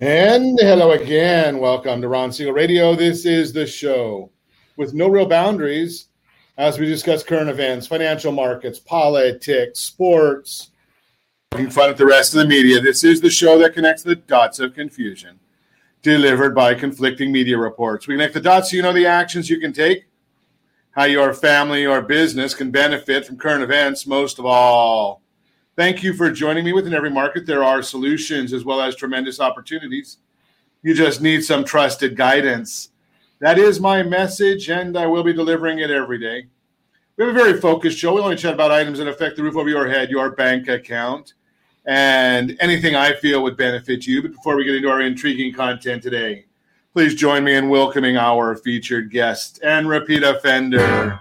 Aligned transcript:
And 0.00 0.58
hello 0.60 0.90
again. 0.90 1.56
Welcome 1.56 2.02
to 2.02 2.08
Ron 2.08 2.30
Siegel 2.30 2.52
Radio. 2.52 2.94
This 2.94 3.24
is 3.24 3.54
the 3.54 3.66
show 3.66 4.30
with 4.76 4.92
no 4.92 5.08
real 5.08 5.24
boundaries 5.24 6.08
as 6.58 6.78
we 6.78 6.84
discuss 6.84 7.22
current 7.22 7.48
events, 7.48 7.86
financial 7.86 8.30
markets, 8.30 8.78
politics, 8.78 9.80
sports, 9.80 10.72
having 11.50 11.70
fun 11.70 11.88
with 11.88 11.96
the 11.96 12.04
rest 12.04 12.34
of 12.34 12.40
the 12.40 12.46
media. 12.46 12.78
This 12.78 13.04
is 13.04 13.22
the 13.22 13.30
show 13.30 13.58
that 13.58 13.72
connects 13.72 14.02
the 14.02 14.16
dots 14.16 14.58
of 14.58 14.74
confusion 14.74 15.40
delivered 16.02 16.54
by 16.54 16.74
conflicting 16.74 17.32
media 17.32 17.56
reports. 17.56 18.06
We 18.06 18.16
connect 18.16 18.34
the 18.34 18.40
dots 18.42 18.72
so 18.72 18.76
you 18.76 18.82
know 18.82 18.92
the 18.92 19.06
actions 19.06 19.48
you 19.48 19.60
can 19.60 19.72
take, 19.72 20.08
how 20.90 21.04
your 21.04 21.32
family 21.32 21.86
or 21.86 22.02
business 22.02 22.52
can 22.52 22.70
benefit 22.70 23.26
from 23.26 23.38
current 23.38 23.62
events, 23.62 24.06
most 24.06 24.38
of 24.38 24.44
all 24.44 25.22
Thank 25.76 26.02
you 26.02 26.14
for 26.14 26.30
joining 26.30 26.64
me. 26.64 26.72
Within 26.72 26.94
every 26.94 27.10
market, 27.10 27.44
there 27.44 27.62
are 27.62 27.82
solutions 27.82 28.54
as 28.54 28.64
well 28.64 28.80
as 28.80 28.96
tremendous 28.96 29.40
opportunities. 29.40 30.16
You 30.82 30.94
just 30.94 31.20
need 31.20 31.44
some 31.44 31.64
trusted 31.64 32.16
guidance. 32.16 32.88
That 33.40 33.58
is 33.58 33.78
my 33.78 34.02
message, 34.02 34.70
and 34.70 34.96
I 34.96 35.06
will 35.06 35.22
be 35.22 35.34
delivering 35.34 35.80
it 35.80 35.90
every 35.90 36.18
day. 36.18 36.46
We 37.18 37.26
have 37.26 37.36
a 37.36 37.38
very 37.38 37.60
focused 37.60 37.98
show. 37.98 38.14
We 38.14 38.22
only 38.22 38.36
chat 38.36 38.54
about 38.54 38.70
items 38.70 38.98
that 38.98 39.06
affect 39.06 39.36
the 39.36 39.42
roof 39.42 39.54
over 39.54 39.68
your 39.68 39.86
head, 39.86 40.08
your 40.08 40.30
bank 40.30 40.68
account, 40.68 41.34
and 41.84 42.56
anything 42.58 42.96
I 42.96 43.12
feel 43.12 43.42
would 43.42 43.58
benefit 43.58 44.06
you. 44.06 44.22
But 44.22 44.32
before 44.32 44.56
we 44.56 44.64
get 44.64 44.76
into 44.76 44.88
our 44.88 45.02
intriguing 45.02 45.52
content 45.52 46.02
today, 46.02 46.46
please 46.94 47.14
join 47.14 47.44
me 47.44 47.54
in 47.54 47.68
welcoming 47.68 48.16
our 48.16 48.56
featured 48.56 49.10
guest 49.10 49.60
and 49.62 49.90
repeat 49.90 50.22
offender. 50.22 51.20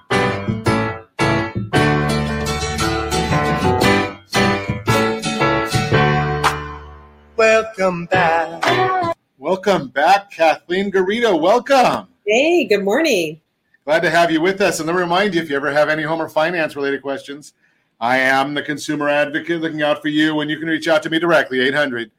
Welcome 7.85 8.05
back. 8.07 9.15
Welcome 9.37 9.87
back, 9.89 10.31
Kathleen 10.31 10.91
Garito. 10.91 11.39
Welcome. 11.39 12.07
Hey, 12.25 12.65
good 12.65 12.83
morning. 12.83 13.41
Glad 13.85 13.99
to 13.99 14.09
have 14.09 14.31
you 14.31 14.41
with 14.41 14.59
us. 14.59 14.79
And 14.79 14.87
let 14.87 14.95
me 14.95 15.01
remind 15.03 15.35
you 15.35 15.41
if 15.43 15.51
you 15.51 15.55
ever 15.55 15.71
have 15.71 15.87
any 15.87 16.01
home 16.01 16.19
or 16.19 16.27
finance 16.27 16.75
related 16.75 17.03
questions, 17.03 17.53
I 17.99 18.17
am 18.17 18.55
the 18.55 18.63
consumer 18.63 19.07
advocate 19.07 19.61
looking 19.61 19.83
out 19.83 20.01
for 20.01 20.07
you, 20.07 20.39
and 20.39 20.49
you 20.49 20.57
can 20.57 20.67
reach 20.67 20.87
out 20.87 21.03
to 21.03 21.11
me 21.11 21.19
directly 21.19 21.59
800 21.59 22.09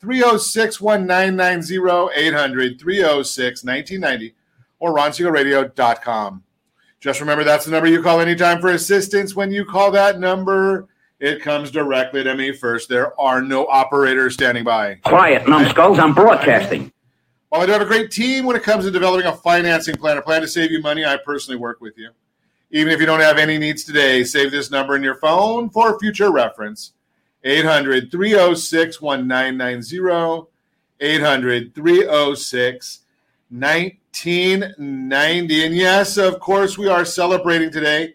306 0.00 0.80
1990, 0.80 2.18
800 2.18 2.80
306 2.80 3.62
1990, 3.62 4.34
or 4.78 4.94
ronsiegelradio.com. 4.94 6.42
Just 6.98 7.20
remember 7.20 7.44
that's 7.44 7.66
the 7.66 7.72
number 7.72 7.88
you 7.88 8.02
call 8.02 8.20
anytime 8.20 8.58
for 8.58 8.70
assistance. 8.70 9.36
When 9.36 9.50
you 9.50 9.66
call 9.66 9.90
that 9.90 10.18
number, 10.18 10.88
it 11.20 11.42
comes 11.42 11.70
directly 11.70 12.24
to 12.24 12.34
me 12.34 12.52
first. 12.52 12.88
There 12.88 13.18
are 13.20 13.42
no 13.42 13.66
operators 13.66 14.34
standing 14.34 14.64
by. 14.64 14.96
Quiet, 15.04 15.46
numbskulls. 15.46 15.98
I'm 15.98 16.14
broadcasting. 16.14 16.90
While 17.50 17.62
I 17.62 17.66
do 17.66 17.72
have 17.72 17.82
a 17.82 17.86
great 17.86 18.10
team 18.10 18.46
when 18.46 18.56
it 18.56 18.62
comes 18.62 18.84
to 18.84 18.90
developing 18.90 19.26
a 19.26 19.36
financing 19.36 19.96
plan, 19.96 20.16
a 20.16 20.22
plan 20.22 20.40
to 20.40 20.48
save 20.48 20.70
you 20.70 20.80
money, 20.80 21.04
I 21.04 21.18
personally 21.18 21.58
work 21.58 21.80
with 21.80 21.98
you. 21.98 22.10
Even 22.70 22.92
if 22.92 23.00
you 23.00 23.06
don't 23.06 23.20
have 23.20 23.38
any 23.38 23.58
needs 23.58 23.84
today, 23.84 24.24
save 24.24 24.50
this 24.50 24.70
number 24.70 24.96
in 24.96 25.02
your 25.02 25.16
phone 25.16 25.68
for 25.68 25.98
future 25.98 26.30
reference 26.30 26.92
800 27.44 28.10
306 28.10 29.02
1990. 29.02 30.48
800 31.00 31.74
306 31.74 33.00
1990. 33.50 35.66
And 35.66 35.74
yes, 35.74 36.16
of 36.16 36.38
course, 36.38 36.78
we 36.78 36.86
are 36.86 37.04
celebrating 37.04 37.72
today. 37.72 38.14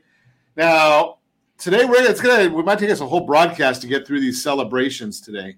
Now, 0.55 1.14
today 1.57 1.85
we're 1.85 2.01
it's 2.01 2.21
gonna 2.21 2.53
we 2.53 2.63
might 2.63 2.79
take 2.79 2.89
us 2.89 3.01
a 3.01 3.05
whole 3.05 3.25
broadcast 3.25 3.81
to 3.81 3.87
get 3.87 4.05
through 4.05 4.19
these 4.19 4.41
celebrations 4.41 5.21
today. 5.21 5.55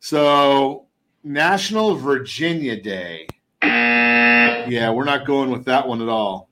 So 0.00 0.86
National 1.24 1.94
Virginia 1.96 2.80
Day. 2.80 3.26
Yeah, 3.62 4.90
we're 4.90 5.04
not 5.04 5.26
going 5.26 5.50
with 5.50 5.64
that 5.66 5.86
one 5.86 6.02
at 6.02 6.08
all. 6.08 6.48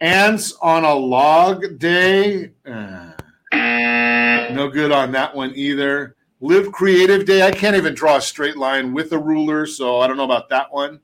Ants 0.00 0.52
on 0.60 0.84
a 0.84 0.94
log 0.94 1.78
day. 1.78 2.52
Uh, 2.66 3.12
no 3.52 4.68
good 4.72 4.92
on 4.92 5.12
that 5.12 5.34
one 5.34 5.52
either. 5.54 6.16
Live 6.40 6.72
Creative 6.72 7.24
Day. 7.24 7.46
I 7.46 7.50
can't 7.50 7.76
even 7.76 7.94
draw 7.94 8.16
a 8.16 8.20
straight 8.20 8.56
line 8.56 8.92
with 8.92 9.12
a 9.12 9.18
ruler, 9.18 9.66
so 9.66 10.00
I 10.00 10.06
don't 10.06 10.16
know 10.16 10.24
about 10.24 10.48
that 10.50 10.72
one. 10.72 11.00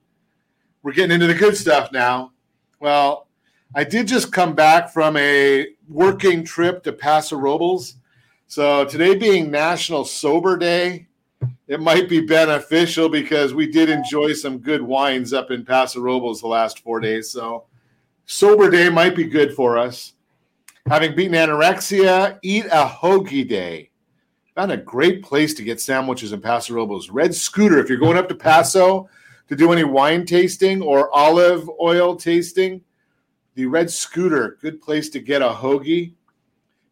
We're 0.83 0.93
getting 0.93 1.15
into 1.15 1.27
the 1.27 1.35
good 1.35 1.57
stuff 1.57 1.93
now. 1.93 2.33
Well, 2.79 3.29
I 3.73 3.85
did 3.85 4.09
just 4.09 4.33
come 4.33 4.57
back 4.57 4.91
from 4.91 5.17
a 5.17 5.69
working 5.89 6.45
trip 6.45 6.83
to 6.83 6.93
Paso 6.93 7.37
Robles. 7.37 7.95
So 8.49 8.85
today 8.85 9.15
being 9.15 9.49
National 9.49 10.05
Sober 10.05 10.57
Day, 10.57 11.07
it 11.69 11.81
might 11.81 12.09
be 12.09 12.27
beneficial 12.27 13.09
because 13.09 13.55
we 13.55 13.71
did 13.71 13.89
enjoy 13.89 14.33
some 14.33 14.59
good 14.59 14.83
wines 14.83 15.33
up 15.33 15.53
in 15.53 15.65
Paso 15.65 16.01
Robles 16.01 16.41
the 16.41 16.49
last 16.49 16.81
four 16.81 16.99
days. 16.99 17.31
So 17.31 17.67
sober 18.27 18.71
day 18.71 18.89
might 18.89 19.15
be 19.15 19.23
good 19.23 19.55
for 19.55 19.79
us. 19.79 20.15
Having 20.89 21.15
beaten 21.15 21.35
anorexia, 21.35 22.41
eat 22.43 22.67
a 22.67 22.87
hoagie 22.87 23.49
day. 23.49 23.91
Found 24.57 24.73
a 24.73 24.77
great 24.79 25.23
place 25.23 25.55
to 25.55 25.63
get 25.63 25.81
sandwiches 25.81 26.33
in 26.33 26.41
Paso 26.41 26.75
Robles. 26.75 27.09
Red 27.09 27.33
Scooter. 27.33 27.79
If 27.79 27.89
you're 27.89 27.99
going 27.99 28.19
up 28.19 28.29
to 28.31 28.35
Paso 28.35 29.09
to 29.47 29.55
do 29.55 29.73
any 29.73 29.85
wine 29.85 30.27
tasting 30.27 30.83
or 30.83 31.15
olive 31.15 31.71
oil 31.81 32.17
tasting, 32.17 32.83
the 33.55 33.67
Red 33.67 33.91
Scooter, 33.91 34.59
good 34.61 34.81
place 34.81 35.09
to 35.11 35.21
get 35.21 35.43
a 35.43 35.49
hoagie. 35.49 36.15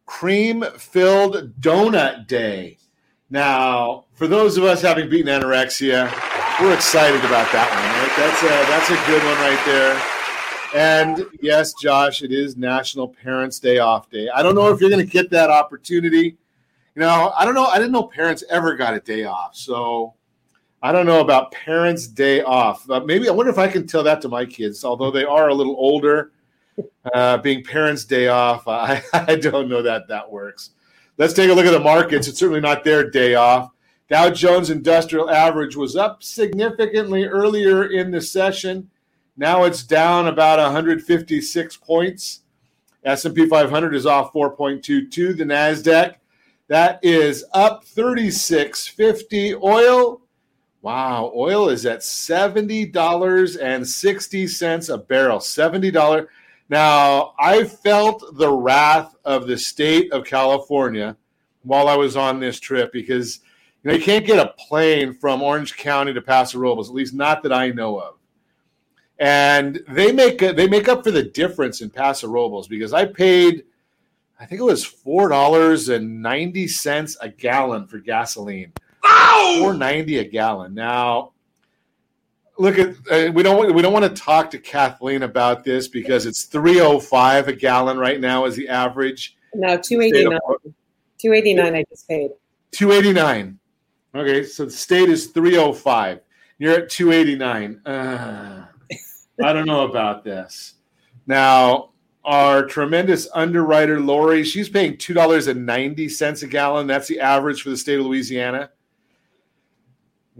Cream 0.05 0.63
filled 0.77 1.59
donut 1.61 2.27
day. 2.27 2.77
Now, 3.29 4.05
for 4.13 4.27
those 4.27 4.57
of 4.57 4.63
us 4.63 4.81
having 4.81 5.09
beaten 5.09 5.27
anorexia, 5.27 6.11
we're 6.59 6.73
excited 6.73 7.19
about 7.19 7.51
that 7.51 7.69
one. 7.69 7.89
Right? 7.99 8.13
That's 8.17 8.43
a 8.43 8.49
that's 8.69 8.89
a 8.89 9.07
good 9.07 9.23
one 9.23 9.37
right 9.37 9.65
there. 9.65 10.19
And 10.75 11.25
yes, 11.41 11.73
Josh, 11.73 12.21
it 12.21 12.31
is 12.31 12.57
National 12.57 13.07
Parents 13.07 13.59
Day 13.59 13.79
off 13.79 14.09
day. 14.09 14.29
I 14.29 14.43
don't 14.43 14.55
know 14.55 14.71
if 14.71 14.81
you're 14.81 14.89
going 14.89 15.05
to 15.05 15.11
get 15.11 15.29
that 15.31 15.49
opportunity. 15.49 16.37
You 16.95 16.99
know, 17.01 17.33
I 17.37 17.45
don't 17.45 17.55
know. 17.55 17.65
I 17.65 17.77
didn't 17.77 17.91
know 17.91 18.03
parents 18.03 18.43
ever 18.49 18.75
got 18.75 18.93
a 18.93 18.99
day 18.99 19.23
off. 19.23 19.55
So 19.55 20.15
I 20.81 20.91
don't 20.91 21.05
know 21.05 21.21
about 21.21 21.51
Parents 21.51 22.07
Day 22.07 22.41
off. 22.41 22.89
Uh, 22.89 22.99
maybe 23.01 23.27
I 23.27 23.31
wonder 23.31 23.51
if 23.51 23.57
I 23.57 23.67
can 23.67 23.85
tell 23.85 24.03
that 24.03 24.21
to 24.21 24.29
my 24.29 24.45
kids, 24.45 24.83
although 24.85 25.11
they 25.11 25.25
are 25.25 25.49
a 25.49 25.53
little 25.53 25.75
older 25.77 26.31
uh, 27.13 27.37
being 27.37 27.63
Parents' 27.63 28.05
Day 28.05 28.27
off, 28.27 28.67
I, 28.67 29.03
I 29.13 29.35
don't 29.35 29.69
know 29.69 29.81
that 29.81 30.07
that 30.07 30.29
works. 30.29 30.71
Let's 31.17 31.33
take 31.33 31.49
a 31.49 31.53
look 31.53 31.65
at 31.65 31.71
the 31.71 31.79
markets. 31.79 32.27
It's 32.27 32.39
certainly 32.39 32.61
not 32.61 32.83
their 32.83 33.09
day 33.09 33.35
off. 33.35 33.71
Dow 34.09 34.29
Jones 34.29 34.69
Industrial 34.69 35.29
Average 35.29 35.75
was 35.75 35.95
up 35.95 36.23
significantly 36.23 37.25
earlier 37.25 37.91
in 37.91 38.09
the 38.09 38.21
session. 38.21 38.89
Now 39.37 39.65
it's 39.65 39.83
down 39.83 40.27
about 40.27 40.59
156 40.59 41.77
points. 41.77 42.41
S&P 43.03 43.47
500 43.47 43.95
is 43.95 44.05
off 44.05 44.33
4.22. 44.33 45.37
The 45.37 45.43
Nasdaq 45.43 46.15
that 46.69 46.99
is 47.03 47.43
up 47.53 47.83
36.50. 47.83 49.61
Oil, 49.61 50.21
wow, 50.81 51.31
oil 51.35 51.69
is 51.69 51.85
at 51.85 51.99
$70.60 51.99 54.93
a 54.93 54.97
barrel. 54.97 55.39
$70. 55.39 56.27
Now, 56.69 57.33
I 57.39 57.63
felt 57.63 58.37
the 58.37 58.51
wrath 58.51 59.15
of 59.25 59.47
the 59.47 59.57
state 59.57 60.13
of 60.13 60.23
California 60.23 61.17
while 61.63 61.87
I 61.87 61.95
was 61.95 62.15
on 62.15 62.39
this 62.39 62.59
trip 62.59 62.93
because 62.93 63.39
you 63.83 63.89
know 63.89 63.97
you 63.97 64.03
can't 64.03 64.25
get 64.25 64.45
a 64.45 64.53
plane 64.67 65.13
from 65.13 65.41
Orange 65.41 65.75
County 65.77 66.13
to 66.13 66.21
Paso 66.21 66.59
Robles, 66.59 66.89
at 66.89 66.95
least 66.95 67.13
not 67.13 67.41
that 67.43 67.51
I 67.51 67.69
know 67.69 67.99
of. 67.99 68.15
And 69.17 69.83
they 69.89 70.11
make 70.11 70.39
they 70.39 70.67
make 70.67 70.87
up 70.87 71.03
for 71.03 71.11
the 71.11 71.23
difference 71.23 71.81
in 71.81 71.89
Paso 71.89 72.27
Robles 72.27 72.67
because 72.67 72.93
I 72.93 73.05
paid, 73.05 73.65
I 74.39 74.45
think 74.45 74.61
it 74.61 74.65
was 74.65 74.85
four 74.85 75.27
dollars 75.27 75.89
and 75.89 76.21
ninety 76.21 76.67
cents 76.67 77.17
a 77.19 77.29
gallon 77.29 77.87
for 77.87 77.97
gasoline. 77.97 78.73
Four 79.57 79.73
ninety 79.73 80.19
a 80.19 80.23
gallon. 80.23 80.75
Now 80.75 81.31
look 82.59 82.77
at 82.77 82.89
uh, 83.09 83.31
we 83.31 83.41
don't 83.41 83.73
we 83.73 83.81
don't 83.81 83.93
want 83.93 84.05
to 84.05 84.21
talk 84.21 84.51
to 84.51 84.59
Kathleen 84.59 85.23
about 85.23 85.63
this 85.63 85.87
because 85.87 86.25
it's 86.25 86.43
305 86.43 87.47
a 87.47 87.53
gallon 87.53 87.97
right 87.97 88.19
now 88.19 88.45
is 88.45 88.55
the 88.55 88.69
average. 88.69 89.37
No, 89.55 89.77
289. 89.77 90.39
289 91.17 91.75
I 91.75 91.83
just 91.89 92.07
paid. 92.07 92.31
289. 92.71 93.59
Okay, 94.15 94.43
so 94.43 94.65
the 94.65 94.71
state 94.71 95.09
is 95.09 95.27
305. 95.27 96.19
You're 96.59 96.73
at 96.73 96.89
289. 96.89 97.81
Uh, 97.85 98.65
I 99.43 99.53
don't 99.53 99.65
know 99.65 99.85
about 99.85 100.23
this. 100.23 100.75
Now, 101.25 101.91
our 102.25 102.65
tremendous 102.65 103.27
underwriter 103.33 103.99
Lori, 103.99 104.43
she's 104.43 104.67
paying 104.67 104.97
$2.90 104.97 106.43
a 106.43 106.47
gallon. 106.47 106.87
That's 106.87 107.07
the 107.07 107.19
average 107.19 107.61
for 107.61 107.69
the 107.69 107.77
state 107.77 107.99
of 107.99 108.05
Louisiana. 108.05 108.71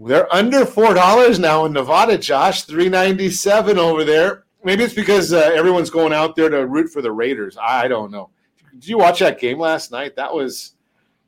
They're 0.02 0.32
under 0.34 0.64
four 0.64 0.94
dollars 0.94 1.38
now 1.38 1.66
in 1.66 1.72
Nevada, 1.72 2.16
Josh. 2.16 2.62
Three 2.64 2.88
ninety 2.88 3.30
seven 3.30 3.78
over 3.78 4.04
there. 4.04 4.44
Maybe 4.64 4.84
it's 4.84 4.94
because 4.94 5.32
uh, 5.32 5.50
everyone's 5.54 5.90
going 5.90 6.12
out 6.12 6.36
there 6.36 6.48
to 6.48 6.66
root 6.66 6.90
for 6.90 7.02
the 7.02 7.12
Raiders. 7.12 7.56
I 7.60 7.88
don't 7.88 8.10
know. 8.10 8.30
Did 8.72 8.88
you 8.88 8.98
watch 8.98 9.20
that 9.20 9.40
game 9.40 9.58
last 9.58 9.90
night? 9.90 10.16
That 10.16 10.32
was 10.32 10.72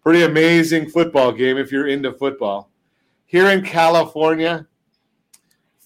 pretty 0.03 0.23
amazing 0.23 0.91
football 0.91 1.33
game 1.33 1.59
if 1.59 1.71
you're 1.71 1.89
into 1.89 2.13
football. 2.13 2.71
Here 3.27 3.49
in 3.49 3.63
California, 3.63 4.67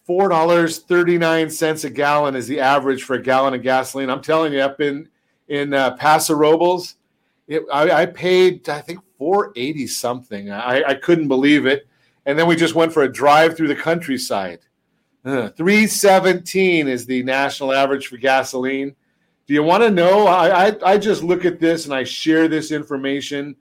$4.39 0.08 1.84
a 1.84 1.90
gallon 1.90 2.34
is 2.34 2.46
the 2.46 2.60
average 2.60 3.04
for 3.04 3.14
a 3.14 3.22
gallon 3.22 3.54
of 3.54 3.62
gasoline. 3.62 4.10
I'm 4.10 4.22
telling 4.22 4.52
you, 4.52 4.60
up 4.60 4.80
in, 4.80 5.08
in 5.48 5.74
uh, 5.74 5.96
Paso 5.96 6.34
Robles, 6.34 6.96
it, 7.46 7.62
I, 7.72 8.02
I, 8.02 8.06
paid, 8.06 8.68
I 8.68 8.80
think, 8.80 9.00
480 9.18 9.86
something. 9.86 10.50
I, 10.50 10.82
I 10.82 10.94
couldn't 10.94 11.28
believe 11.28 11.66
it. 11.66 11.86
And 12.26 12.36
then 12.36 12.48
we 12.48 12.56
just 12.56 12.74
went 12.74 12.92
for 12.92 13.04
a 13.04 13.12
drive 13.12 13.56
through 13.56 13.68
the 13.68 13.76
countryside. 13.76 14.58
Uh, 15.24 15.48
317 15.50 16.88
is 16.88 17.06
the 17.06 17.22
national 17.22 17.72
average 17.72 18.08
for 18.08 18.16
gasoline. 18.16 18.94
Do 19.46 19.54
you 19.54 19.62
want 19.62 19.84
to 19.84 19.90
know? 19.90 20.26
I, 20.26 20.68
I, 20.68 20.76
I 20.84 20.98
just 20.98 21.22
look 21.22 21.44
at 21.44 21.60
this 21.60 21.84
and 21.84 21.94
I 21.94 22.02
share 22.02 22.48
this 22.48 22.72
information 22.72 23.56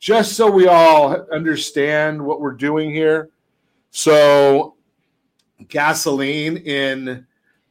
just 0.00 0.34
so 0.34 0.50
we 0.50 0.66
all 0.66 1.26
understand 1.32 2.24
what 2.24 2.40
we're 2.40 2.52
doing 2.52 2.92
here. 2.92 3.30
So, 3.90 4.74
gasoline 5.68 6.58
in, 6.58 7.26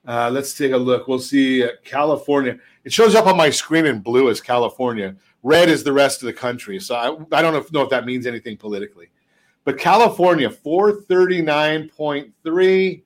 uh, 0.06 0.30
let's 0.32 0.58
take 0.58 0.72
a 0.72 0.78
look. 0.78 1.08
We'll 1.08 1.20
see 1.20 1.64
uh, 1.64 1.70
California. 1.84 2.58
It 2.86 2.94
shows 2.94 3.16
up 3.16 3.28
on 3.28 3.38
my 3.38 3.50
screen 3.50 3.86
in 3.86 4.00
blue 4.00 4.30
as 4.30 4.42
California. 4.42 5.16
Red 5.44 5.70
is 5.70 5.84
the 5.84 5.94
rest 5.94 6.22
of 6.22 6.28
the 6.28 6.34
country. 6.34 6.80
So 6.80 6.96
I, 6.96 7.38
I 7.38 7.42
don't 7.42 7.54
know 7.54 7.60
if, 7.60 7.72
know 7.72 7.82
if 7.82 7.90
that 7.90 8.06
means 8.06 8.26
anything 8.26 8.58
politically. 8.58 9.10
But 9.68 9.78
California, 9.78 10.50
439.3. 10.50 13.02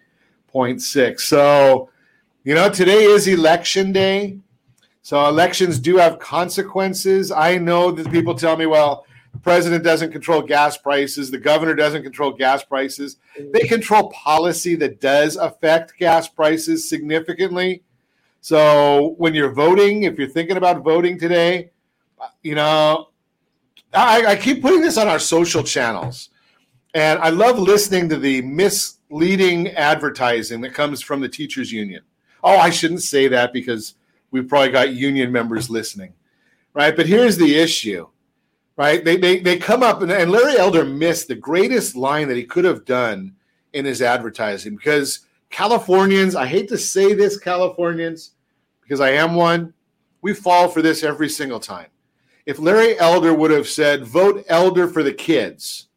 323.6. 0.52 1.20
So, 1.20 1.88
you 2.44 2.54
know, 2.54 2.68
today 2.68 3.04
is 3.04 3.26
election 3.28 3.92
day. 3.92 4.36
So 5.00 5.26
elections 5.26 5.78
do 5.78 5.96
have 5.96 6.18
consequences. 6.18 7.32
I 7.32 7.56
know 7.56 7.90
that 7.92 8.12
people 8.12 8.34
tell 8.34 8.58
me, 8.58 8.66
well, 8.66 9.06
the 9.32 9.38
president 9.38 9.82
doesn't 9.82 10.12
control 10.12 10.42
gas 10.42 10.76
prices, 10.76 11.30
the 11.30 11.38
governor 11.38 11.74
doesn't 11.74 12.02
control 12.02 12.32
gas 12.32 12.62
prices. 12.62 13.16
They 13.54 13.66
control 13.66 14.10
policy 14.10 14.74
that 14.74 15.00
does 15.00 15.36
affect 15.36 15.96
gas 15.98 16.28
prices 16.28 16.86
significantly. 16.86 17.84
So 18.40 19.14
when 19.18 19.34
you're 19.34 19.52
voting, 19.52 20.04
if 20.04 20.18
you're 20.18 20.28
thinking 20.28 20.56
about 20.56 20.82
voting 20.82 21.18
today, 21.18 21.70
you 22.42 22.54
know, 22.54 23.08
I, 23.92 24.26
I 24.26 24.36
keep 24.36 24.62
putting 24.62 24.80
this 24.80 24.96
on 24.96 25.08
our 25.08 25.18
social 25.18 25.62
channels. 25.62 26.30
And 26.94 27.18
I 27.20 27.28
love 27.28 27.58
listening 27.58 28.08
to 28.08 28.16
the 28.16 28.42
misleading 28.42 29.68
advertising 29.68 30.60
that 30.62 30.74
comes 30.74 31.00
from 31.00 31.20
the 31.20 31.28
teachers 31.28 31.70
union. 31.70 32.02
Oh, 32.42 32.56
I 32.56 32.70
shouldn't 32.70 33.02
say 33.02 33.28
that 33.28 33.52
because 33.52 33.94
we've 34.30 34.48
probably 34.48 34.70
got 34.70 34.94
union 34.94 35.30
members 35.30 35.70
listening, 35.70 36.14
right? 36.74 36.96
But 36.96 37.06
here's 37.06 37.36
the 37.36 37.56
issue, 37.56 38.08
right? 38.76 39.04
They, 39.04 39.16
they, 39.16 39.40
they 39.40 39.58
come 39.58 39.82
up, 39.82 40.02
and, 40.02 40.10
and 40.10 40.30
Larry 40.30 40.56
Elder 40.56 40.84
missed 40.84 41.28
the 41.28 41.34
greatest 41.34 41.94
line 41.94 42.28
that 42.28 42.36
he 42.36 42.44
could 42.44 42.64
have 42.64 42.84
done 42.84 43.36
in 43.72 43.84
his 43.84 44.02
advertising 44.02 44.74
because 44.74 45.20
Californians, 45.50 46.36
I 46.36 46.46
hate 46.46 46.68
to 46.68 46.78
say 46.78 47.12
this, 47.12 47.38
Californians, 47.38 48.32
because 48.82 49.00
I 49.00 49.10
am 49.10 49.34
one, 49.34 49.74
we 50.22 50.32
fall 50.32 50.68
for 50.68 50.80
this 50.82 51.02
every 51.02 51.28
single 51.28 51.60
time. 51.60 51.88
If 52.46 52.58
Larry 52.58 52.98
Elder 52.98 53.34
would 53.34 53.50
have 53.50 53.68
said, 53.68 54.06
vote 54.06 54.44
Elder 54.48 54.88
for 54.88 55.02
the 55.02 55.12
kids, 55.12 55.88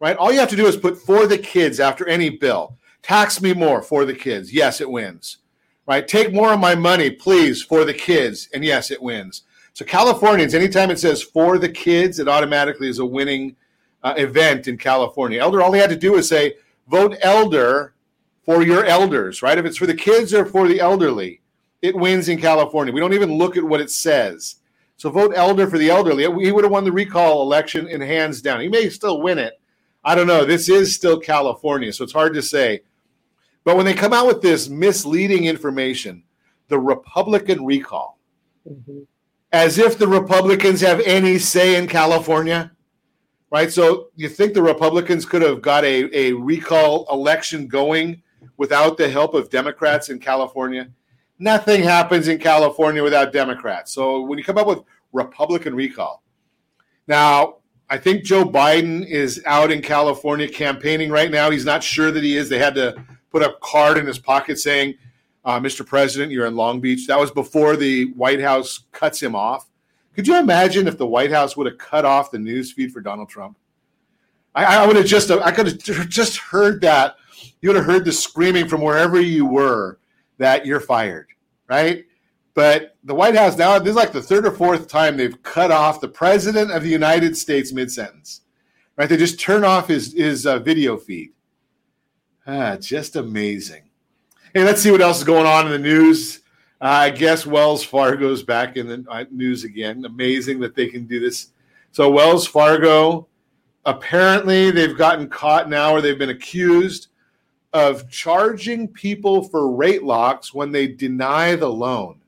right? 0.00 0.16
All 0.16 0.32
you 0.32 0.40
have 0.40 0.50
to 0.50 0.56
do 0.56 0.66
is 0.66 0.76
put 0.76 0.98
for 0.98 1.26
the 1.26 1.38
kids 1.38 1.80
after 1.80 2.06
any 2.06 2.30
bill. 2.30 2.76
Tax 3.02 3.40
me 3.40 3.52
more 3.54 3.82
for 3.82 4.04
the 4.04 4.14
kids. 4.14 4.52
Yes, 4.52 4.80
it 4.80 4.90
wins. 4.90 5.38
Right? 5.86 6.06
Take 6.06 6.32
more 6.32 6.52
of 6.52 6.60
my 6.60 6.76
money, 6.76 7.10
please, 7.10 7.62
for 7.62 7.84
the 7.84 7.94
kids. 7.94 8.48
And 8.54 8.64
yes, 8.64 8.90
it 8.92 9.02
wins. 9.02 9.42
So, 9.74 9.84
Californians, 9.84 10.54
anytime 10.54 10.90
it 10.90 11.00
says 11.00 11.22
for 11.22 11.58
the 11.58 11.68
kids, 11.68 12.18
it 12.18 12.28
automatically 12.28 12.88
is 12.88 13.00
a 13.00 13.06
winning 13.06 13.56
uh, 14.04 14.14
event 14.16 14.68
in 14.68 14.78
California. 14.78 15.40
Elder, 15.40 15.62
all 15.62 15.72
he 15.72 15.80
had 15.80 15.90
to 15.90 15.96
do 15.96 16.12
was 16.12 16.28
say, 16.28 16.54
vote 16.88 17.16
elder 17.22 17.91
for 18.44 18.62
your 18.62 18.84
elders, 18.84 19.42
right? 19.42 19.58
If 19.58 19.64
it's 19.64 19.78
for 19.78 19.86
the 19.86 19.94
kids 19.94 20.34
or 20.34 20.44
for 20.44 20.66
the 20.68 20.80
elderly, 20.80 21.40
it 21.80 21.96
wins 21.96 22.28
in 22.28 22.40
California. 22.40 22.92
We 22.92 23.00
don't 23.00 23.14
even 23.14 23.38
look 23.38 23.56
at 23.56 23.64
what 23.64 23.80
it 23.80 23.90
says. 23.90 24.56
So, 24.96 25.10
vote 25.10 25.32
elder 25.34 25.68
for 25.68 25.78
the 25.78 25.90
elderly. 25.90 26.22
He 26.44 26.52
would 26.52 26.64
have 26.64 26.72
won 26.72 26.84
the 26.84 26.92
recall 26.92 27.42
election 27.42 27.88
in 27.88 28.00
hands 28.00 28.40
down. 28.40 28.60
He 28.60 28.68
may 28.68 28.88
still 28.88 29.20
win 29.20 29.38
it. 29.38 29.60
I 30.04 30.14
don't 30.14 30.26
know. 30.26 30.44
This 30.44 30.68
is 30.68 30.94
still 30.94 31.18
California, 31.18 31.92
so 31.92 32.04
it's 32.04 32.12
hard 32.12 32.34
to 32.34 32.42
say. 32.42 32.82
But 33.64 33.76
when 33.76 33.86
they 33.86 33.94
come 33.94 34.12
out 34.12 34.26
with 34.26 34.42
this 34.42 34.68
misleading 34.68 35.44
information, 35.44 36.24
the 36.68 36.78
Republican 36.78 37.64
recall, 37.64 38.18
mm-hmm. 38.68 39.00
as 39.52 39.78
if 39.78 39.98
the 39.98 40.08
Republicans 40.08 40.80
have 40.80 41.00
any 41.00 41.38
say 41.38 41.76
in 41.76 41.86
California, 41.86 42.72
right? 43.50 43.70
So 43.70 44.08
you 44.16 44.28
think 44.28 44.54
the 44.54 44.62
Republicans 44.62 45.24
could 45.24 45.42
have 45.42 45.62
got 45.62 45.84
a, 45.84 46.16
a 46.16 46.32
recall 46.32 47.06
election 47.12 47.68
going 47.68 48.22
without 48.56 48.96
the 48.96 49.08
help 49.08 49.34
of 49.34 49.50
Democrats 49.50 50.08
in 50.08 50.18
California? 50.18 50.88
Nothing 51.38 51.82
happens 51.82 52.28
in 52.28 52.38
California 52.38 53.02
without 53.02 53.32
Democrats. 53.32 53.92
So 53.92 54.22
when 54.22 54.38
you 54.38 54.44
come 54.44 54.58
up 54.58 54.66
with 54.66 54.80
Republican 55.12 55.74
recall, 55.74 56.22
now 57.06 57.56
I 57.90 57.98
think 57.98 58.24
Joe 58.24 58.44
Biden 58.44 59.06
is 59.06 59.42
out 59.44 59.70
in 59.70 59.82
California 59.82 60.48
campaigning 60.48 61.10
right 61.10 61.30
now. 61.30 61.50
He's 61.50 61.64
not 61.64 61.82
sure 61.82 62.10
that 62.10 62.22
he 62.22 62.36
is. 62.36 62.48
They 62.48 62.58
had 62.58 62.74
to 62.76 63.04
put 63.30 63.42
a 63.42 63.56
card 63.60 63.98
in 63.98 64.06
his 64.06 64.18
pocket 64.18 64.58
saying, 64.58 64.94
uh, 65.44 65.58
Mr. 65.58 65.84
President, 65.84 66.30
you're 66.30 66.46
in 66.46 66.54
Long 66.54 66.80
Beach. 66.80 67.06
That 67.06 67.18
was 67.18 67.30
before 67.30 67.76
the 67.76 68.12
White 68.12 68.40
House 68.40 68.84
cuts 68.92 69.20
him 69.20 69.34
off. 69.34 69.68
Could 70.14 70.26
you 70.26 70.38
imagine 70.38 70.86
if 70.86 70.98
the 70.98 71.06
White 71.06 71.32
House 71.32 71.56
would 71.56 71.66
have 71.66 71.78
cut 71.78 72.04
off 72.04 72.30
the 72.30 72.38
news 72.38 72.72
feed 72.72 72.92
for 72.92 73.00
Donald 73.00 73.28
Trump? 73.28 73.56
I, 74.54 74.64
I 74.64 74.86
would 74.86 74.96
have 74.96 75.06
just, 75.06 75.30
I 75.30 75.50
could 75.50 75.66
have 75.66 76.08
just 76.08 76.36
heard 76.36 76.80
that. 76.82 77.16
You 77.62 77.68
would 77.68 77.76
have 77.76 77.86
heard 77.86 78.04
the 78.04 78.12
screaming 78.12 78.68
from 78.68 78.82
wherever 78.82 79.20
you 79.20 79.46
were 79.46 80.00
that 80.38 80.66
you're 80.66 80.80
fired, 80.80 81.28
right? 81.68 82.04
But 82.54 82.96
the 83.04 83.14
White 83.14 83.36
House 83.36 83.56
now, 83.56 83.78
this 83.78 83.90
is 83.90 83.96
like 83.96 84.12
the 84.12 84.20
third 84.20 84.44
or 84.44 84.50
fourth 84.50 84.88
time 84.88 85.16
they've 85.16 85.40
cut 85.44 85.70
off 85.70 86.00
the 86.00 86.08
President 86.08 86.72
of 86.72 86.82
the 86.82 86.90
United 86.90 87.36
States 87.36 87.72
mid 87.72 87.90
sentence, 87.90 88.42
right? 88.96 89.08
They 89.08 89.16
just 89.16 89.40
turn 89.40 89.64
off 89.64 89.88
his, 89.88 90.12
his 90.12 90.44
uh, 90.44 90.58
video 90.58 90.96
feed. 90.96 91.32
Ah, 92.46 92.76
just 92.76 93.14
amazing. 93.14 93.84
Hey, 94.52 94.64
let's 94.64 94.82
see 94.82 94.90
what 94.90 95.00
else 95.00 95.18
is 95.18 95.24
going 95.24 95.46
on 95.46 95.66
in 95.66 95.72
the 95.72 95.78
news. 95.78 96.40
Uh, 96.80 96.86
I 96.86 97.10
guess 97.10 97.46
Wells 97.46 97.84
Fargo's 97.84 98.42
back 98.42 98.76
in 98.76 98.88
the 98.88 99.04
uh, 99.08 99.24
news 99.30 99.62
again. 99.62 100.04
Amazing 100.04 100.58
that 100.60 100.74
they 100.74 100.88
can 100.88 101.06
do 101.06 101.20
this. 101.20 101.52
So, 101.92 102.10
Wells 102.10 102.44
Fargo, 102.44 103.28
apparently, 103.84 104.72
they've 104.72 104.98
gotten 104.98 105.28
caught 105.28 105.70
now, 105.70 105.92
or 105.92 106.00
they've 106.00 106.18
been 106.18 106.30
accused 106.30 107.08
of 107.72 108.10
charging 108.10 108.88
people 108.88 109.42
for 109.44 109.74
rate 109.74 110.02
locks 110.02 110.52
when 110.52 110.72
they 110.72 110.86
deny 110.86 111.56
the 111.56 111.70
loan. 111.70 112.20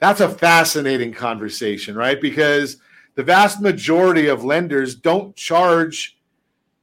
That's 0.00 0.20
a 0.20 0.28
fascinating 0.28 1.12
conversation, 1.12 1.96
right? 1.96 2.20
Because 2.20 2.78
the 3.14 3.22
vast 3.22 3.60
majority 3.60 4.26
of 4.26 4.44
lenders 4.44 4.94
don't 4.94 5.36
charge 5.36 6.18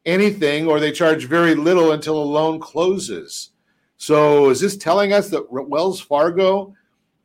anything 0.05 0.67
or 0.67 0.79
they 0.79 0.91
charge 0.91 1.25
very 1.25 1.53
little 1.53 1.91
until 1.91 2.21
a 2.21 2.23
loan 2.23 2.59
closes. 2.59 3.49
So 3.97 4.49
is 4.49 4.59
this 4.59 4.77
telling 4.77 5.13
us 5.13 5.29
that 5.29 5.51
Wells 5.51 6.01
Fargo 6.01 6.73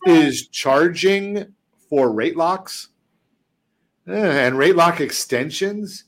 is 0.06 0.48
charging 0.48 1.54
for 1.88 2.12
rate 2.12 2.36
locks 2.36 2.88
eh, 4.06 4.46
and 4.46 4.58
rate 4.58 4.76
lock 4.76 5.00
extensions? 5.00 6.04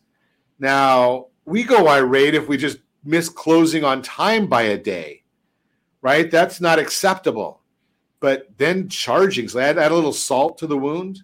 Now, 0.59 1.29
we 1.45 1.63
go 1.63 1.89
irate 1.89 2.35
if 2.35 2.49
we 2.49 2.59
just 2.59 2.79
miss 3.09 3.29
closing 3.29 3.85
on 3.85 4.03
time 4.03 4.47
by 4.47 4.63
a 4.63 4.79
day, 4.79 5.23
right? 6.03 6.31
That's 6.31 6.61
not 6.61 6.79
acceptable. 6.79 7.63
But 8.21 8.49
then 8.59 8.89
charging, 8.89 9.49
so 9.49 9.61
add, 9.61 9.79
add 9.79 9.93
a 9.93 9.95
little 9.95 10.13
salt 10.13 10.59
to 10.59 10.67
the 10.67 10.77
wound. 10.77 11.23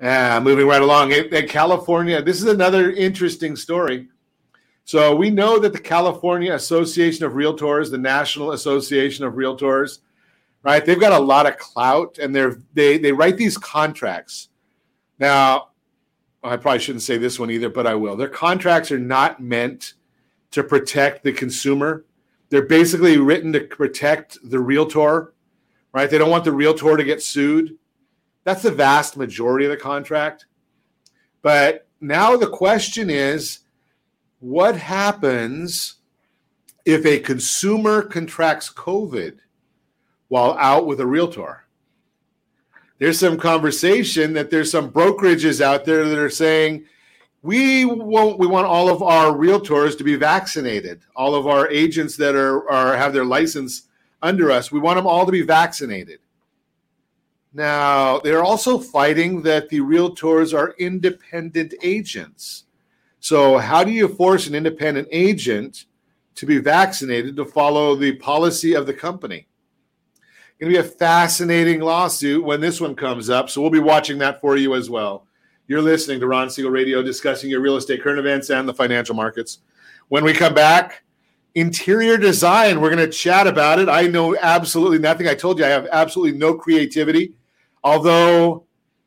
Uh, 0.00 0.40
moving 0.42 0.66
right 0.66 0.82
along. 0.82 1.12
In 1.12 1.46
California, 1.46 2.20
this 2.20 2.38
is 2.38 2.48
another 2.48 2.90
interesting 2.90 3.54
story. 3.54 4.08
So 4.84 5.14
we 5.14 5.30
know 5.30 5.60
that 5.60 5.72
the 5.72 5.78
California 5.78 6.52
Association 6.54 7.24
of 7.24 7.32
Realtors, 7.34 7.90
the 7.90 7.98
National 7.98 8.50
Association 8.50 9.24
of 9.24 9.34
Realtors, 9.34 10.00
right? 10.64 10.84
They've 10.84 10.98
got 10.98 11.12
a 11.12 11.24
lot 11.24 11.46
of 11.46 11.56
clout, 11.58 12.18
and 12.18 12.34
they're 12.34 12.58
they 12.74 12.98
they 12.98 13.12
write 13.12 13.36
these 13.36 13.56
contracts. 13.56 14.48
Now, 15.20 15.68
I 16.42 16.56
probably 16.56 16.80
shouldn't 16.80 17.02
say 17.02 17.16
this 17.16 17.38
one 17.38 17.50
either, 17.50 17.68
but 17.68 17.86
I 17.86 17.94
will. 17.94 18.16
Their 18.16 18.28
contracts 18.28 18.90
are 18.90 18.98
not 18.98 19.40
meant 19.40 19.94
to 20.52 20.62
protect 20.62 21.24
the 21.24 21.32
consumer. 21.32 22.04
They're 22.48 22.66
basically 22.66 23.18
written 23.18 23.52
to 23.52 23.60
protect 23.60 24.38
the 24.42 24.58
realtor, 24.58 25.34
right? 25.92 26.08
They 26.08 26.18
don't 26.18 26.30
want 26.30 26.44
the 26.44 26.52
realtor 26.52 26.96
to 26.96 27.04
get 27.04 27.22
sued. 27.22 27.76
That's 28.44 28.62
the 28.62 28.70
vast 28.70 29.16
majority 29.16 29.66
of 29.66 29.70
the 29.70 29.76
contract. 29.76 30.46
But 31.42 31.86
now 32.00 32.36
the 32.36 32.48
question 32.48 33.10
is 33.10 33.60
what 34.40 34.76
happens 34.76 35.96
if 36.84 37.06
a 37.06 37.20
consumer 37.20 38.02
contracts 38.02 38.72
COVID 38.72 39.38
while 40.28 40.56
out 40.58 40.86
with 40.86 41.00
a 41.00 41.06
realtor? 41.06 41.62
there's 43.02 43.18
some 43.18 43.36
conversation 43.36 44.32
that 44.32 44.48
there's 44.48 44.70
some 44.70 44.88
brokerages 44.88 45.60
out 45.60 45.84
there 45.84 46.08
that 46.08 46.18
are 46.18 46.30
saying 46.30 46.84
we 47.42 47.84
won't 47.84 48.38
we 48.38 48.46
want 48.46 48.66
all 48.66 48.88
of 48.88 49.02
our 49.02 49.32
realtors 49.32 49.98
to 49.98 50.04
be 50.04 50.14
vaccinated 50.14 51.00
all 51.16 51.34
of 51.34 51.48
our 51.48 51.68
agents 51.70 52.16
that 52.16 52.36
are, 52.36 52.68
are 52.70 52.96
have 52.96 53.12
their 53.12 53.24
license 53.24 53.88
under 54.22 54.50
us. 54.50 54.70
We 54.70 54.80
want 54.80 54.96
them 54.96 55.06
all 55.06 55.26
to 55.26 55.32
be 55.32 55.42
vaccinated. 55.42 56.20
Now 57.52 58.20
they're 58.20 58.44
also 58.44 58.78
fighting 58.78 59.42
that 59.42 59.68
the 59.68 59.80
realtors 59.80 60.56
are 60.56 60.74
independent 60.78 61.74
agents. 61.82 62.64
So 63.20 63.58
how 63.58 63.84
do 63.84 63.90
you 63.90 64.08
force 64.08 64.46
an 64.46 64.54
independent 64.54 65.08
agent 65.10 65.84
to 66.36 66.46
be 66.46 66.58
vaccinated 66.58 67.36
to 67.36 67.44
follow 67.44 67.94
the 67.94 68.16
policy 68.16 68.74
of 68.74 68.86
the 68.86 68.94
company? 68.94 69.46
It's 70.14 70.60
going 70.60 70.72
to 70.72 70.80
be 70.80 70.86
a 70.86 70.90
fascinating 70.90 71.80
lawsuit 71.80 72.42
when 72.42 72.60
this 72.60 72.80
one 72.80 72.94
comes 72.94 73.28
up 73.28 73.50
so 73.50 73.60
we'll 73.60 73.70
be 73.70 73.80
watching 73.80 74.18
that 74.18 74.40
for 74.40 74.56
you 74.56 74.74
as 74.74 74.88
well 74.88 75.26
you're 75.72 75.80
listening 75.80 76.20
to 76.20 76.26
Ron 76.26 76.50
Siegel 76.50 76.70
Radio 76.70 77.02
discussing 77.02 77.48
your 77.48 77.62
real 77.62 77.76
estate 77.76 78.02
current 78.02 78.18
events 78.18 78.50
and 78.50 78.68
the 78.68 78.74
financial 78.74 79.14
markets. 79.14 79.60
When 80.08 80.22
we 80.22 80.34
come 80.34 80.52
back, 80.52 81.02
interior 81.54 82.18
design, 82.18 82.78
we're 82.78 82.94
going 82.94 83.06
to 83.06 83.10
chat 83.10 83.46
about 83.46 83.78
it. 83.78 83.88
I 83.88 84.02
know 84.02 84.36
absolutely 84.36 84.98
nothing. 84.98 85.28
I 85.28 85.34
told 85.34 85.58
you 85.58 85.64
I 85.64 85.68
have 85.68 85.88
absolutely 85.90 86.38
no 86.38 86.52
creativity, 86.52 87.32
although 87.82 88.66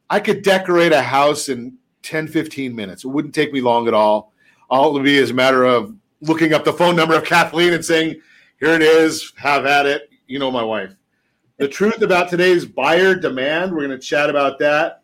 I 0.09 0.19
could 0.19 0.41
decorate 0.41 0.91
a 0.91 1.03
house 1.03 1.49
in 1.49 1.77
10, 2.01 2.29
15 2.29 2.75
minutes. 2.75 3.05
It 3.05 3.09
wouldn't 3.09 3.35
take 3.35 3.53
me 3.53 3.61
long 3.61 3.87
at 3.87 3.93
all. 3.93 4.33
All 4.67 4.89
it 4.89 4.93
would 4.93 5.03
be 5.03 5.19
is 5.19 5.29
a 5.29 5.35
matter 5.35 5.65
of 5.65 5.95
looking 6.21 6.51
up 6.51 6.65
the 6.65 6.73
phone 6.73 6.95
number 6.95 7.13
of 7.13 7.25
Kathleen 7.25 7.73
and 7.73 7.85
saying, 7.85 8.19
here 8.59 8.73
it 8.73 8.81
is, 8.81 9.33
have 9.37 9.67
at 9.67 9.85
it. 9.85 10.09
You 10.25 10.39
know 10.39 10.49
my 10.49 10.63
wife. 10.63 10.95
The 11.59 11.67
truth 11.67 12.01
about 12.01 12.27
today's 12.27 12.65
buyer 12.65 13.13
demand, 13.13 13.71
we're 13.71 13.85
going 13.85 13.99
to 13.99 14.03
chat 14.03 14.31
about 14.31 14.57
that. 14.57 15.03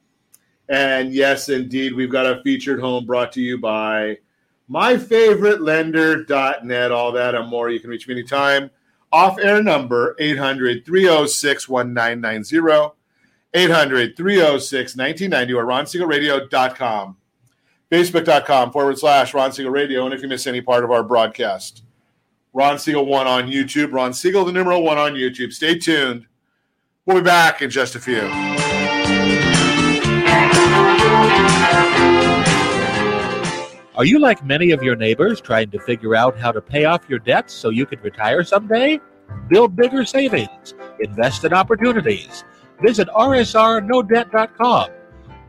And 0.70 1.14
yes, 1.14 1.50
indeed, 1.50 1.94
we've 1.94 2.12
got 2.12 2.26
a 2.26 2.42
featured 2.44 2.80
home 2.80 3.06
brought 3.06 3.32
to 3.34 3.42
you 3.42 3.58
by 3.58 4.18
myfavoritelender.net. 4.70 6.92
All 6.92 7.12
that 7.12 7.36
and 7.36 7.50
more. 7.50 7.70
You 7.70 7.80
can 7.80 7.90
reach 7.90 8.08
me 8.08 8.14
anytime. 8.14 8.70
Off 9.12 9.38
air 9.40 9.62
number 9.62 10.16
800 10.20 10.86
306 10.86 11.68
1990. 11.68 12.96
800 13.54 14.16
306 14.16 14.96
1990 14.96 15.54
or 15.54 15.66
ronsiegelradio.com. 15.66 17.18
Facebook.com 17.92 18.72
forward 18.72 18.98
slash 18.98 19.34
Ron 19.34 19.52
Siegel 19.52 19.72
Radio. 19.72 20.06
And 20.06 20.14
if 20.14 20.22
you 20.22 20.30
miss 20.30 20.48
any 20.48 20.62
part 20.62 20.86
of 20.86 20.92
our 20.92 21.04
broadcast, 21.04 21.84
Ron 22.54 22.80
Siegel 22.80 23.06
1 23.06 23.28
on 23.28 23.52
YouTube. 23.52 23.92
Ron 23.92 24.14
Siegel, 24.14 24.46
the 24.46 24.54
numeral 24.54 24.84
1 24.84 24.98
on 24.98 25.14
YouTube. 25.14 25.52
Stay 25.52 25.78
tuned. 25.78 26.26
We'll 27.06 27.18
be 27.18 27.24
back 27.24 27.62
in 27.62 27.70
just 27.70 27.96
a 27.96 28.00
few. 28.00 28.61
Are 34.02 34.06
you 34.14 34.18
like 34.18 34.44
many 34.44 34.72
of 34.72 34.82
your 34.82 34.96
neighbors 34.96 35.40
trying 35.40 35.70
to 35.70 35.80
figure 35.80 36.16
out 36.16 36.36
how 36.36 36.52
to 36.52 36.60
pay 36.60 36.86
off 36.86 37.08
your 37.08 37.20
debts 37.20 37.54
so 37.54 37.70
you 37.70 37.86
can 37.86 38.02
retire 38.02 38.44
someday? 38.44 39.00
Build 39.48 39.76
bigger 39.76 40.06
savings, 40.06 40.74
invest 41.02 41.44
in 41.46 41.54
opportunities. 41.54 42.44
Visit 42.82 43.10
rsrnodebt.com. 43.10 44.90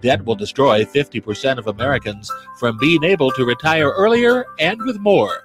Debt 0.03 0.25
will 0.27 0.35
destroy 0.35 0.85
50% 0.85 1.57
of 1.57 1.69
Americans 1.69 2.31
from 2.59 2.77
being 2.77 3.03
able 3.05 3.31
to 3.31 3.47
retire 3.47 3.89
earlier 3.89 4.45
and 4.59 4.79
with 4.83 4.99
more. 4.99 5.45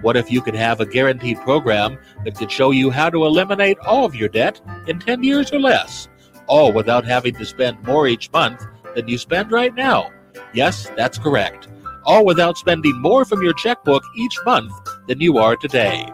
What 0.00 0.16
if 0.16 0.28
you 0.28 0.42
could 0.42 0.56
have 0.56 0.80
a 0.80 0.86
guaranteed 0.86 1.38
program 1.42 1.96
that 2.24 2.34
could 2.36 2.50
show 2.50 2.72
you 2.72 2.90
how 2.90 3.08
to 3.08 3.24
eliminate 3.24 3.78
all 3.86 4.04
of 4.04 4.16
your 4.16 4.30
debt 4.30 4.60
in 4.88 4.98
10 4.98 5.22
years 5.22 5.52
or 5.52 5.60
less, 5.60 6.08
all 6.48 6.72
without 6.72 7.04
having 7.04 7.34
to 7.36 7.46
spend 7.46 7.80
more 7.84 8.08
each 8.08 8.32
month 8.32 8.66
than 8.96 9.06
you 9.06 9.16
spend 9.16 9.52
right 9.52 9.76
now? 9.76 10.10
Yes, 10.52 10.90
that's 10.96 11.18
correct 11.18 11.68
all 12.08 12.24
without 12.24 12.56
spending 12.56 12.98
more 13.00 13.24
from 13.26 13.42
your 13.42 13.52
checkbook 13.52 14.02
each 14.16 14.38
month 14.46 14.72
than 15.06 15.20
you 15.20 15.36
are 15.36 15.56
today. 15.56 16.10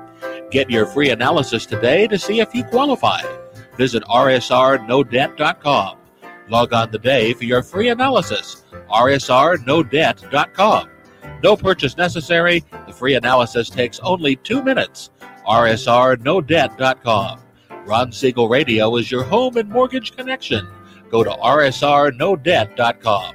Get 0.50 0.68
your 0.68 0.86
free 0.86 1.10
analysis 1.10 1.66
today 1.66 2.08
to 2.08 2.18
see 2.18 2.40
if 2.40 2.52
you 2.52 2.64
qualify. 2.64 3.22
Visit 3.76 4.02
rsrnodebt.com. 4.04 5.98
Log 6.48 6.72
on 6.72 6.90
today 6.90 7.32
for 7.32 7.44
your 7.44 7.62
free 7.62 7.90
analysis. 7.90 8.64
rsrnodebt.com. 8.90 10.90
No 11.42 11.56
purchase 11.56 11.96
necessary. 11.96 12.62
The 12.86 12.92
free 12.92 13.14
analysis 13.14 13.70
takes 13.70 14.00
only 14.00 14.34
two 14.36 14.62
minutes. 14.64 15.10
rsrnodebt.com. 15.46 17.40
Ron 17.86 18.10
Siegel 18.10 18.48
Radio 18.48 18.96
is 18.96 19.12
your 19.12 19.22
home 19.22 19.56
and 19.56 19.68
mortgage 19.68 20.16
connection. 20.16 20.66
Go 21.08 21.22
to 21.22 21.30
rsrnodebt.com 21.30 23.34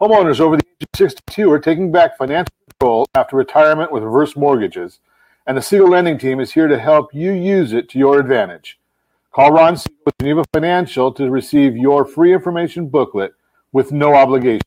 Homeowners 0.00 0.40
over 0.40 0.58
the 0.58 0.62
age 0.62 0.88
of 0.92 0.98
62 0.98 1.50
are 1.50 1.58
taking 1.58 1.90
back 1.90 2.18
financial 2.18 2.52
control 2.68 3.06
after 3.14 3.34
retirement 3.34 3.90
with 3.90 4.02
reverse 4.02 4.36
mortgages, 4.36 5.00
and 5.46 5.56
the 5.56 5.62
Siegel 5.62 5.88
Lending 5.88 6.18
Team 6.18 6.38
is 6.38 6.52
here 6.52 6.68
to 6.68 6.78
help 6.78 7.14
you 7.14 7.32
use 7.32 7.72
it 7.72 7.88
to 7.88 7.98
your 7.98 8.20
advantage. 8.20 8.78
Call 9.32 9.52
Ron 9.52 9.74
Siegel 9.74 9.96
with 10.04 10.18
Geneva 10.20 10.44
Financial 10.52 11.10
to 11.14 11.30
receive 11.30 11.78
your 11.78 12.04
free 12.04 12.34
information 12.34 12.88
booklet 12.88 13.32
with 13.72 13.90
no 13.90 14.14
obligation. 14.14 14.60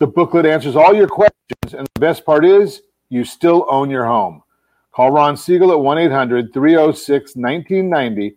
The 0.00 0.08
booklet 0.08 0.44
answers 0.44 0.74
all 0.74 0.92
your 0.92 1.06
questions, 1.06 1.74
and 1.74 1.86
the 1.94 2.00
best 2.00 2.26
part 2.26 2.44
is 2.44 2.82
you 3.10 3.22
still 3.22 3.64
own 3.70 3.90
your 3.90 4.06
home. 4.06 4.42
Call 4.90 5.12
Ron 5.12 5.36
Siegel 5.36 5.70
at 5.70 5.78
1 5.78 5.98
800 5.98 6.52
306 6.52 7.36
1990 7.36 8.36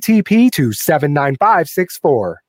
ATP 0.00 0.50
to 0.52 0.72
79564. 0.72 2.42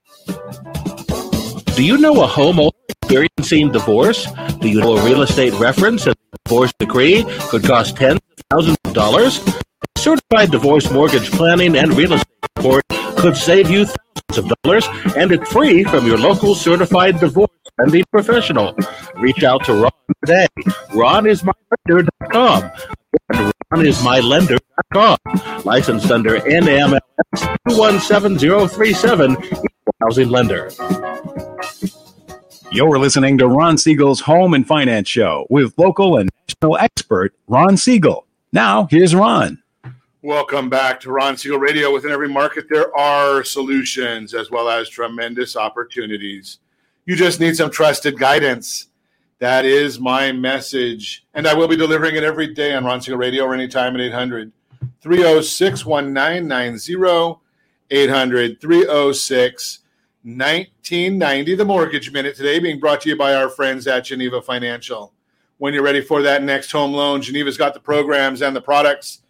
Do 1.76 1.84
you 1.84 1.98
know 1.98 2.24
a 2.24 2.28
homeowner 2.28 2.72
experiencing 2.90 3.72
divorce? 3.72 4.28
Do 4.60 4.70
you 4.70 4.80
know 4.80 4.98
a 4.98 5.06
real 5.06 5.22
estate 5.22 5.54
reference 5.54 6.06
and 6.06 6.16
divorce 6.46 6.72
decree 6.80 7.26
could 7.50 7.64
cost 7.64 7.98
tens 7.98 8.20
of 8.38 8.46
thousands 8.50 8.78
of 8.86 8.94
dollars? 8.94 9.44
Certified 9.98 10.52
divorce 10.52 10.90
mortgage 10.92 11.30
planning 11.32 11.76
and 11.76 11.94
real 11.94 12.14
estate 12.14 12.28
support 12.58 12.84
could 13.18 13.36
save 13.36 13.70
you 13.70 13.86
thousands 13.86 14.52
of 14.52 14.54
dollars 14.64 14.88
and 15.16 15.32
it's 15.32 15.52
free 15.52 15.84
from 15.84 16.06
your 16.08 16.18
local 16.18 16.56
certified 16.56 17.20
divorce 17.20 17.50
and 17.80 17.92
planning 17.92 18.04
professional. 18.12 18.76
Reach 19.16 19.44
out 19.44 19.64
to 19.66 19.74
Ron 19.74 19.92
today. 20.26 20.48
Ron 20.94 21.28
is 21.28 21.44
mylender.com. 21.44 22.72
And 23.30 23.40
Ron 23.40 23.51
is 23.80 24.00
mylender.com. 24.00 25.18
Licensed 25.64 26.12
under 26.12 26.40
NMLS 26.40 27.00
217037, 27.70 29.38
housing 30.02 30.30
lender. 30.30 30.70
You're 32.70 33.00
listening 33.00 33.38
to 33.38 33.48
Ron 33.48 33.78
Siegel's 33.78 34.20
Home 34.22 34.54
and 34.54 34.68
Finance 34.68 35.08
Show 35.08 35.48
with 35.50 35.74
local 35.78 36.18
and 36.18 36.30
national 36.48 36.78
expert 36.78 37.34
Ron 37.48 37.78
Siegel. 37.78 38.28
Now, 38.52 38.88
here's 38.92 39.16
Ron. 39.16 39.64
Welcome 40.22 40.70
back 40.70 41.00
to 41.02 41.12
Ron 41.12 41.38
Siegel 41.38 41.58
Radio. 41.58 41.94
Within 41.94 42.12
every 42.12 42.30
market, 42.30 42.66
there 42.70 42.96
are 42.96 43.44
solutions 43.44 44.34
as 44.34 44.52
well 44.52 44.70
as 44.70 44.90
tremendous 44.90 45.56
opportunities. 45.56 46.60
You 47.06 47.16
just 47.16 47.40
need 47.40 47.56
some 47.56 47.72
trusted 47.72 48.20
guidance. 48.20 48.90
That 49.42 49.66
is 49.66 50.00
my 50.00 50.32
message. 50.32 51.26
And 51.34 51.48
I 51.48 51.56
will 51.56 51.68
be 51.68 51.76
delivering 51.76 52.16
it 52.16 52.24
every 52.24 52.54
day 52.54 52.76
on 52.76 52.86
Ron 52.86 53.02
Radio 53.18 53.46
or 53.46 53.56
anytime 53.56 53.96
at 53.96 54.02
800 54.02 54.52
306 55.02 55.84
1990. 55.84 57.40
800 57.90 58.62
306 58.62 59.80
1990. 60.22 61.56
The 61.56 61.66
Mortgage 61.66 62.12
Minute 62.12 62.36
today 62.36 62.60
being 62.60 62.80
brought 62.80 63.02
to 63.02 63.10
you 63.10 63.18
by 63.18 63.34
our 63.34 63.50
friends 63.50 63.88
at 63.88 64.06
Geneva 64.06 64.44
Financial. 64.44 65.12
When 65.58 65.74
you're 65.74 65.82
ready 65.82 66.02
for 66.02 66.22
that 66.22 66.44
next 66.44 66.72
home 66.72 66.94
loan, 66.94 67.24
Geneva's 67.24 67.58
got 67.58 67.74
the 67.74 67.80
programs 67.80 68.44
and 68.44 68.56
the 68.56 68.62
products. 68.62 69.24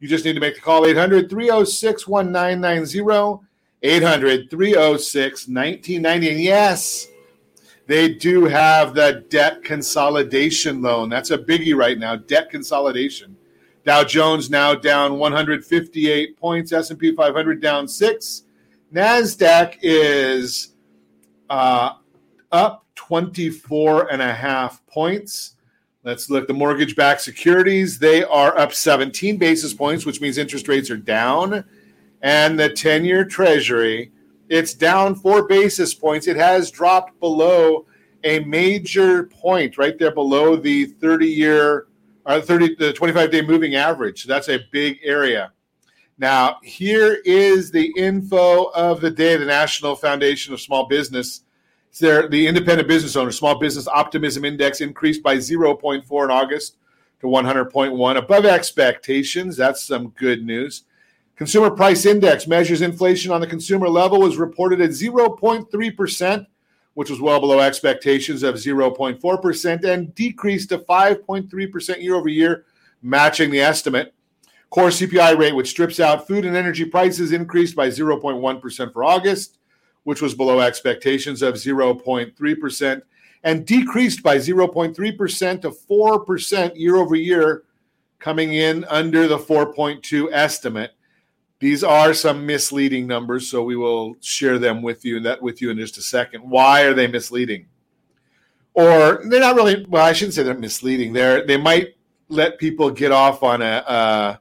You 0.00 0.08
just 0.08 0.24
need 0.24 0.32
to 0.32 0.40
make 0.40 0.54
the 0.54 0.62
call 0.62 0.86
800 0.86 1.28
306 1.28 2.08
1990. 2.08 3.46
800 3.82 4.48
306 4.48 5.46
1990. 5.46 6.30
And 6.30 6.40
yes, 6.40 7.06
they 7.88 8.12
do 8.12 8.44
have 8.44 8.94
the 8.94 9.24
debt 9.30 9.64
consolidation 9.64 10.82
loan. 10.82 11.08
That's 11.08 11.30
a 11.30 11.38
biggie 11.38 11.74
right 11.74 11.98
now, 11.98 12.16
debt 12.16 12.50
consolidation. 12.50 13.34
Dow 13.86 14.04
Jones 14.04 14.50
now 14.50 14.74
down 14.74 15.18
158 15.18 16.36
points, 16.36 16.72
S&P 16.72 17.16
500 17.16 17.62
down 17.62 17.88
6. 17.88 18.42
Nasdaq 18.92 19.78
is 19.80 20.74
uh, 21.48 21.94
up 22.52 22.84
24 22.94 24.12
and 24.12 24.20
a 24.20 24.34
half 24.34 24.86
points. 24.86 25.56
Let's 26.04 26.28
look 26.28 26.46
the 26.46 26.52
mortgage 26.52 26.94
backed 26.94 27.22
securities. 27.22 27.98
They 27.98 28.22
are 28.22 28.56
up 28.58 28.74
17 28.74 29.38
basis 29.38 29.72
points, 29.72 30.04
which 30.04 30.20
means 30.20 30.36
interest 30.36 30.68
rates 30.68 30.90
are 30.90 30.98
down. 30.98 31.64
And 32.20 32.60
the 32.60 32.68
10 32.68 33.06
year 33.06 33.24
treasury, 33.24 34.12
it's 34.48 34.74
down 34.74 35.14
four 35.14 35.46
basis 35.46 35.94
points. 35.94 36.26
It 36.26 36.36
has 36.36 36.70
dropped 36.70 37.18
below 37.20 37.86
a 38.24 38.40
major 38.40 39.24
point 39.24 39.78
right 39.78 39.98
there 39.98 40.12
below 40.12 40.56
the 40.56 40.86
30 40.86 41.26
year 41.26 41.86
or 42.24 42.34
uh, 42.34 42.40
30 42.40 42.76
the 42.76 42.92
25 42.92 43.30
day 43.30 43.42
moving 43.42 43.74
average. 43.74 44.22
So 44.22 44.28
that's 44.28 44.48
a 44.48 44.60
big 44.70 44.98
area. 45.02 45.52
Now, 46.18 46.56
here 46.62 47.18
is 47.24 47.70
the 47.70 47.92
info 47.96 48.64
of 48.74 49.00
the 49.00 49.10
day 49.10 49.36
the 49.36 49.44
National 49.44 49.94
Foundation 49.94 50.52
of 50.52 50.60
Small 50.60 50.86
Business. 50.86 51.42
There, 52.00 52.28
the 52.28 52.46
Independent 52.46 52.86
Business 52.86 53.16
Owner 53.16 53.32
Small 53.32 53.58
Business 53.58 53.88
Optimism 53.88 54.44
Index 54.44 54.80
increased 54.80 55.22
by 55.22 55.36
0.4 55.36 56.24
in 56.24 56.30
August 56.30 56.76
to 57.20 57.26
100.1, 57.26 58.16
above 58.16 58.44
expectations. 58.44 59.56
That's 59.56 59.82
some 59.82 60.08
good 60.10 60.44
news. 60.44 60.84
Consumer 61.38 61.70
Price 61.70 62.04
Index 62.04 62.48
measures 62.48 62.82
inflation 62.82 63.30
on 63.30 63.40
the 63.40 63.46
consumer 63.46 63.88
level 63.88 64.18
was 64.18 64.36
reported 64.36 64.80
at 64.80 64.90
0.3%, 64.90 66.46
which 66.94 67.10
was 67.10 67.20
well 67.20 67.38
below 67.38 67.60
expectations 67.60 68.42
of 68.42 68.56
0.4%, 68.56 69.84
and 69.84 70.12
decreased 70.16 70.70
to 70.70 70.78
5.3% 70.78 72.02
year 72.02 72.16
over 72.16 72.28
year, 72.28 72.64
matching 73.02 73.52
the 73.52 73.60
estimate. 73.60 74.12
Core 74.70 74.88
CPI 74.88 75.38
rate, 75.38 75.54
which 75.54 75.70
strips 75.70 76.00
out 76.00 76.26
food 76.26 76.44
and 76.44 76.56
energy 76.56 76.84
prices, 76.84 77.30
increased 77.30 77.76
by 77.76 77.86
0.1% 77.86 78.92
for 78.92 79.04
August, 79.04 79.58
which 80.02 80.20
was 80.20 80.34
below 80.34 80.58
expectations 80.58 81.40
of 81.40 81.54
0.3%, 81.54 83.02
and 83.44 83.64
decreased 83.64 84.24
by 84.24 84.38
0.3% 84.38 85.62
to 85.62 85.70
4% 85.70 86.72
year 86.74 86.96
over 86.96 87.14
year, 87.14 87.62
coming 88.18 88.54
in 88.54 88.84
under 88.86 89.28
the 89.28 89.38
4.2 89.38 90.30
estimate. 90.32 90.94
These 91.60 91.82
are 91.82 92.14
some 92.14 92.46
misleading 92.46 93.06
numbers, 93.06 93.50
so 93.50 93.64
we 93.64 93.74
will 93.74 94.16
share 94.20 94.58
them 94.58 94.80
with 94.80 95.04
you 95.04 95.18
that 95.20 95.42
with 95.42 95.60
you 95.60 95.70
in 95.70 95.78
just 95.78 95.98
a 95.98 96.02
second. 96.02 96.48
Why 96.48 96.82
are 96.82 96.94
they 96.94 97.08
misleading? 97.08 97.66
Or 98.74 99.22
they're 99.24 99.40
not 99.40 99.56
really. 99.56 99.84
Well, 99.88 100.04
I 100.04 100.12
shouldn't 100.12 100.34
say 100.34 100.44
they're 100.44 100.54
misleading. 100.54 101.12
They're 101.12 101.44
they 101.44 101.56
might 101.56 101.96
let 102.28 102.58
people 102.58 102.90
get 102.90 103.10
off 103.10 103.42
on 103.42 103.62
a. 103.62 104.38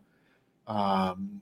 a 0.67 0.71
um, 0.71 1.41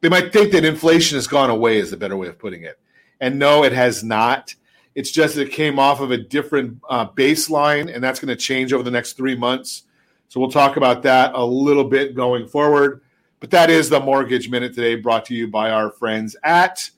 they 0.00 0.08
might 0.08 0.32
think 0.32 0.52
that 0.52 0.64
inflation 0.64 1.16
has 1.16 1.26
gone 1.26 1.50
away. 1.50 1.78
Is 1.78 1.90
the 1.90 1.96
better 1.96 2.16
way 2.16 2.26
of 2.26 2.38
putting 2.38 2.62
it. 2.64 2.80
And 3.20 3.38
no, 3.38 3.62
it 3.62 3.72
has 3.72 4.02
not. 4.02 4.54
It's 4.96 5.12
just 5.12 5.36
that 5.36 5.42
it 5.42 5.52
came 5.52 5.78
off 5.78 6.00
of 6.00 6.10
a 6.10 6.16
different 6.16 6.80
uh, 6.88 7.08
baseline, 7.08 7.94
and 7.94 8.02
that's 8.02 8.18
going 8.18 8.28
to 8.28 8.36
change 8.36 8.72
over 8.72 8.82
the 8.82 8.90
next 8.90 9.12
three 9.12 9.36
months. 9.36 9.84
So 10.28 10.40
we'll 10.40 10.50
talk 10.50 10.76
about 10.76 11.02
that 11.04 11.34
a 11.34 11.44
little 11.44 11.84
bit 11.84 12.16
going 12.16 12.48
forward. 12.48 13.02
But 13.40 13.50
that 13.50 13.70
is 13.70 13.88
the 13.88 14.00
Mortgage 14.00 14.50
Minute 14.50 14.74
today, 14.74 14.96
brought 14.96 15.24
to 15.26 15.34
you 15.34 15.46
by 15.46 15.70
our 15.70 15.90
friends 15.90 16.36
at 16.42 16.90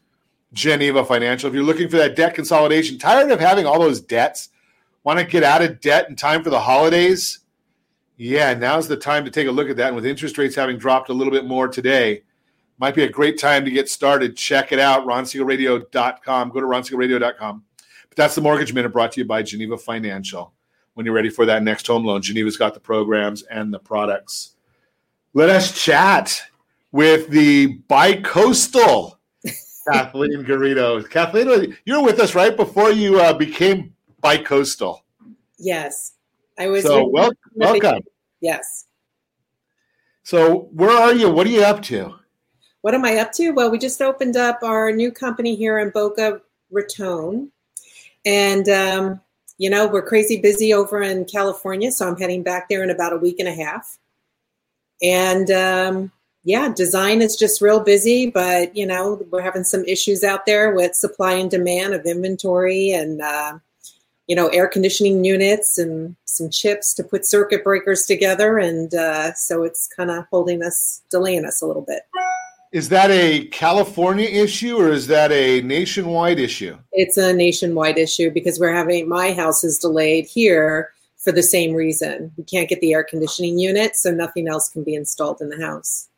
Geneva 0.52 1.04
Financial. 1.04 1.48
If 1.48 1.54
you're 1.54 1.62
looking 1.62 1.88
for 1.88 1.98
that 1.98 2.16
debt 2.16 2.34
consolidation, 2.34 2.98
tired 2.98 3.30
of 3.30 3.40
having 3.40 3.66
all 3.66 3.78
those 3.78 4.00
debts, 4.00 4.48
want 5.04 5.18
to 5.18 5.24
get 5.24 5.42
out 5.42 5.62
of 5.62 5.80
debt 5.80 6.08
in 6.08 6.16
time 6.16 6.42
for 6.42 6.50
the 6.50 6.60
holidays? 6.60 7.40
Yeah, 8.16 8.54
now's 8.54 8.88
the 8.88 8.96
time 8.96 9.24
to 9.24 9.30
take 9.30 9.48
a 9.48 9.52
look 9.52 9.68
at 9.68 9.76
that. 9.76 9.88
And 9.88 9.96
with 9.96 10.06
interest 10.06 10.38
rates 10.38 10.54
having 10.54 10.78
dropped 10.78 11.10
a 11.10 11.12
little 11.14 11.32
bit 11.32 11.44
more 11.44 11.68
today, 11.68 12.22
might 12.78 12.94
be 12.94 13.04
a 13.04 13.08
great 13.08 13.38
time 13.38 13.64
to 13.66 13.70
get 13.70 13.90
started. 13.90 14.36
Check 14.36 14.72
it 14.72 14.78
out, 14.78 15.06
ronsiegelradio.com. 15.06 16.50
Go 16.50 16.60
to 16.60 16.66
ronsiegelradio.com. 16.66 17.64
But 18.08 18.16
that's 18.16 18.34
the 18.34 18.40
Mortgage 18.40 18.72
Minute 18.72 18.92
brought 18.92 19.12
to 19.12 19.20
you 19.20 19.26
by 19.26 19.42
Geneva 19.42 19.76
Financial. 19.76 20.54
When 20.94 21.04
you're 21.04 21.14
ready 21.14 21.28
for 21.28 21.44
that 21.46 21.62
next 21.62 21.86
home 21.86 22.04
loan, 22.04 22.22
Geneva's 22.22 22.56
got 22.56 22.72
the 22.72 22.80
programs 22.80 23.42
and 23.44 23.72
the 23.72 23.78
products 23.78 24.56
let 25.34 25.50
us 25.50 25.72
chat 25.80 26.42
with 26.92 27.28
the 27.28 27.78
bicoastal 27.88 29.16
Kathleen 29.92 30.44
Garito. 30.44 31.08
Kathleen, 31.08 31.76
you 31.84 32.00
were 32.00 32.04
with 32.04 32.20
us 32.20 32.34
right 32.34 32.56
before 32.56 32.90
you 32.90 33.20
uh, 33.20 33.32
became 33.32 33.94
bicoastal. 34.22 35.00
Yes, 35.58 36.12
I 36.58 36.68
was. 36.68 36.82
So 36.82 37.06
wel- 37.06 37.32
welcome. 37.54 38.02
Yes. 38.40 38.86
So 40.22 40.68
where 40.72 40.90
are 40.90 41.14
you? 41.14 41.30
What 41.30 41.46
are 41.46 41.50
you 41.50 41.62
up 41.62 41.82
to? 41.82 42.14
What 42.82 42.94
am 42.94 43.04
I 43.04 43.16
up 43.16 43.32
to? 43.32 43.50
Well, 43.50 43.70
we 43.70 43.78
just 43.78 44.00
opened 44.00 44.36
up 44.36 44.60
our 44.62 44.90
new 44.90 45.12
company 45.12 45.54
here 45.54 45.78
in 45.78 45.90
Boca 45.90 46.40
Raton, 46.70 47.52
and 48.24 48.68
um, 48.68 49.20
you 49.58 49.70
know 49.70 49.86
we're 49.86 50.06
crazy 50.06 50.40
busy 50.40 50.72
over 50.72 51.02
in 51.02 51.24
California. 51.24 51.92
So 51.92 52.08
I'm 52.08 52.16
heading 52.16 52.42
back 52.42 52.68
there 52.68 52.82
in 52.82 52.90
about 52.90 53.12
a 53.12 53.18
week 53.18 53.38
and 53.38 53.48
a 53.48 53.54
half 53.54 53.98
and 55.02 55.50
um, 55.50 56.12
yeah, 56.44 56.72
design 56.74 57.20
is 57.22 57.36
just 57.36 57.60
real 57.60 57.80
busy, 57.80 58.30
but 58.30 58.74
you 58.76 58.86
know 58.86 59.24
we're 59.30 59.42
having 59.42 59.64
some 59.64 59.84
issues 59.84 60.24
out 60.24 60.46
there 60.46 60.74
with 60.74 60.94
supply 60.94 61.34
and 61.34 61.50
demand 61.50 61.94
of 61.94 62.04
inventory 62.06 62.90
and 62.92 63.20
uh, 63.20 63.58
you 64.26 64.36
know 64.36 64.48
air 64.48 64.68
conditioning 64.68 65.24
units 65.24 65.78
and 65.78 66.16
some 66.24 66.50
chips 66.50 66.94
to 66.94 67.04
put 67.04 67.26
circuit 67.26 67.62
breakers 67.64 68.04
together, 68.04 68.58
and 68.58 68.94
uh, 68.94 69.34
so 69.34 69.62
it's 69.62 69.88
kind 69.88 70.10
of 70.10 70.24
holding 70.30 70.62
us, 70.62 71.02
delaying 71.10 71.44
us 71.44 71.60
a 71.60 71.66
little 71.66 71.82
bit. 71.82 72.02
Is 72.72 72.88
that 72.90 73.10
a 73.10 73.46
California 73.46 74.28
issue 74.28 74.76
or 74.76 74.92
is 74.92 75.08
that 75.08 75.32
a 75.32 75.60
nationwide 75.62 76.38
issue? 76.38 76.78
It's 76.92 77.16
a 77.16 77.32
nationwide 77.32 77.98
issue 77.98 78.30
because 78.30 78.60
we're 78.60 78.72
having 78.72 79.08
my 79.08 79.32
house 79.32 79.64
is 79.64 79.76
delayed 79.76 80.26
here 80.26 80.92
for 81.20 81.32
the 81.32 81.42
same 81.42 81.74
reason. 81.74 82.32
We 82.36 82.44
can't 82.44 82.68
get 82.68 82.80
the 82.80 82.92
air 82.92 83.04
conditioning 83.04 83.58
unit, 83.58 83.96
so 83.96 84.10
nothing 84.10 84.48
else 84.48 84.68
can 84.68 84.82
be 84.82 84.94
installed 84.94 85.40
in 85.40 85.50
the 85.50 85.64
house. 85.64 86.08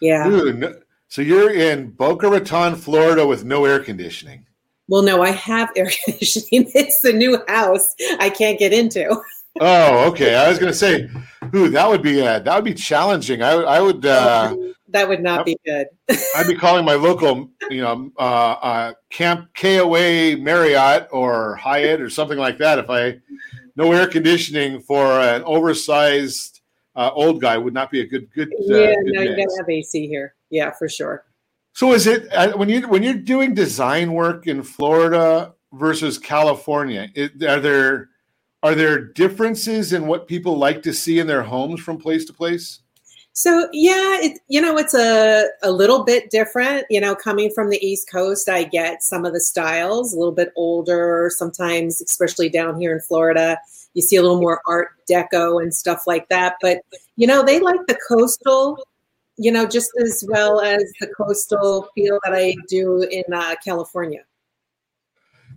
Yeah. 0.00 0.28
Dude, 0.28 0.82
so 1.08 1.22
you're 1.22 1.52
in 1.52 1.90
Boca 1.90 2.28
Raton, 2.28 2.74
Florida 2.74 3.26
with 3.26 3.44
no 3.44 3.66
air 3.66 3.78
conditioning. 3.78 4.46
Well, 4.88 5.02
no, 5.02 5.22
I 5.22 5.30
have 5.30 5.70
air 5.76 5.90
conditioning. 6.04 6.70
It's 6.74 7.00
the 7.02 7.12
new 7.12 7.42
house 7.46 7.94
I 8.18 8.30
can't 8.30 8.58
get 8.58 8.72
into. 8.72 9.22
oh, 9.60 10.08
okay. 10.10 10.34
I 10.34 10.48
was 10.48 10.58
going 10.58 10.72
to 10.72 10.78
say, 10.78 11.10
ooh, 11.54 11.68
that 11.68 11.88
would 11.88 12.02
be 12.02 12.22
uh, 12.22 12.38
that 12.40 12.54
would 12.54 12.64
be 12.64 12.74
challenging. 12.74 13.42
I, 13.42 13.52
I 13.52 13.80
would. 13.80 14.04
Uh, 14.04 14.56
that 14.88 15.08
would 15.08 15.22
not 15.22 15.44
be 15.44 15.58
good. 15.64 15.86
I'd 16.36 16.46
be 16.46 16.54
calling 16.54 16.84
my 16.84 16.94
local, 16.94 17.50
you 17.70 17.82
know, 17.82 18.10
uh, 18.18 18.52
uh, 18.52 18.92
Camp 19.10 19.48
KOA 19.54 20.36
Marriott 20.38 21.08
or 21.10 21.56
Hyatt 21.56 22.00
or 22.00 22.10
something 22.10 22.38
like 22.38 22.58
that 22.58 22.78
if 22.78 22.88
I 22.88 23.18
no 23.76 23.92
air 23.92 24.06
conditioning 24.06 24.80
for 24.80 25.20
an 25.20 25.42
oversized 25.44 26.60
uh, 26.94 27.10
old 27.14 27.40
guy 27.40 27.56
would 27.56 27.74
not 27.74 27.90
be 27.90 28.00
a 28.00 28.06
good 28.06 28.30
good. 28.32 28.52
Uh, 28.52 28.74
yeah, 28.74 28.94
good 28.94 29.12
no, 29.14 29.20
mix. 29.20 29.30
you 29.30 29.36
gotta 29.36 29.56
have 29.58 29.68
AC 29.68 30.06
here. 30.06 30.34
Yeah, 30.50 30.70
for 30.72 30.88
sure. 30.88 31.24
So 31.72 31.92
is 31.92 32.06
it 32.06 32.32
uh, 32.32 32.52
when 32.56 32.68
you 32.68 32.86
when 32.88 33.02
you're 33.02 33.14
doing 33.14 33.54
design 33.54 34.12
work 34.12 34.46
in 34.46 34.62
Florida 34.62 35.54
versus 35.72 36.18
California? 36.18 37.08
It, 37.14 37.42
are 37.42 37.60
there 37.60 38.10
are 38.62 38.74
there 38.74 38.98
differences 38.98 39.92
in 39.92 40.06
what 40.06 40.28
people 40.28 40.56
like 40.56 40.82
to 40.82 40.92
see 40.92 41.18
in 41.18 41.26
their 41.26 41.42
homes 41.42 41.80
from 41.80 41.98
place 41.98 42.24
to 42.26 42.32
place? 42.32 42.80
So 43.34 43.68
yeah, 43.72 44.18
it, 44.20 44.40
you 44.48 44.60
know, 44.60 44.76
it's 44.76 44.94
a, 44.94 45.46
a 45.62 45.70
little 45.70 46.04
bit 46.04 46.30
different. 46.30 46.84
You 46.90 47.00
know, 47.00 47.14
coming 47.14 47.50
from 47.50 47.70
the 47.70 47.84
East 47.84 48.10
Coast, 48.10 48.48
I 48.48 48.64
get 48.64 49.02
some 49.02 49.24
of 49.24 49.32
the 49.32 49.40
styles 49.40 50.12
a 50.12 50.18
little 50.18 50.34
bit 50.34 50.52
older. 50.54 51.30
Sometimes, 51.34 52.02
especially 52.02 52.50
down 52.50 52.78
here 52.78 52.92
in 52.92 53.00
Florida, 53.00 53.58
you 53.94 54.02
see 54.02 54.16
a 54.16 54.22
little 54.22 54.40
more 54.40 54.60
Art 54.68 54.90
Deco 55.10 55.62
and 55.62 55.74
stuff 55.74 56.06
like 56.06 56.28
that. 56.28 56.56
But 56.60 56.82
you 57.16 57.26
know, 57.26 57.42
they 57.42 57.58
like 57.58 57.80
the 57.88 57.98
coastal, 58.06 58.78
you 59.38 59.50
know, 59.50 59.66
just 59.66 59.90
as 60.02 60.22
well 60.28 60.60
as 60.60 60.84
the 61.00 61.06
coastal 61.16 61.88
feel 61.94 62.18
that 62.24 62.34
I 62.34 62.54
do 62.68 63.02
in 63.02 63.24
uh, 63.32 63.54
California. 63.64 64.24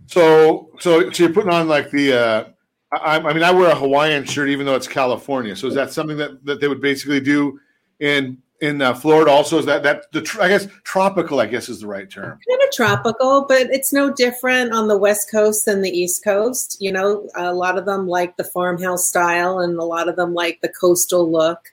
So, 0.06 0.70
so, 0.78 1.10
so 1.10 1.24
you're 1.24 1.32
putting 1.32 1.50
on 1.50 1.68
like 1.68 1.90
the. 1.90 2.14
Uh, 2.14 2.44
I, 2.92 3.18
I 3.18 3.32
mean, 3.34 3.42
I 3.42 3.50
wear 3.50 3.70
a 3.70 3.74
Hawaiian 3.74 4.24
shirt 4.24 4.48
even 4.48 4.64
though 4.64 4.76
it's 4.76 4.88
California. 4.88 5.56
So 5.56 5.66
is 5.66 5.74
that 5.74 5.92
something 5.92 6.16
that, 6.16 6.42
that 6.46 6.60
they 6.60 6.68
would 6.68 6.80
basically 6.80 7.20
do 7.20 7.58
in 8.00 8.38
in 8.60 8.80
uh, 8.80 8.94
Florida 8.94 9.30
also? 9.30 9.58
Is 9.58 9.66
that 9.66 9.82
that 9.82 10.10
the 10.12 10.38
I 10.40 10.48
guess 10.48 10.66
tropical? 10.84 11.40
I 11.40 11.46
guess 11.46 11.68
is 11.68 11.80
the 11.80 11.86
right 11.86 12.08
term. 12.08 12.38
kind 12.48 12.62
of 12.62 12.70
tropical, 12.72 13.44
but 13.46 13.68
it's 13.70 13.92
no 13.92 14.12
different 14.12 14.72
on 14.72 14.88
the 14.88 14.96
West 14.96 15.30
Coast 15.30 15.66
than 15.66 15.82
the 15.82 15.90
East 15.90 16.24
Coast. 16.24 16.76
You 16.80 16.92
know, 16.92 17.28
a 17.36 17.52
lot 17.52 17.78
of 17.78 17.86
them 17.86 18.08
like 18.08 18.36
the 18.36 18.44
farmhouse 18.44 19.06
style, 19.06 19.60
and 19.60 19.78
a 19.78 19.84
lot 19.84 20.08
of 20.08 20.16
them 20.16 20.34
like 20.34 20.60
the 20.60 20.68
coastal 20.68 21.30
look. 21.30 21.72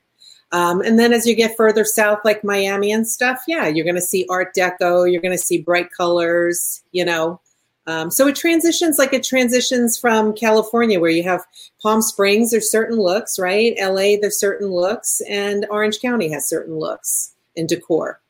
Um, 0.51 0.81
and 0.81 0.99
then 0.99 1.13
as 1.13 1.25
you 1.25 1.33
get 1.33 1.57
further 1.57 1.83
south, 1.83 2.19
like 2.23 2.43
Miami 2.43 2.91
and 2.91 3.07
stuff, 3.07 3.41
yeah, 3.47 3.67
you're 3.67 3.85
going 3.85 3.95
to 3.95 4.01
see 4.01 4.27
Art 4.29 4.53
Deco. 4.55 5.11
You're 5.11 5.21
going 5.21 5.35
to 5.35 5.43
see 5.43 5.61
bright 5.61 5.91
colors. 5.91 6.83
You 6.91 7.05
know, 7.05 7.39
um, 7.87 8.09
so 8.11 8.27
it 8.27 8.35
transitions 8.35 8.97
like 8.97 9.13
it 9.13 9.23
transitions 9.23 9.97
from 9.97 10.33
California, 10.33 10.99
where 10.99 11.09
you 11.09 11.23
have 11.23 11.43
Palm 11.81 12.01
Springs, 12.01 12.51
there's 12.51 12.71
certain 12.71 12.97
looks, 12.97 13.37
right? 13.37 13.75
LA, 13.79 14.15
there's 14.21 14.39
certain 14.39 14.69
looks, 14.69 15.21
and 15.29 15.65
Orange 15.69 15.99
County 15.99 16.29
has 16.31 16.47
certain 16.47 16.77
looks 16.77 17.33
and 17.57 17.67
decor. 17.67 18.21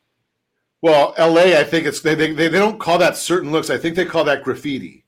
Well, 0.81 1.13
L.A. 1.17 1.57
I 1.59 1.63
think 1.63 1.85
it's 1.85 2.01
they 2.01 2.15
they, 2.15 2.33
they 2.33 2.49
don't 2.49 2.79
call 2.79 2.97
that 2.97 3.15
certain 3.15 3.51
looks. 3.51 3.69
I 3.69 3.77
think 3.77 3.95
they 3.95 4.05
call 4.05 4.23
that 4.25 4.43
graffiti. 4.43 5.05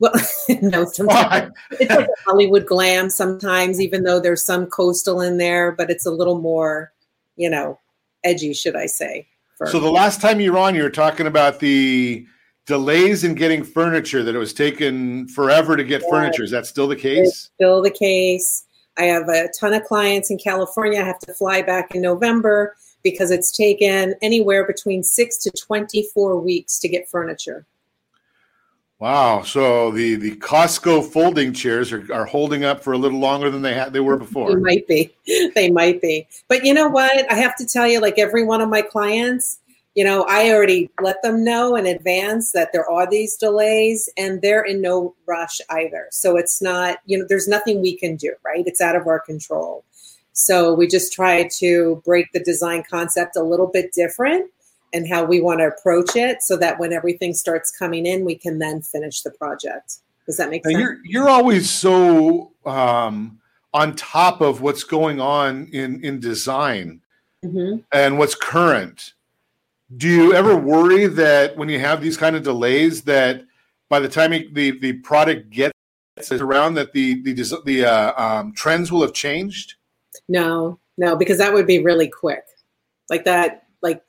Well, 0.00 0.12
no, 0.62 0.84
sometimes 0.86 1.52
it's 1.70 1.94
like 1.94 2.08
Hollywood 2.26 2.66
glam 2.66 3.08
sometimes, 3.08 3.80
even 3.80 4.02
though 4.02 4.18
there's 4.18 4.44
some 4.44 4.66
coastal 4.66 5.20
in 5.20 5.36
there, 5.36 5.70
but 5.70 5.90
it's 5.90 6.06
a 6.06 6.10
little 6.10 6.40
more, 6.40 6.92
you 7.36 7.48
know, 7.48 7.78
edgy, 8.24 8.52
should 8.52 8.74
I 8.74 8.86
say. 8.86 9.28
for- 9.56 9.68
So 9.68 9.78
the 9.78 9.92
last 9.92 10.20
time 10.20 10.40
you 10.40 10.52
were 10.52 10.58
on, 10.58 10.74
you 10.74 10.82
were 10.82 10.90
talking 10.90 11.28
about 11.28 11.60
the 11.60 12.26
delays 12.66 13.24
in 13.24 13.34
getting 13.34 13.64
furniture. 13.64 14.22
That 14.22 14.34
it 14.34 14.38
was 14.38 14.52
taken 14.54 15.28
forever 15.28 15.76
to 15.76 15.84
get 15.84 16.02
Yeah. 16.02 16.10
furniture. 16.10 16.44
Is 16.44 16.50
that 16.50 16.66
still 16.66 16.86
the 16.88 16.94
It's 16.94 17.02
case? 17.02 17.50
still 17.54 17.82
the 17.82 17.90
case. 17.90 18.64
I 18.98 19.04
have 19.04 19.28
a 19.28 19.48
ton 19.58 19.72
of 19.72 19.84
clients 19.84 20.30
in 20.30 20.38
California. 20.38 21.00
I 21.00 21.04
have 21.04 21.18
to 21.20 21.32
fly 21.34 21.62
back 21.62 21.94
in 21.94 22.02
November 22.02 22.76
because 23.02 23.30
it's 23.30 23.50
taken 23.50 24.14
anywhere 24.22 24.64
between 24.66 25.02
six 25.02 25.38
to 25.38 25.50
24 25.50 26.38
weeks 26.38 26.78
to 26.78 26.88
get 26.88 27.08
furniture. 27.08 27.66
Wow. 29.00 29.42
So 29.42 29.90
the 29.90 30.14
the 30.14 30.36
Costco 30.36 31.04
folding 31.10 31.52
chairs 31.52 31.90
are, 31.92 32.06
are 32.14 32.24
holding 32.24 32.62
up 32.64 32.84
for 32.84 32.92
a 32.92 32.98
little 32.98 33.18
longer 33.18 33.50
than 33.50 33.60
they 33.60 33.74
had 33.74 33.92
they 33.92 33.98
were 33.98 34.16
before. 34.16 34.50
They 34.50 34.60
might 34.60 34.86
be. 34.86 35.12
They 35.56 35.70
might 35.70 36.00
be. 36.00 36.28
But 36.48 36.64
you 36.64 36.72
know 36.72 36.88
what? 36.88 37.28
I 37.30 37.34
have 37.34 37.56
to 37.56 37.66
tell 37.66 37.88
you, 37.88 38.00
like 38.00 38.18
every 38.20 38.44
one 38.44 38.60
of 38.60 38.68
my 38.68 38.80
clients, 38.82 39.58
you 39.94 40.04
know, 40.04 40.24
I 40.28 40.50
already 40.50 40.90
let 41.02 41.22
them 41.22 41.44
know 41.44 41.76
in 41.76 41.86
advance 41.86 42.52
that 42.52 42.70
there 42.72 42.88
are 42.90 43.08
these 43.08 43.36
delays 43.36 44.08
and 44.16 44.40
they're 44.40 44.62
in 44.62 44.80
no 44.80 45.14
rush 45.26 45.60
either. 45.70 46.08
So 46.10 46.36
it's 46.36 46.62
not, 46.62 46.98
you 47.04 47.18
know, 47.18 47.26
there's 47.28 47.48
nothing 47.48 47.82
we 47.82 47.96
can 47.96 48.16
do, 48.16 48.34
right? 48.44 48.64
It's 48.66 48.80
out 48.80 48.96
of 48.96 49.06
our 49.06 49.20
control. 49.20 49.84
So 50.32 50.72
we 50.72 50.86
just 50.86 51.12
try 51.12 51.48
to 51.58 52.02
break 52.06 52.32
the 52.32 52.40
design 52.40 52.84
concept 52.88 53.36
a 53.36 53.42
little 53.42 53.66
bit 53.66 53.92
different 53.92 54.50
and 54.94 55.08
how 55.08 55.24
we 55.24 55.40
want 55.40 55.60
to 55.60 55.66
approach 55.66 56.16
it 56.16 56.42
so 56.42 56.56
that 56.56 56.78
when 56.78 56.92
everything 56.92 57.34
starts 57.34 57.70
coming 57.70 58.06
in, 58.06 58.24
we 58.24 58.34
can 58.34 58.58
then 58.58 58.80
finish 58.80 59.22
the 59.22 59.30
project. 59.30 59.98
Does 60.26 60.36
that 60.38 60.50
make 60.50 60.64
Now, 60.64 60.70
sense? 60.70 60.80
you're 60.80 60.98
you're 61.04 61.28
always 61.28 61.68
so 61.70 62.52
um, 62.64 63.40
on 63.74 63.94
top 63.94 64.40
of 64.40 64.60
what's 64.60 64.84
going 64.84 65.20
on 65.20 65.66
in 65.66 66.02
in 66.04 66.20
design 66.20 67.00
hmm 67.42 67.76
and 67.92 68.18
what's 68.18 68.34
current. 68.34 69.14
Do 69.96 70.08
you 70.08 70.34
ever 70.34 70.56
worry 70.56 71.06
that 71.06 71.56
when 71.56 71.68
you 71.68 71.78
have 71.78 72.00
these 72.00 72.16
kind 72.16 72.36
of 72.36 72.42
delays, 72.42 73.02
that 73.02 73.44
by 73.88 74.00
the 74.00 74.08
time 74.08 74.30
the 74.30 74.78
the 74.78 74.94
product 74.94 75.50
gets 75.50 75.72
around, 76.30 76.74
that 76.74 76.92
the 76.92 77.22
the 77.22 77.62
the 77.64 77.84
uh, 77.84 78.22
um, 78.22 78.52
trends 78.54 78.90
will 78.90 79.02
have 79.02 79.12
changed? 79.12 79.74
No, 80.28 80.78
no, 80.96 81.16
because 81.16 81.38
that 81.38 81.52
would 81.52 81.66
be 81.66 81.82
really 81.82 82.08
quick. 82.08 82.44
Like 83.10 83.24
that, 83.24 83.66
like 83.82 84.02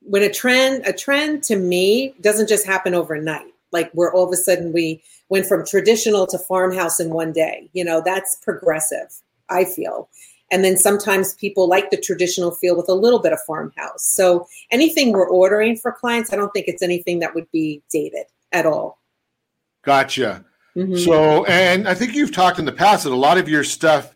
when 0.00 0.22
a 0.22 0.32
trend, 0.32 0.86
a 0.86 0.92
trend 0.92 1.42
to 1.44 1.56
me 1.56 2.14
doesn't 2.20 2.48
just 2.48 2.66
happen 2.66 2.94
overnight. 2.94 3.52
Like 3.72 3.90
where 3.92 4.12
all 4.12 4.24
of 4.24 4.32
a 4.32 4.36
sudden 4.36 4.72
we 4.72 5.02
went 5.28 5.46
from 5.46 5.66
traditional 5.66 6.26
to 6.26 6.38
farmhouse 6.38 7.00
in 7.00 7.10
one 7.10 7.32
day. 7.32 7.68
You 7.72 7.84
know, 7.84 8.02
that's 8.04 8.36
progressive, 8.36 9.20
I 9.48 9.64
feel. 9.64 10.08
And 10.52 10.62
then 10.62 10.76
sometimes 10.76 11.34
people 11.34 11.66
like 11.66 11.90
the 11.90 11.96
traditional 11.96 12.52
feel 12.52 12.76
with 12.76 12.88
a 12.88 12.94
little 12.94 13.20
bit 13.20 13.32
of 13.32 13.40
farmhouse. 13.46 14.04
So 14.04 14.46
anything 14.70 15.10
we're 15.12 15.28
ordering 15.28 15.76
for 15.76 15.90
clients, 15.90 16.32
I 16.32 16.36
don't 16.36 16.52
think 16.52 16.68
it's 16.68 16.82
anything 16.82 17.18
that 17.20 17.34
would 17.34 17.50
be 17.50 17.82
dated 17.90 18.26
at 18.52 18.66
all. 18.66 19.00
Gotcha. 19.82 20.44
Mhm. 20.76 21.02
So, 21.04 21.44
and 21.46 21.88
I 21.88 21.94
think 21.94 22.14
you've 22.14 22.32
talked 22.32 22.58
in 22.58 22.66
the 22.66 22.72
past 22.72 23.04
that 23.04 23.12
a 23.12 23.16
lot 23.16 23.38
of 23.38 23.48
your 23.48 23.64
stuff 23.64 24.14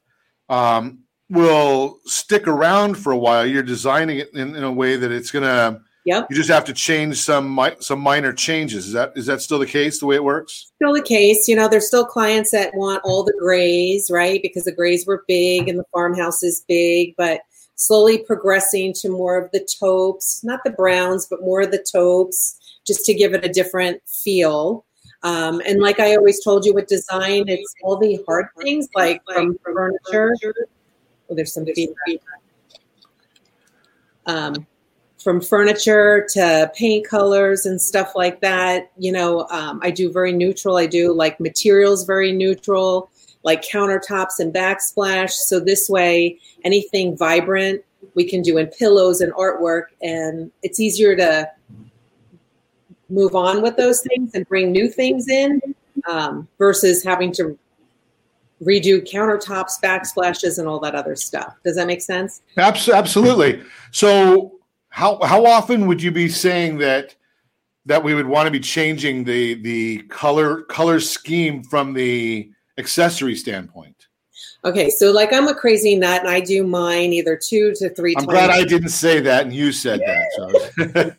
um, 0.49 1.01
will 1.29 1.99
stick 2.05 2.47
around 2.47 2.97
for 2.97 3.13
a 3.13 3.19
while. 3.19 3.45
You're 3.45 3.63
designing 3.63 4.19
it 4.19 4.33
in, 4.35 4.55
in 4.55 4.63
a 4.63 4.73
way 4.73 4.97
that 4.97 5.11
it's 5.11 5.31
gonna. 5.31 5.83
Yep. 6.07 6.29
You 6.31 6.37
just 6.37 6.51
have 6.51 6.65
to 6.67 6.73
change 6.73 7.19
some 7.19 7.59
some 7.81 7.99
minor 7.99 8.33
changes. 8.33 8.87
Is 8.87 8.93
that 8.93 9.13
is 9.17 9.27
that 9.27 9.43
still 9.43 9.59
the 9.59 9.67
case? 9.67 9.99
The 9.99 10.07
way 10.07 10.15
it 10.15 10.23
works? 10.23 10.71
still 10.77 10.95
the 10.95 11.03
case. 11.03 11.49
You 11.49 11.57
know, 11.57 11.69
there's 11.69 11.89
still 11.89 12.05
clients 12.05 12.53
that 12.53 12.73
want 12.77 13.03
all 13.05 13.25
the 13.25 13.35
grays, 13.41 14.09
right? 14.09 14.41
Because 14.41 14.65
the 14.65 14.73
grays 14.73 15.05
were 15.05 15.25
big 15.27 15.69
and 15.69 15.81
the 15.81 15.85
farmhouse 15.93 16.45
is 16.45 16.65
big, 16.69 17.15
but 17.17 17.41
slowly 17.75 18.19
progressing 18.19 18.93
to 19.01 19.09
more 19.09 19.37
of 19.37 19.51
the 19.51 19.69
taupes, 19.81 20.45
not 20.45 20.61
the 20.65 20.71
browns, 20.71 21.27
but 21.27 21.41
more 21.41 21.63
of 21.63 21.73
the 21.73 21.85
taupes, 21.93 22.57
just 22.87 23.05
to 23.07 23.13
give 23.13 23.35
it 23.35 23.45
a 23.45 23.49
different 23.49 24.01
feel. 24.07 24.85
Um, 25.25 25.61
and 25.67 25.81
like 25.81 25.99
I 25.99 26.15
always 26.15 26.43
told 26.45 26.65
you 26.65 26.73
with 26.73 26.87
design, 26.87 27.49
it's 27.49 27.75
all 27.83 27.97
the 27.97 28.21
hard 28.29 28.47
things 28.63 28.89
like 28.95 29.23
from 29.25 29.59
furniture. 29.65 30.37
Oh, 31.29 31.35
there's 31.35 31.53
some 31.53 31.67
feedback. 31.67 32.21
Um, 34.27 34.67
from 35.27 35.41
furniture 35.41 36.25
to 36.31 36.71
paint 36.77 37.05
colors 37.05 37.67
and 37.67 37.83
stuff 37.83 38.13
like 38.15 38.41
that. 38.43 38.93
You 38.97 39.11
know, 39.11 39.49
um, 39.51 39.81
I 39.83 39.91
do 39.91 40.13
very 40.13 40.33
neutral. 40.33 40.77
I 40.77 40.87
do 40.87 41.13
like 41.13 41.41
materials 41.41 42.05
very 42.05 42.31
neutral, 42.31 43.11
like 43.43 43.63
countertops 43.63 44.39
and 44.39 44.55
backsplash. 44.55 45.31
So 45.33 45.59
this 45.59 45.89
way, 45.89 46.39
anything 46.63 47.17
vibrant 47.17 47.83
we 48.15 48.23
can 48.23 48.41
do 48.41 48.57
in 48.57 48.69
pillows 48.69 49.21
and 49.21 49.33
artwork, 49.33 49.87
and 50.01 50.53
it's 50.63 50.79
easier 50.79 51.17
to 51.17 51.51
move 53.09 53.35
on 53.35 53.63
with 53.63 53.77
those 53.77 54.03
things 54.03 54.33
and 54.33 54.49
bring 54.49 54.71
new 54.71 54.89
things 54.89 55.29
in 55.29 55.61
um, 56.09 56.47
versus 56.57 57.03
having 57.03 57.33
to 57.33 57.59
redo 58.63 59.05
countertops, 59.13 59.73
backsplashes, 59.83 60.61
and 60.61 60.69
all 60.69 60.79
that 60.79 60.95
other 60.95 61.17
stuff. 61.17 61.57
Does 61.65 61.75
that 61.75 61.89
make 61.89 62.01
sense? 62.01 62.43
Absolutely. 62.57 63.61
So, 63.91 64.53
how 64.97 65.19
how 65.25 65.45
often 65.45 65.87
would 65.87 66.01
you 66.01 66.11
be 66.11 66.27
saying 66.27 66.79
that 66.79 67.15
that 67.85 68.03
we 68.03 68.15
would 68.15 68.27
want 68.27 68.47
to 68.47 68.51
be 68.51 68.59
changing 68.59 69.25
the 69.25 69.53
the 69.61 69.99
color 70.05 70.63
color 70.63 71.01
scheme 71.01 71.63
from 71.63 71.93
the 71.93 72.51
accessory 72.79 73.37
standpoint? 73.37 74.07
Okay, 74.65 74.89
so 74.89 75.13
like 75.13 75.35
I'm 75.35 75.49
a 75.49 75.55
crazy 75.55 75.97
nut 75.97 76.23
and 76.23 76.31
I 76.31 76.41
do 76.41 76.67
mine 76.67 77.13
either 77.13 77.37
two 77.37 77.75
to 77.77 77.91
3 77.91 78.15
I'm 78.17 78.25
times. 78.25 78.27
glad 78.27 78.51
I 78.51 78.65
didn't 78.65 78.89
say 78.89 79.21
that 79.21 79.45
and 79.45 79.53
you 79.53 79.71
said 79.71 80.01
that. 80.01 80.25
So, 80.35 81.13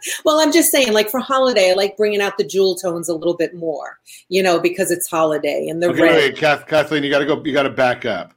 well, 0.24 0.40
I'm 0.40 0.50
just 0.50 0.72
saying, 0.72 0.94
like 0.94 1.10
for 1.10 1.20
holiday, 1.20 1.72
I 1.72 1.74
like 1.74 1.98
bringing 1.98 2.22
out 2.22 2.38
the 2.38 2.44
jewel 2.44 2.76
tones 2.76 3.10
a 3.10 3.14
little 3.14 3.36
bit 3.36 3.54
more, 3.54 3.98
you 4.30 4.42
know, 4.42 4.58
because 4.58 4.90
it's 4.90 5.06
holiday 5.06 5.68
and 5.68 5.82
the 5.82 5.90
okay, 5.90 6.02
red. 6.02 6.14
wait, 6.14 6.36
Kath, 6.38 6.66
Kathleen, 6.66 7.04
you 7.04 7.10
got 7.10 7.18
to 7.18 7.26
go. 7.26 7.44
You 7.44 7.52
got 7.52 7.64
to 7.64 7.70
back 7.70 8.06
up. 8.06 8.32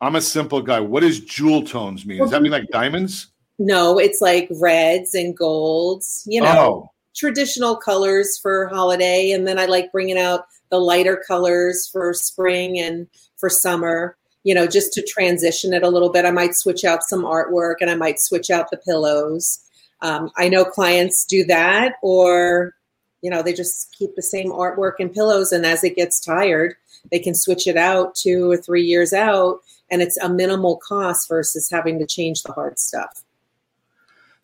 I'm 0.00 0.16
a 0.16 0.20
simple 0.20 0.60
guy. 0.60 0.80
What 0.80 1.00
does 1.00 1.20
jewel 1.20 1.62
tones 1.64 2.04
mean? 2.04 2.18
Does 2.18 2.32
that 2.32 2.42
mean 2.42 2.50
like 2.50 2.68
diamonds? 2.70 3.28
No, 3.58 3.98
it's 3.98 4.20
like 4.20 4.48
reds 4.50 5.14
and 5.14 5.36
golds, 5.36 6.24
you 6.26 6.40
know, 6.40 6.58
Oh, 6.58 6.90
traditional 7.14 7.76
colors 7.76 8.38
for 8.42 8.68
holiday. 8.68 9.30
And 9.30 9.46
then 9.46 9.58
I 9.58 9.66
like 9.66 9.92
bringing 9.92 10.18
out 10.18 10.46
the 10.70 10.78
lighter 10.78 11.22
colors 11.26 11.88
for 11.92 12.12
spring 12.12 12.78
and 12.78 13.06
for 13.36 13.48
summer, 13.48 14.16
you 14.42 14.54
know, 14.54 14.66
just 14.66 14.92
to 14.94 15.02
transition 15.02 15.72
it 15.72 15.82
a 15.84 15.88
little 15.88 16.10
bit. 16.10 16.24
I 16.24 16.30
might 16.32 16.54
switch 16.54 16.84
out 16.84 17.04
some 17.04 17.22
artwork 17.22 17.76
and 17.80 17.90
I 17.90 17.94
might 17.94 18.18
switch 18.18 18.50
out 18.50 18.70
the 18.70 18.76
pillows. 18.76 19.60
Um, 20.02 20.30
I 20.36 20.48
know 20.48 20.64
clients 20.64 21.24
do 21.24 21.44
that, 21.44 21.94
or, 22.02 22.74
you 23.22 23.30
know, 23.30 23.42
they 23.42 23.52
just 23.54 23.94
keep 23.96 24.16
the 24.16 24.22
same 24.22 24.50
artwork 24.50 24.94
and 24.98 25.12
pillows. 25.12 25.52
And 25.52 25.64
as 25.64 25.82
it 25.84 25.96
gets 25.96 26.20
tired, 26.20 26.74
they 27.10 27.18
can 27.20 27.34
switch 27.34 27.66
it 27.66 27.76
out 27.76 28.14
two 28.14 28.50
or 28.50 28.56
three 28.56 28.82
years 28.82 29.12
out. 29.12 29.60
And 29.90 30.02
it's 30.02 30.18
a 30.18 30.28
minimal 30.28 30.76
cost 30.76 31.28
versus 31.28 31.70
having 31.70 31.98
to 32.00 32.06
change 32.06 32.42
the 32.42 32.52
hard 32.52 32.78
stuff. 32.78 33.23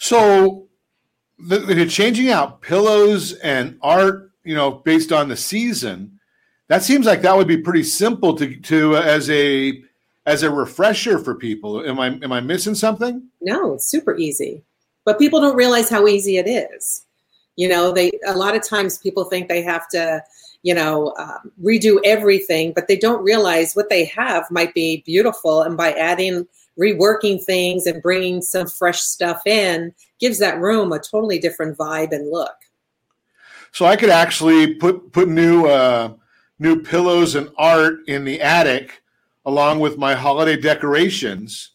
So 0.00 0.66
the, 1.38 1.58
the 1.58 1.86
changing 1.86 2.30
out 2.30 2.62
pillows 2.62 3.34
and 3.34 3.78
art, 3.82 4.32
you 4.44 4.54
know, 4.54 4.70
based 4.70 5.12
on 5.12 5.28
the 5.28 5.36
season. 5.36 6.18
That 6.68 6.82
seems 6.82 7.04
like 7.04 7.20
that 7.22 7.36
would 7.36 7.46
be 7.46 7.58
pretty 7.58 7.82
simple 7.82 8.34
to 8.36 8.56
to 8.56 8.96
uh, 8.96 9.02
as 9.02 9.28
a 9.28 9.82
as 10.24 10.42
a 10.42 10.50
refresher 10.50 11.18
for 11.18 11.34
people. 11.34 11.84
Am 11.86 12.00
I 12.00 12.18
am 12.22 12.32
I 12.32 12.40
missing 12.40 12.74
something? 12.74 13.28
No, 13.42 13.74
it's 13.74 13.86
super 13.86 14.16
easy. 14.16 14.62
But 15.04 15.18
people 15.18 15.40
don't 15.40 15.56
realize 15.56 15.90
how 15.90 16.06
easy 16.06 16.38
it 16.38 16.48
is. 16.48 17.04
You 17.56 17.68
know, 17.68 17.92
they 17.92 18.10
a 18.26 18.34
lot 18.34 18.56
of 18.56 18.66
times 18.66 18.98
people 18.98 19.24
think 19.24 19.48
they 19.48 19.62
have 19.62 19.86
to, 19.90 20.22
you 20.62 20.74
know, 20.74 21.12
um, 21.18 21.52
redo 21.62 21.98
everything, 22.04 22.72
but 22.72 22.88
they 22.88 22.96
don't 22.96 23.22
realize 23.22 23.74
what 23.74 23.90
they 23.90 24.06
have 24.06 24.50
might 24.50 24.72
be 24.72 25.02
beautiful. 25.04 25.60
And 25.60 25.76
by 25.76 25.92
adding 25.92 26.46
reworking 26.80 27.42
things 27.44 27.86
and 27.86 28.02
bringing 28.02 28.40
some 28.42 28.66
fresh 28.66 29.00
stuff 29.00 29.46
in 29.46 29.92
gives 30.18 30.38
that 30.38 30.58
room 30.60 30.92
a 30.92 30.98
totally 30.98 31.38
different 31.38 31.76
vibe 31.76 32.12
and 32.12 32.30
look. 32.30 32.54
So 33.72 33.86
I 33.86 33.96
could 33.96 34.10
actually 34.10 34.74
put 34.74 35.12
put 35.12 35.28
new 35.28 35.66
uh, 35.66 36.14
new 36.58 36.82
pillows 36.82 37.34
and 37.34 37.50
art 37.56 37.98
in 38.08 38.24
the 38.24 38.40
attic 38.40 39.02
along 39.46 39.80
with 39.80 39.96
my 39.98 40.14
holiday 40.14 40.56
decorations. 40.60 41.70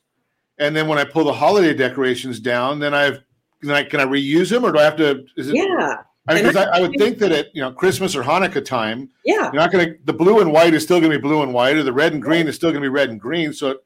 And 0.58 0.76
then 0.76 0.88
when 0.88 0.98
I 0.98 1.04
pull 1.04 1.26
the 1.26 1.34
holiday 1.34 1.74
decorations 1.74 2.40
down, 2.40 2.80
then 2.80 2.94
I've 2.94 3.20
can 3.62 3.72
I, 3.72 3.84
can 3.84 4.00
I 4.00 4.06
reuse 4.06 4.50
them 4.50 4.64
or 4.66 4.72
do 4.72 4.80
I 4.80 4.84
have 4.84 4.98
to? 4.98 5.26
Is 5.38 5.50
it, 5.50 5.56
Yeah. 5.56 5.98
I, 6.28 6.42
'cause 6.42 6.56
I, 6.56 6.64
I 6.66 6.82
would 6.82 6.94
think 6.98 7.20
that 7.20 7.32
at 7.32 7.56
you 7.56 7.62
know 7.62 7.72
Christmas 7.72 8.16
or 8.16 8.24
Hanukkah 8.24 8.64
time, 8.66 9.10
Yeah. 9.26 9.44
you're 9.54 9.62
not 9.62 9.72
going 9.72 9.88
to. 9.88 9.96
The 10.06 10.14
blue 10.14 10.40
and 10.42 10.52
white 10.52 10.74
is 10.74 10.84
still 10.84 11.00
going 11.00 11.12
to 11.12 11.18
be 11.18 11.22
blue 11.22 11.44
and 11.44 11.54
white, 11.54 11.76
or 11.78 11.84
the 11.84 11.94
red 11.94 12.14
and 12.14 12.22
green 12.22 12.48
is 12.48 12.56
still 12.56 12.72
going 12.72 12.82
to 12.82 12.86
be 12.86 12.90
red 12.90 13.10
and 13.10 13.20
green. 13.20 13.54
So, 13.54 13.78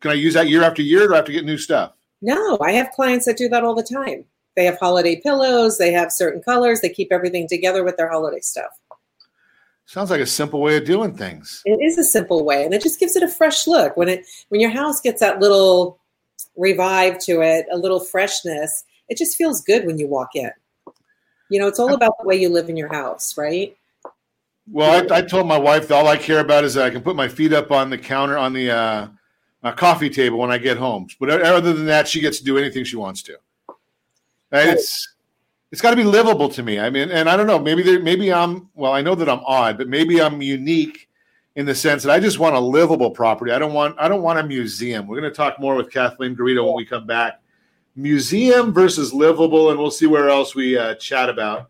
can 0.00 0.10
I 0.10 0.14
use 0.14 0.34
that 0.34 0.48
year 0.48 0.62
after 0.62 0.82
year? 0.82 1.04
Or 1.04 1.08
do 1.08 1.14
I 1.14 1.16
have 1.16 1.26
to 1.26 1.32
get 1.32 1.44
new 1.44 1.58
stuff? 1.58 1.92
No, 2.20 2.58
I 2.60 2.72
have 2.72 2.90
clients 2.90 3.26
that 3.26 3.36
do 3.36 3.48
that 3.48 3.64
all 3.64 3.74
the 3.74 3.82
time. 3.82 4.24
They 4.56 4.64
have 4.64 4.78
holiday 4.78 5.20
pillows, 5.20 5.78
they 5.78 5.92
have 5.92 6.10
certain 6.10 6.42
colors, 6.42 6.80
they 6.80 6.88
keep 6.88 7.12
everything 7.12 7.46
together 7.46 7.84
with 7.84 7.96
their 7.96 8.08
holiday 8.10 8.40
stuff. 8.40 8.72
Sounds 9.86 10.10
like 10.10 10.20
a 10.20 10.26
simple 10.26 10.60
way 10.60 10.76
of 10.76 10.84
doing 10.84 11.16
things. 11.16 11.62
It 11.64 11.80
is 11.80 11.96
a 11.96 12.04
simple 12.04 12.44
way 12.44 12.64
and 12.64 12.74
it 12.74 12.82
just 12.82 12.98
gives 12.98 13.14
it 13.14 13.22
a 13.22 13.28
fresh 13.28 13.66
look. 13.66 13.96
When 13.96 14.08
it 14.08 14.26
when 14.48 14.60
your 14.60 14.70
house 14.70 15.00
gets 15.00 15.20
that 15.20 15.38
little 15.38 16.00
revive 16.56 17.18
to 17.20 17.40
it, 17.40 17.66
a 17.70 17.78
little 17.78 18.00
freshness, 18.00 18.84
it 19.08 19.16
just 19.16 19.36
feels 19.36 19.62
good 19.62 19.86
when 19.86 19.96
you 19.96 20.08
walk 20.08 20.34
in. 20.34 20.50
You 21.48 21.60
know, 21.60 21.68
it's 21.68 21.78
all 21.78 21.94
about 21.94 22.14
the 22.20 22.26
way 22.26 22.36
you 22.36 22.48
live 22.48 22.68
in 22.68 22.76
your 22.76 22.92
house, 22.92 23.38
right? 23.38 23.76
Well, 24.70 25.06
I, 25.10 25.18
I 25.18 25.22
told 25.22 25.46
my 25.46 25.56
wife 25.56 25.88
that 25.88 25.94
all 25.94 26.08
I 26.08 26.18
care 26.18 26.40
about 26.40 26.64
is 26.64 26.74
that 26.74 26.84
I 26.84 26.90
can 26.90 27.00
put 27.00 27.16
my 27.16 27.28
feet 27.28 27.52
up 27.54 27.70
on 27.70 27.88
the 27.88 27.96
counter 27.96 28.36
on 28.36 28.52
the 28.52 28.70
uh, 28.70 29.08
uh, 29.62 29.72
coffee 29.72 30.10
table 30.10 30.38
when 30.38 30.50
I 30.50 30.58
get 30.58 30.76
home. 30.76 31.08
But 31.18 31.30
other 31.42 31.72
than 31.72 31.86
that, 31.86 32.08
she 32.08 32.20
gets 32.20 32.38
to 32.38 32.44
do 32.44 32.58
anything 32.58 32.84
she 32.84 32.96
wants 32.96 33.22
to. 33.22 33.38
And 34.50 34.70
it's 34.70 35.14
it's 35.70 35.82
got 35.82 35.90
to 35.90 35.96
be 35.96 36.04
livable 36.04 36.48
to 36.50 36.62
me. 36.62 36.80
I 36.80 36.88
mean, 36.88 37.10
and 37.10 37.28
I 37.28 37.36
don't 37.36 37.46
know. 37.46 37.58
Maybe 37.58 37.82
there, 37.82 38.00
maybe 38.00 38.32
I'm 38.32 38.70
well. 38.74 38.92
I 38.92 39.02
know 39.02 39.14
that 39.14 39.28
I'm 39.28 39.40
odd, 39.44 39.76
but 39.76 39.88
maybe 39.88 40.20
I'm 40.20 40.40
unique 40.40 41.08
in 41.56 41.66
the 41.66 41.74
sense 41.74 42.02
that 42.04 42.12
I 42.12 42.20
just 42.20 42.38
want 42.38 42.54
a 42.56 42.60
livable 42.60 43.10
property. 43.10 43.52
I 43.52 43.58
don't 43.58 43.74
want 43.74 43.96
I 43.98 44.08
don't 44.08 44.22
want 44.22 44.38
a 44.38 44.44
museum. 44.44 45.06
We're 45.06 45.20
going 45.20 45.30
to 45.30 45.36
talk 45.36 45.60
more 45.60 45.74
with 45.74 45.90
Kathleen 45.90 46.34
Garito 46.34 46.64
when 46.64 46.76
we 46.76 46.86
come 46.86 47.06
back. 47.06 47.40
Museum 47.96 48.72
versus 48.72 49.12
livable, 49.12 49.70
and 49.70 49.78
we'll 49.78 49.90
see 49.90 50.06
where 50.06 50.30
else 50.30 50.54
we 50.54 50.78
uh, 50.78 50.94
chat 50.94 51.28
about. 51.28 51.68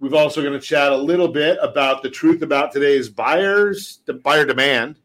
We've 0.00 0.14
also 0.14 0.42
going 0.42 0.54
to 0.54 0.60
chat 0.60 0.90
a 0.90 0.96
little 0.96 1.28
bit 1.28 1.56
about 1.62 2.02
the 2.02 2.10
truth 2.10 2.42
about 2.42 2.72
today's 2.72 3.08
buyers, 3.08 4.00
the 4.04 4.14
buyer 4.14 4.44
demand. 4.44 4.96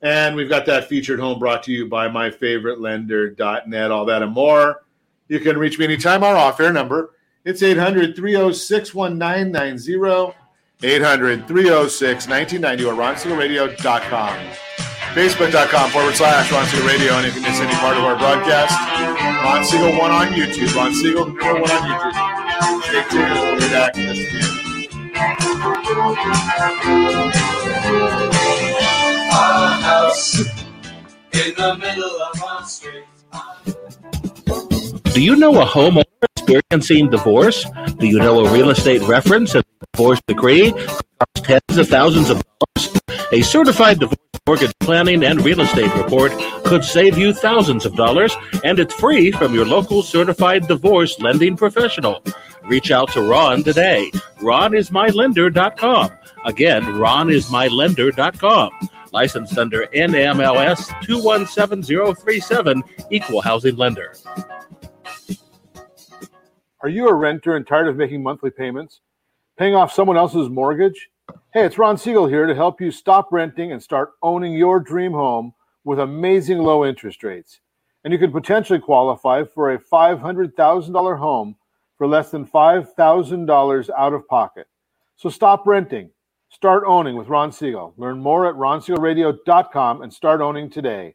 And 0.00 0.36
we've 0.36 0.48
got 0.48 0.66
that 0.66 0.88
featured 0.88 1.18
home 1.18 1.38
brought 1.38 1.62
to 1.64 1.72
you 1.72 1.86
by 1.88 2.08
myfavoritelender.net, 2.08 3.90
all 3.90 4.04
that 4.04 4.22
and 4.22 4.32
more. 4.32 4.84
You 5.28 5.40
can 5.40 5.58
reach 5.58 5.78
me 5.78 5.84
anytime. 5.84 6.22
Our 6.22 6.36
off 6.36 6.60
air 6.60 6.72
number, 6.72 7.10
it's 7.44 7.62
800 7.62 8.14
306 8.16 8.94
1990, 8.94 10.34
800 10.82 11.46
306 11.48 12.28
1990, 12.28 12.84
or 12.84 12.94
ronsiegelradio.com. 12.94 14.36
Facebook.com 15.14 15.90
forward 15.90 16.14
slash 16.14 16.52
Ron 16.52 16.66
Siegel 16.66 16.86
Radio, 16.86 17.14
and 17.14 17.26
if 17.26 17.34
you 17.34 17.42
miss 17.42 17.58
any 17.60 17.74
part 17.76 17.96
of 17.96 18.04
our 18.04 18.16
broadcast, 18.16 18.78
Ron 19.42 19.64
Siegel 19.64 19.98
1 19.98 20.10
on 20.10 20.28
YouTube. 20.28 20.74
Ron 20.76 20.94
Siegel 20.94 21.24
1 21.24 21.36
on 21.42 21.82
YouTube. 21.88 22.14
Stay 22.84 23.02
tuned. 23.10 23.32
We'll 23.34 23.56
be 23.58 23.68
back. 28.34 28.47
In 30.08 31.54
the 31.54 31.76
middle 31.78 32.22
of 32.22 32.66
street. 32.66 33.04
Do 35.12 35.22
you 35.22 35.36
know 35.36 35.60
a 35.60 35.66
homeowner 35.66 36.04
experiencing 36.34 37.10
divorce? 37.10 37.66
Do 37.98 38.06
you 38.06 38.18
know 38.18 38.46
a 38.46 38.50
real 38.50 38.70
estate 38.70 39.02
reference 39.02 39.54
and 39.54 39.64
divorce 39.92 40.18
decree 40.26 40.72
costs 40.72 41.40
tens 41.42 41.76
of 41.76 41.88
thousands 41.88 42.30
of 42.30 42.42
dollars? 42.42 43.00
A 43.32 43.42
certified 43.42 43.98
divorce 43.98 44.16
mortgage 44.46 44.72
planning 44.80 45.22
and 45.24 45.44
real 45.44 45.60
estate 45.60 45.94
report 45.94 46.32
could 46.64 46.82
save 46.82 47.18
you 47.18 47.34
thousands 47.34 47.84
of 47.84 47.94
dollars, 47.94 48.34
and 48.64 48.78
it's 48.78 48.94
free 48.94 49.30
from 49.30 49.52
your 49.52 49.66
local 49.66 50.02
certified 50.02 50.66
divorce 50.66 51.20
lending 51.20 51.54
professional. 51.54 52.24
Reach 52.64 52.90
out 52.90 53.12
to 53.12 53.20
Ron 53.20 53.62
today. 53.62 54.10
RonIsMyLender.com. 54.38 56.10
Again, 56.46 56.82
RonIsMyLender.com. 56.82 58.70
Licensed 59.12 59.56
under 59.58 59.86
NMLS 59.86 61.00
217037, 61.02 62.82
Equal 63.10 63.40
Housing 63.40 63.76
Lender. 63.76 64.14
Are 66.80 66.88
you 66.88 67.08
a 67.08 67.14
renter 67.14 67.56
and 67.56 67.66
tired 67.66 67.88
of 67.88 67.96
making 67.96 68.22
monthly 68.22 68.50
payments? 68.50 69.00
Paying 69.58 69.74
off 69.74 69.92
someone 69.92 70.16
else's 70.16 70.48
mortgage? 70.48 71.10
Hey, 71.52 71.64
it's 71.64 71.78
Ron 71.78 71.98
Siegel 71.98 72.26
here 72.26 72.46
to 72.46 72.54
help 72.54 72.80
you 72.80 72.90
stop 72.90 73.32
renting 73.32 73.72
and 73.72 73.82
start 73.82 74.12
owning 74.22 74.52
your 74.52 74.78
dream 74.78 75.12
home 75.12 75.54
with 75.84 75.98
amazing 75.98 76.58
low 76.58 76.84
interest 76.84 77.24
rates. 77.24 77.60
And 78.04 78.12
you 78.12 78.18
could 78.18 78.32
potentially 78.32 78.78
qualify 78.78 79.44
for 79.44 79.72
a 79.72 79.78
$500,000 79.78 81.18
home 81.18 81.56
for 81.96 82.06
less 82.06 82.30
than 82.30 82.46
$5,000 82.46 83.90
out 83.98 84.12
of 84.12 84.28
pocket. 84.28 84.68
So 85.16 85.28
stop 85.28 85.66
renting. 85.66 86.10
Start 86.50 86.84
owning 86.86 87.14
with 87.16 87.28
Ron 87.28 87.52
Siegel. 87.52 87.92
Learn 87.98 88.22
more 88.22 88.46
at 88.46 88.54
ronsiegelradio.com 88.54 90.02
and 90.02 90.12
start 90.12 90.40
owning 90.40 90.70
today. 90.70 91.14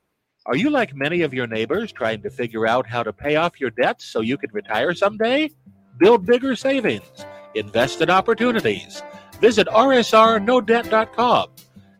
Are 0.51 0.57
you 0.57 0.69
like 0.69 0.93
many 0.93 1.21
of 1.21 1.33
your 1.33 1.47
neighbors 1.47 1.93
trying 1.93 2.21
to 2.23 2.29
figure 2.29 2.67
out 2.67 2.85
how 2.85 3.03
to 3.03 3.13
pay 3.13 3.37
off 3.37 3.61
your 3.61 3.69
debts 3.69 4.03
so 4.03 4.19
you 4.19 4.37
can 4.37 4.49
retire 4.51 4.93
someday? 4.93 5.49
Build 5.97 6.25
bigger 6.25 6.57
savings. 6.57 7.25
Invest 7.55 8.01
in 8.01 8.09
opportunities. 8.09 9.01
Visit 9.39 9.67
rsrnodebt.com. 9.67 11.47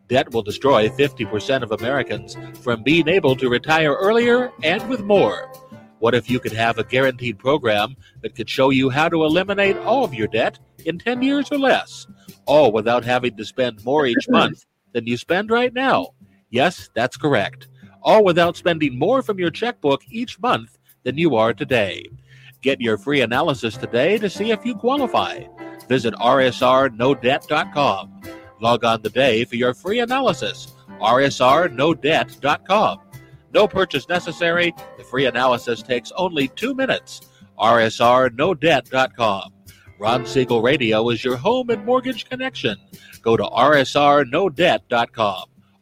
Debt 0.06 0.34
will 0.34 0.42
destroy 0.42 0.90
50% 0.90 1.62
of 1.62 1.72
Americans 1.72 2.36
from 2.60 2.82
being 2.82 3.08
able 3.08 3.34
to 3.36 3.48
retire 3.48 3.94
earlier 3.94 4.52
and 4.62 4.86
with 4.86 5.00
more. 5.00 5.50
What 6.00 6.14
if 6.14 6.28
you 6.28 6.38
could 6.38 6.52
have 6.52 6.76
a 6.76 6.84
guaranteed 6.84 7.38
program 7.38 7.96
that 8.20 8.34
could 8.34 8.50
show 8.50 8.68
you 8.68 8.90
how 8.90 9.08
to 9.08 9.24
eliminate 9.24 9.78
all 9.78 10.04
of 10.04 10.12
your 10.12 10.28
debt 10.28 10.58
in 10.84 10.98
10 10.98 11.22
years 11.22 11.50
or 11.50 11.58
less, 11.58 12.06
all 12.44 12.70
without 12.70 13.02
having 13.02 13.34
to 13.38 13.46
spend 13.46 13.82
more 13.82 14.04
each 14.04 14.28
month 14.28 14.66
than 14.92 15.06
you 15.06 15.16
spend 15.16 15.50
right 15.50 15.72
now? 15.72 16.08
Yes, 16.50 16.90
that's 16.94 17.16
correct 17.16 17.68
all 18.02 18.24
without 18.24 18.56
spending 18.56 18.98
more 18.98 19.22
from 19.22 19.38
your 19.38 19.50
checkbook 19.50 20.02
each 20.10 20.40
month 20.40 20.78
than 21.04 21.16
you 21.18 21.36
are 21.36 21.54
today. 21.54 22.04
Get 22.60 22.80
your 22.80 22.98
free 22.98 23.22
analysis 23.22 23.76
today 23.76 24.18
to 24.18 24.30
see 24.30 24.52
if 24.52 24.64
you 24.64 24.76
qualify. 24.76 25.40
Visit 25.88 26.14
rsrnodebt.com. 26.14 28.22
Log 28.60 28.84
on 28.84 29.02
today 29.02 29.44
for 29.44 29.56
your 29.56 29.74
free 29.74 29.98
analysis. 29.98 30.68
rsrnodebt.com. 31.00 32.98
No 33.52 33.68
purchase 33.68 34.08
necessary. 34.08 34.72
The 34.96 35.04
free 35.04 35.26
analysis 35.26 35.82
takes 35.82 36.10
only 36.16 36.48
two 36.48 36.74
minutes. 36.74 37.20
rsrnodebt.com. 37.58 39.52
Ron 39.98 40.24
Siegel 40.26 40.62
Radio 40.62 41.10
is 41.10 41.22
your 41.22 41.36
home 41.36 41.68
and 41.70 41.84
mortgage 41.84 42.28
connection. 42.28 42.76
Go 43.22 43.36
to 43.36 43.44
rsrnodebt.com. 43.44 45.44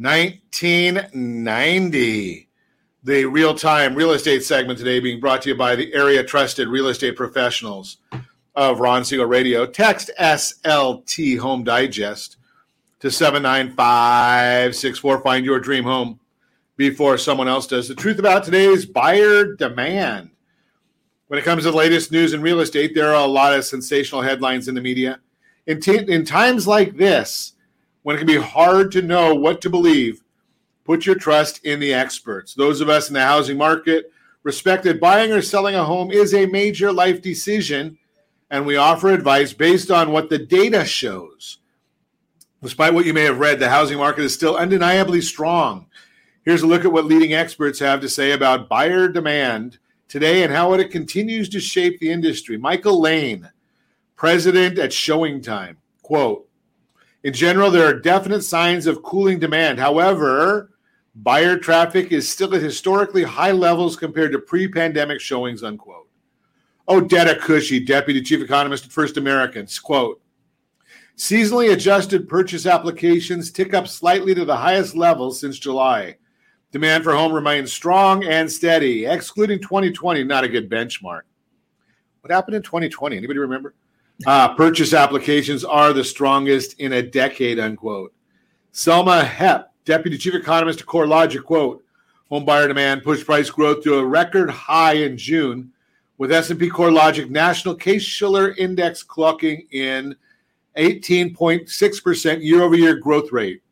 1990. 0.00 2.48
The 3.04 3.24
real 3.26 3.54
time 3.54 3.94
real 3.94 4.10
estate 4.12 4.42
segment 4.42 4.78
today 4.78 4.98
being 4.98 5.20
brought 5.20 5.42
to 5.42 5.50
you 5.50 5.54
by 5.54 5.76
the 5.76 5.92
area 5.92 6.24
trusted 6.24 6.68
real 6.68 6.88
estate 6.88 7.16
professionals 7.16 7.98
of 8.54 8.80
Ron 8.80 9.04
Siegel 9.04 9.26
Radio. 9.26 9.66
Text 9.66 10.10
SLT 10.18 11.38
Home 11.38 11.64
Digest 11.64 12.38
to 13.00 13.10
79564. 13.10 15.20
Find 15.20 15.44
your 15.44 15.60
dream 15.60 15.84
home 15.84 16.18
before 16.78 17.18
someone 17.18 17.48
else 17.48 17.66
does. 17.66 17.86
The 17.86 17.94
truth 17.94 18.18
about 18.18 18.44
today's 18.44 18.86
buyer 18.86 19.54
demand. 19.54 20.30
When 21.26 21.38
it 21.38 21.44
comes 21.44 21.64
to 21.64 21.72
the 21.72 21.76
latest 21.76 22.10
news 22.10 22.32
in 22.32 22.40
real 22.40 22.60
estate, 22.60 22.94
there 22.94 23.14
are 23.14 23.22
a 23.22 23.26
lot 23.26 23.54
of 23.54 23.66
sensational 23.66 24.22
headlines 24.22 24.66
in 24.66 24.74
the 24.74 24.80
media. 24.80 25.20
In, 25.66 25.78
t- 25.78 26.10
in 26.10 26.24
times 26.24 26.66
like 26.66 26.96
this, 26.96 27.52
when 28.02 28.16
it 28.16 28.18
can 28.18 28.26
be 28.26 28.36
hard 28.36 28.90
to 28.92 29.02
know 29.02 29.34
what 29.34 29.60
to 29.60 29.70
believe, 29.70 30.22
put 30.84 31.06
your 31.06 31.14
trust 31.14 31.64
in 31.64 31.80
the 31.80 31.92
experts. 31.92 32.54
Those 32.54 32.80
of 32.80 32.88
us 32.88 33.08
in 33.08 33.14
the 33.14 33.20
housing 33.20 33.58
market 33.58 34.12
respect 34.42 34.84
that 34.84 35.00
buying 35.00 35.32
or 35.32 35.42
selling 35.42 35.74
a 35.74 35.84
home 35.84 36.10
is 36.10 36.34
a 36.34 36.46
major 36.46 36.92
life 36.92 37.20
decision, 37.20 37.98
and 38.50 38.64
we 38.64 38.76
offer 38.76 39.08
advice 39.10 39.52
based 39.52 39.90
on 39.90 40.12
what 40.12 40.30
the 40.30 40.38
data 40.38 40.84
shows. 40.84 41.58
Despite 42.62 42.92
what 42.92 43.06
you 43.06 43.14
may 43.14 43.22
have 43.22 43.38
read, 43.38 43.58
the 43.58 43.70
housing 43.70 43.98
market 43.98 44.24
is 44.24 44.34
still 44.34 44.56
undeniably 44.56 45.20
strong. 45.20 45.86
Here's 46.42 46.62
a 46.62 46.66
look 46.66 46.84
at 46.84 46.92
what 46.92 47.04
leading 47.04 47.32
experts 47.32 47.78
have 47.78 48.00
to 48.00 48.08
say 48.08 48.32
about 48.32 48.68
buyer 48.68 49.08
demand 49.08 49.78
today 50.08 50.42
and 50.42 50.52
how 50.52 50.72
it 50.72 50.90
continues 50.90 51.48
to 51.50 51.60
shape 51.60 52.00
the 52.00 52.10
industry. 52.10 52.58
Michael 52.58 53.00
Lane, 53.00 53.48
president 54.16 54.78
at 54.78 54.90
ShowingTime, 54.90 55.76
quote, 56.02 56.49
in 57.22 57.32
general, 57.32 57.70
there 57.70 57.86
are 57.86 57.98
definite 57.98 58.42
signs 58.42 58.86
of 58.86 59.02
cooling 59.02 59.38
demand. 59.38 59.78
However, 59.78 60.70
buyer 61.14 61.58
traffic 61.58 62.12
is 62.12 62.28
still 62.28 62.54
at 62.54 62.62
historically 62.62 63.22
high 63.22 63.52
levels 63.52 63.96
compared 63.96 64.32
to 64.32 64.38
pre-pandemic 64.38 65.20
showings, 65.20 65.62
unquote. 65.62 66.08
Oh, 66.88 67.00
Odeta 67.00 67.38
Kushi, 67.38 67.86
deputy 67.86 68.22
chief 68.22 68.40
economist 68.40 68.86
at 68.86 68.92
First 68.92 69.16
Americans, 69.16 69.78
quote, 69.78 70.20
seasonally 71.16 71.72
adjusted 71.72 72.28
purchase 72.28 72.64
applications 72.64 73.50
tick 73.52 73.74
up 73.74 73.86
slightly 73.86 74.34
to 74.34 74.44
the 74.44 74.56
highest 74.56 74.96
level 74.96 75.30
since 75.30 75.58
July. 75.58 76.16
Demand 76.72 77.04
for 77.04 77.12
home 77.12 77.32
remains 77.32 77.72
strong 77.72 78.24
and 78.24 78.50
steady, 78.50 79.04
excluding 79.04 79.60
2020, 79.60 80.24
not 80.24 80.44
a 80.44 80.48
good 80.48 80.70
benchmark. 80.70 81.22
What 82.22 82.32
happened 82.32 82.56
in 82.56 82.62
2020? 82.62 83.16
Anybody 83.16 83.38
remember? 83.38 83.74
Uh, 84.26 84.54
purchase 84.54 84.92
applications 84.92 85.64
are 85.64 85.92
the 85.92 86.04
strongest 86.04 86.78
in 86.78 86.94
a 86.94 87.02
decade, 87.02 87.58
unquote. 87.58 88.12
Selma 88.72 89.22
Hepp, 89.22 89.66
deputy 89.84 90.18
chief 90.18 90.34
economist 90.34 90.80
at 90.80 90.86
CoreLogic, 90.86 91.42
quote, 91.44 91.82
home 92.28 92.44
buyer 92.44 92.68
demand 92.68 93.02
pushed 93.02 93.26
price 93.26 93.50
growth 93.50 93.82
to 93.82 93.98
a 93.98 94.04
record 94.04 94.50
high 94.50 94.92
in 94.92 95.16
June, 95.16 95.72
with 96.18 96.30
S&P 96.30 96.68
CoreLogic 96.68 97.30
National 97.30 97.74
Case-Shiller 97.74 98.54
Index 98.58 99.02
clocking 99.02 99.66
in 99.72 100.14
18.6% 100.76 102.44
year-over-year 102.44 102.96
growth 102.96 103.32
rate. 103.32 103.62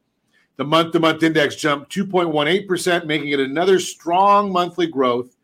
The 0.57 0.65
month-to-month 0.65 1.23
index 1.23 1.57
jumped 1.57 1.95
2.18%, 1.95 3.07
making 3.07 3.29
it 3.29 3.39
another 3.39 3.79
strong 3.79 4.51
monthly 4.51 4.87
growth 4.87 5.37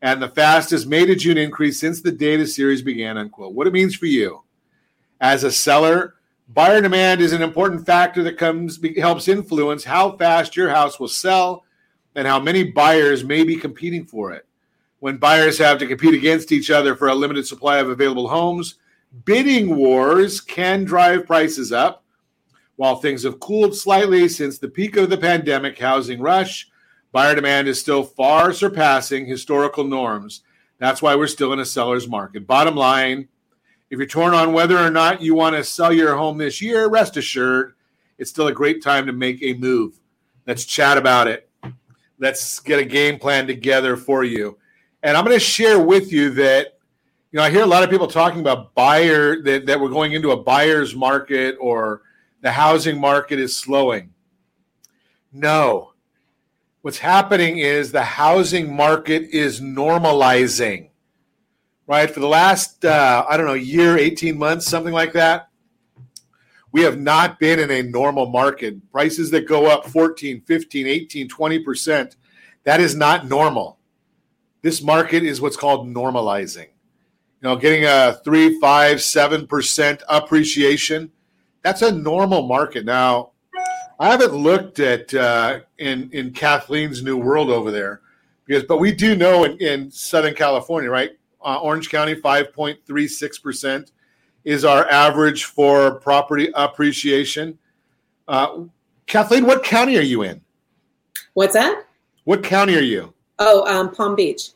and 0.00 0.22
the 0.22 0.28
fastest 0.28 0.86
May 0.86 1.04
to 1.04 1.14
June 1.14 1.36
increase 1.36 1.78
since 1.78 2.00
the 2.00 2.10
data 2.10 2.46
series 2.46 2.80
began, 2.80 3.18
unquote. 3.18 3.54
What 3.54 3.66
it 3.66 3.72
means 3.72 3.94
for 3.94 4.06
you. 4.06 4.42
As 5.22 5.44
a 5.44 5.52
seller, 5.52 6.16
buyer 6.48 6.80
demand 6.80 7.20
is 7.20 7.32
an 7.32 7.42
important 7.42 7.86
factor 7.86 8.24
that 8.24 8.36
comes 8.36 8.80
helps 8.98 9.28
influence 9.28 9.84
how 9.84 10.16
fast 10.16 10.56
your 10.56 10.68
house 10.68 10.98
will 10.98 11.06
sell 11.06 11.64
and 12.16 12.26
how 12.26 12.40
many 12.40 12.64
buyers 12.64 13.22
may 13.22 13.44
be 13.44 13.54
competing 13.54 14.04
for 14.04 14.32
it. 14.32 14.46
When 14.98 15.18
buyers 15.18 15.58
have 15.58 15.78
to 15.78 15.86
compete 15.86 16.14
against 16.14 16.50
each 16.50 16.70
other 16.70 16.96
for 16.96 17.08
a 17.08 17.14
limited 17.14 17.46
supply 17.46 17.78
of 17.78 17.88
available 17.88 18.28
homes, 18.28 18.74
bidding 19.24 19.76
wars 19.76 20.40
can 20.40 20.82
drive 20.82 21.24
prices 21.24 21.70
up 21.70 22.02
while 22.74 22.96
things 22.96 23.22
have 23.22 23.38
cooled 23.38 23.76
slightly 23.76 24.28
since 24.28 24.58
the 24.58 24.68
peak 24.68 24.96
of 24.96 25.08
the 25.08 25.16
pandemic 25.16 25.78
housing 25.78 26.20
rush, 26.20 26.68
buyer 27.12 27.36
demand 27.36 27.68
is 27.68 27.78
still 27.78 28.02
far 28.02 28.52
surpassing 28.52 29.24
historical 29.24 29.84
norms. 29.84 30.42
That's 30.78 31.00
why 31.00 31.14
we're 31.14 31.28
still 31.28 31.52
in 31.52 31.60
a 31.60 31.64
seller's 31.64 32.08
market. 32.08 32.44
Bottom 32.44 32.74
line, 32.74 33.28
if 33.92 33.98
you're 33.98 34.06
torn 34.06 34.32
on 34.32 34.54
whether 34.54 34.78
or 34.78 34.88
not 34.88 35.20
you 35.20 35.34
want 35.34 35.54
to 35.54 35.62
sell 35.62 35.92
your 35.92 36.16
home 36.16 36.38
this 36.38 36.62
year, 36.62 36.88
rest 36.88 37.18
assured 37.18 37.74
it's 38.16 38.30
still 38.30 38.46
a 38.46 38.52
great 38.52 38.82
time 38.82 39.04
to 39.04 39.12
make 39.12 39.42
a 39.42 39.52
move. 39.52 40.00
Let's 40.46 40.64
chat 40.64 40.96
about 40.96 41.28
it. 41.28 41.50
Let's 42.18 42.58
get 42.60 42.78
a 42.78 42.86
game 42.86 43.18
plan 43.18 43.46
together 43.46 43.98
for 43.98 44.24
you. 44.24 44.56
And 45.02 45.14
I'm 45.14 45.26
going 45.26 45.36
to 45.36 45.44
share 45.44 45.78
with 45.78 46.10
you 46.10 46.30
that 46.30 46.78
you 47.32 47.36
know 47.36 47.42
I 47.42 47.50
hear 47.50 47.64
a 47.64 47.66
lot 47.66 47.82
of 47.82 47.90
people 47.90 48.06
talking 48.06 48.40
about 48.40 48.74
buyer 48.74 49.42
that, 49.42 49.66
that 49.66 49.78
we're 49.78 49.90
going 49.90 50.12
into 50.12 50.30
a 50.30 50.42
buyer's 50.42 50.96
market 50.96 51.58
or 51.60 52.00
the 52.40 52.50
housing 52.50 52.98
market 52.98 53.38
is 53.38 53.54
slowing. 53.54 54.14
No. 55.34 55.92
What's 56.80 56.98
happening 56.98 57.58
is 57.58 57.92
the 57.92 58.02
housing 58.02 58.74
market 58.74 59.24
is 59.24 59.60
normalizing, 59.60 60.88
right? 61.92 62.10
For 62.10 62.20
the 62.20 62.26
last, 62.26 62.86
uh, 62.86 63.26
I 63.28 63.36
don't 63.36 63.44
know, 63.44 63.52
year, 63.52 63.98
18 63.98 64.38
months, 64.38 64.66
something 64.66 64.94
like 64.94 65.12
that, 65.12 65.50
we 66.72 66.80
have 66.80 66.98
not 66.98 67.38
been 67.38 67.58
in 67.58 67.70
a 67.70 67.82
normal 67.82 68.30
market. 68.30 68.90
Prices 68.90 69.30
that 69.32 69.46
go 69.46 69.66
up 69.66 69.86
14, 69.86 70.40
15, 70.40 70.86
18, 70.86 71.28
20%, 71.28 72.16
that 72.64 72.80
is 72.80 72.94
not 72.94 73.28
normal. 73.28 73.78
This 74.62 74.82
market 74.82 75.22
is 75.22 75.42
what's 75.42 75.56
called 75.56 75.86
normalizing. 75.86 76.68
You 76.68 77.48
know, 77.48 77.56
getting 77.56 77.84
a 77.84 78.18
three, 78.24 78.58
five, 78.58 79.02
seven 79.02 79.46
percent 79.46 80.02
appreciation 80.08 81.12
that's 81.62 81.82
a 81.82 81.92
normal 81.92 82.46
market. 82.46 82.86
Now, 82.86 83.32
I 84.00 84.10
haven't 84.10 84.32
looked 84.32 84.80
at 84.80 85.12
uh, 85.14 85.60
in 85.78 86.10
in 86.12 86.32
Kathleen's 86.32 87.02
new 87.02 87.18
world 87.18 87.50
over 87.50 87.70
there 87.70 88.00
because, 88.46 88.64
but 88.64 88.78
we 88.78 88.92
do 88.92 89.14
know 89.14 89.44
in, 89.44 89.58
in 89.58 89.90
Southern 89.90 90.34
California, 90.34 90.90
right? 90.90 91.12
Uh, 91.44 91.60
Orange 91.60 91.90
County, 91.90 92.14
five 92.14 92.52
point 92.52 92.78
three 92.86 93.08
six 93.08 93.38
percent 93.38 93.92
is 94.44 94.64
our 94.64 94.88
average 94.88 95.44
for 95.44 96.00
property 96.00 96.50
appreciation. 96.54 97.58
Uh, 98.26 98.64
Kathleen, 99.06 99.46
what 99.46 99.62
county 99.62 99.96
are 99.98 100.02
you 100.02 100.22
in? 100.22 100.40
What's 101.34 101.54
that? 101.54 101.84
What 102.24 102.42
county 102.42 102.76
are 102.76 102.80
you? 102.80 103.14
Oh, 103.38 103.66
um, 103.66 103.94
Palm 103.94 104.14
Beach. 104.14 104.50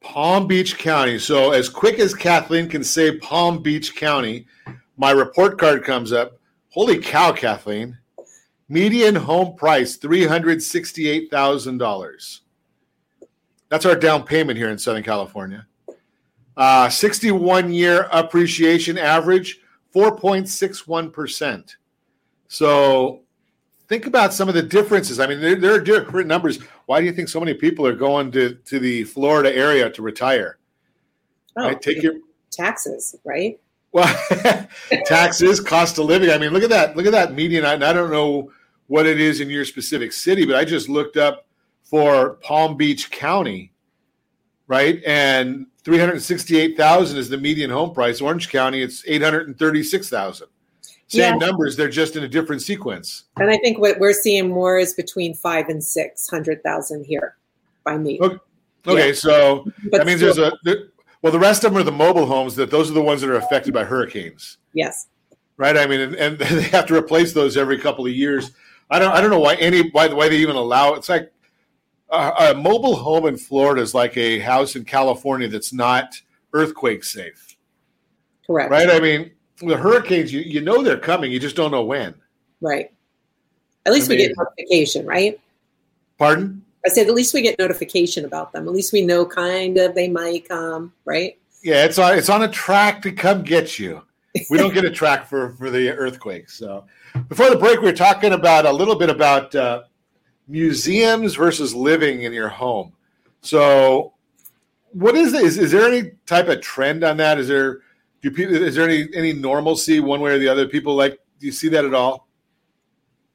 Palm 0.00 0.46
Beach 0.46 0.78
County. 0.78 1.18
So, 1.18 1.50
as 1.52 1.68
quick 1.68 1.98
as 1.98 2.14
Kathleen 2.14 2.68
can 2.68 2.84
say 2.84 3.16
Palm 3.16 3.62
Beach 3.62 3.96
County, 3.96 4.46
my 4.96 5.10
report 5.10 5.58
card 5.58 5.82
comes 5.82 6.12
up. 6.12 6.38
Holy 6.70 6.98
cow, 6.98 7.32
Kathleen. 7.32 7.98
Median 8.68 9.14
home 9.14 9.56
price 9.56 9.96
$368,000. 9.98 12.40
That's 13.74 13.86
our 13.86 13.96
down 13.96 14.22
payment 14.22 14.56
here 14.56 14.70
in 14.70 14.78
Southern 14.78 15.02
California. 15.02 15.66
Uh, 16.56 16.88
61 16.88 17.72
year 17.72 18.08
appreciation 18.12 18.96
average, 18.96 19.58
4.61%. 19.92 21.74
So 22.46 23.22
think 23.88 24.06
about 24.06 24.32
some 24.32 24.48
of 24.48 24.54
the 24.54 24.62
differences. 24.62 25.18
I 25.18 25.26
mean, 25.26 25.40
there, 25.40 25.56
there, 25.56 25.74
are 25.74 25.80
different 25.80 26.28
numbers. 26.28 26.60
Why 26.86 27.00
do 27.00 27.06
you 27.06 27.12
think 27.12 27.28
so 27.28 27.40
many 27.40 27.52
people 27.52 27.84
are 27.84 27.96
going 27.96 28.30
to, 28.30 28.54
to 28.54 28.78
the 28.78 29.02
Florida 29.02 29.52
area 29.52 29.90
to 29.90 30.02
retire? 30.02 30.58
Oh, 31.56 31.64
right? 31.64 31.82
Take 31.82 32.00
your 32.00 32.14
taxes, 32.52 33.16
right? 33.24 33.58
Well, 33.90 34.06
taxes, 35.04 35.58
cost 35.58 35.98
of 35.98 36.04
living. 36.04 36.30
I 36.30 36.38
mean, 36.38 36.52
look 36.52 36.62
at 36.62 36.70
that. 36.70 36.96
Look 36.96 37.06
at 37.06 37.12
that 37.12 37.34
median. 37.34 37.64
I, 37.64 37.72
I 37.72 37.92
don't 37.92 38.12
know 38.12 38.52
what 38.86 39.04
it 39.04 39.20
is 39.20 39.40
in 39.40 39.50
your 39.50 39.64
specific 39.64 40.12
city, 40.12 40.46
but 40.46 40.54
I 40.54 40.64
just 40.64 40.88
looked 40.88 41.16
up 41.16 41.48
for 41.94 42.30
Palm 42.42 42.76
Beach 42.76 43.08
County. 43.12 43.70
right? 44.66 45.00
And 45.06 45.66
three 45.84 45.98
hundred 45.98 46.20
sixty-eight 46.22 46.76
thousand 46.76 47.18
is 47.18 47.28
the 47.28 47.36
median 47.38 47.70
home 47.70 47.94
price. 47.94 48.20
Orange 48.20 48.48
County, 48.48 48.82
it's 48.82 49.04
eight 49.06 49.22
hundred 49.22 49.46
and 49.46 49.56
thirty-six 49.56 50.08
thousand. 50.08 50.48
Same 51.06 51.20
Yeah. 51.34 51.34
numbers, 51.36 51.76
they're 51.76 51.88
just 51.88 52.16
in 52.16 52.24
a 52.24 52.28
different 52.28 52.62
sequence. 52.62 53.24
And 53.36 53.48
I 53.48 53.58
think 53.58 53.78
what 53.78 54.00
we're 54.00 54.12
seeing 54.14 54.48
more 54.48 54.76
is 54.78 54.92
between 54.94 55.34
five 55.34 55.68
and 55.68 55.84
six 55.84 56.28
hundred 56.28 56.64
thousand 56.64 57.04
here 57.04 57.36
by 57.84 57.96
me. 57.96 58.18
Okay, 58.20 58.38
Okay, 58.88 59.08
Yeah. 59.08 59.14
so 59.14 59.64
But 59.92 59.98
that 59.98 60.06
means 60.06 60.18
still- 60.20 60.34
there's 60.34 60.52
a 60.52 60.58
there, 60.64 60.76
well, 61.22 61.32
the 61.32 61.38
rest 61.38 61.62
of 61.62 61.72
them 61.72 61.80
are 61.80 61.84
the 61.84 61.92
mobile 61.92 62.26
homes. 62.26 62.56
That 62.56 62.70
those 62.72 62.90
are 62.90 62.94
the 62.94 63.02
ones 63.02 63.20
that 63.20 63.30
are 63.30 63.36
affected 63.36 63.72
by 63.72 63.84
hurricanes, 63.84 64.58
yes. 64.72 65.06
right? 65.58 65.76
I 65.76 65.86
mean, 65.86 66.00
and, 66.00 66.14
and 66.16 66.38
they 66.38 66.62
have 66.62 66.86
to 66.86 66.96
replace 66.96 67.32
those 67.34 67.56
every 67.56 67.78
couple 67.78 68.04
of 68.04 68.12
years. 68.12 68.50
I 68.90 68.98
don't 68.98 69.12
I 69.12 69.20
don't 69.20 69.30
know 69.30 69.38
why 69.38 69.54
any 69.56 69.90
why 69.90 70.08
why 70.08 70.28
they 70.28 70.38
even 70.38 70.56
allow 70.56 70.94
it. 70.94 70.98
it's 70.98 71.08
like 71.08 71.30
a, 72.14 72.50
a 72.50 72.54
mobile 72.54 72.96
home 72.96 73.26
in 73.26 73.36
Florida 73.36 73.82
is 73.82 73.94
like 73.94 74.16
a 74.16 74.38
house 74.38 74.76
in 74.76 74.84
California 74.84 75.48
that's 75.48 75.72
not 75.72 76.20
earthquake 76.52 77.04
safe, 77.04 77.56
Correct. 78.46 78.70
right? 78.70 78.90
I 78.90 79.00
mean, 79.00 79.30
the 79.58 79.76
hurricanes 79.76 80.32
you 80.32 80.40
you 80.40 80.60
know 80.60 80.82
they're 80.82 80.98
coming, 80.98 81.32
you 81.32 81.40
just 81.40 81.56
don't 81.56 81.70
know 81.70 81.84
when. 81.84 82.14
Right. 82.60 82.90
At 83.86 83.92
least 83.92 84.10
I 84.10 84.14
we 84.14 84.16
get 84.18 84.32
notification, 84.36 85.06
right? 85.06 85.38
Pardon? 86.18 86.64
I 86.86 86.90
said 86.90 87.06
at 87.06 87.14
least 87.14 87.34
we 87.34 87.42
get 87.42 87.58
notification 87.58 88.24
about 88.24 88.52
them. 88.52 88.66
At 88.66 88.74
least 88.74 88.92
we 88.92 89.04
know 89.04 89.24
kind 89.24 89.76
of 89.78 89.94
they 89.94 90.08
might 90.08 90.48
come, 90.48 90.92
right? 91.04 91.38
Yeah, 91.62 91.84
it's 91.84 91.98
on 91.98 92.16
it's 92.16 92.28
on 92.28 92.42
a 92.42 92.48
track 92.48 93.02
to 93.02 93.12
come 93.12 93.42
get 93.42 93.78
you. 93.78 94.02
We 94.50 94.58
don't 94.58 94.74
get 94.74 94.84
a 94.84 94.90
track 94.90 95.26
for 95.26 95.54
for 95.54 95.70
the 95.70 95.90
earthquakes. 95.90 96.54
So 96.54 96.84
before 97.28 97.50
the 97.50 97.56
break, 97.56 97.80
we 97.80 97.86
were 97.86 97.92
talking 97.92 98.32
about 98.32 98.66
a 98.66 98.72
little 98.72 98.96
bit 98.96 99.08
about 99.08 99.54
uh, 99.54 99.84
museums 100.48 101.34
versus 101.34 101.74
living 101.74 102.22
in 102.22 102.32
your 102.32 102.48
home. 102.48 102.92
So, 103.40 104.14
what 104.92 105.14
is 105.16 105.34
is 105.34 105.58
is 105.58 105.72
there 105.72 105.86
any 105.86 106.12
type 106.26 106.48
of 106.48 106.60
trend 106.60 107.04
on 107.04 107.16
that? 107.18 107.38
Is 107.38 107.48
there 107.48 107.80
do 108.22 108.30
people 108.30 108.54
is 108.54 108.74
there 108.74 108.88
any 108.88 109.08
any 109.14 109.32
normalcy 109.32 110.00
one 110.00 110.20
way 110.20 110.32
or 110.32 110.38
the 110.38 110.48
other? 110.48 110.66
People 110.66 110.94
like 110.94 111.18
do 111.40 111.46
you 111.46 111.52
see 111.52 111.68
that 111.68 111.84
at 111.84 111.94
all? 111.94 112.28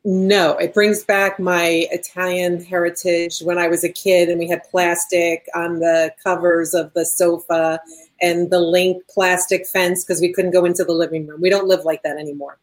No, 0.05 0.55
it 0.57 0.73
brings 0.73 1.03
back 1.03 1.39
my 1.39 1.85
Italian 1.91 2.63
heritage 2.63 3.41
when 3.41 3.57
I 3.57 3.67
was 3.67 3.83
a 3.83 3.89
kid 3.89 4.29
and 4.29 4.39
we 4.39 4.47
had 4.47 4.63
plastic 4.63 5.45
on 5.53 5.79
the 5.79 6.13
covers 6.23 6.73
of 6.73 6.93
the 6.93 7.05
sofa 7.05 7.81
and 8.21 8.49
the 8.49 8.61
link 8.61 9.03
plastic 9.09 9.67
fence 9.67 10.05
because 10.05 10.21
we 10.21 10.31
couldn't 10.31 10.51
go 10.51 10.63
into 10.63 10.85
the 10.85 10.93
living 10.93 11.27
room. 11.27 11.41
We 11.41 11.49
don't 11.49 11.67
live 11.67 11.83
like 11.83 12.01
that 12.03 12.17
anymore. 12.17 12.57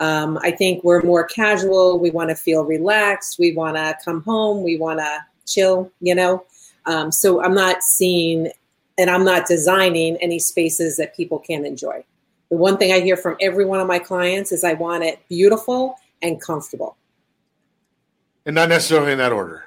Um, 0.00 0.38
I 0.42 0.50
think 0.50 0.82
we're 0.84 1.02
more 1.02 1.24
casual. 1.24 1.98
We 1.98 2.10
want 2.10 2.30
to 2.30 2.36
feel 2.36 2.64
relaxed. 2.64 3.38
We 3.38 3.54
want 3.54 3.76
to 3.76 3.96
come 4.04 4.22
home. 4.22 4.62
We 4.62 4.76
want 4.76 4.98
to 4.98 5.24
chill, 5.46 5.90
you 6.00 6.14
know? 6.14 6.44
Um, 6.86 7.12
so 7.12 7.42
I'm 7.42 7.54
not 7.54 7.82
seeing 7.82 8.50
and 8.98 9.10
I'm 9.10 9.24
not 9.24 9.46
designing 9.46 10.16
any 10.18 10.38
spaces 10.38 10.96
that 10.96 11.16
people 11.16 11.38
can 11.38 11.64
enjoy. 11.64 12.04
The 12.50 12.56
one 12.56 12.76
thing 12.76 12.92
I 12.92 13.00
hear 13.00 13.16
from 13.16 13.36
every 13.40 13.64
one 13.64 13.80
of 13.80 13.86
my 13.86 13.98
clients 13.98 14.52
is 14.52 14.62
I 14.62 14.74
want 14.74 15.02
it 15.02 15.20
beautiful 15.28 15.96
and 16.22 16.40
comfortable. 16.40 16.96
And 18.46 18.54
not 18.54 18.68
necessarily 18.68 19.12
in 19.12 19.18
that 19.18 19.32
order. 19.32 19.64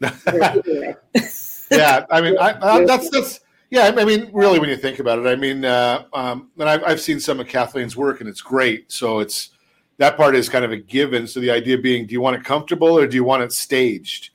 Yeah, 1.70 2.06
I 2.10 2.20
mean, 2.20 2.38
I, 2.38 2.56
I, 2.62 2.84
that's 2.84 3.10
that's 3.10 3.40
yeah. 3.70 3.92
I 3.96 4.04
mean, 4.04 4.30
really, 4.32 4.58
when 4.58 4.68
you 4.68 4.76
think 4.76 5.00
about 5.00 5.18
it, 5.18 5.26
I 5.26 5.34
mean, 5.34 5.64
uh, 5.64 6.04
um, 6.12 6.50
and 6.58 6.68
I've, 6.68 6.84
I've 6.84 7.00
seen 7.00 7.18
some 7.18 7.40
of 7.40 7.48
Kathleen's 7.48 7.96
work, 7.96 8.20
and 8.20 8.28
it's 8.28 8.40
great. 8.40 8.90
So 8.92 9.18
it's 9.18 9.50
that 9.98 10.16
part 10.16 10.36
is 10.36 10.48
kind 10.48 10.64
of 10.64 10.72
a 10.72 10.76
given. 10.76 11.26
So 11.26 11.40
the 11.40 11.50
idea 11.50 11.78
being, 11.78 12.06
do 12.06 12.12
you 12.12 12.20
want 12.20 12.36
it 12.36 12.44
comfortable 12.44 12.98
or 12.98 13.06
do 13.06 13.16
you 13.16 13.24
want 13.24 13.42
it 13.42 13.52
staged? 13.52 14.30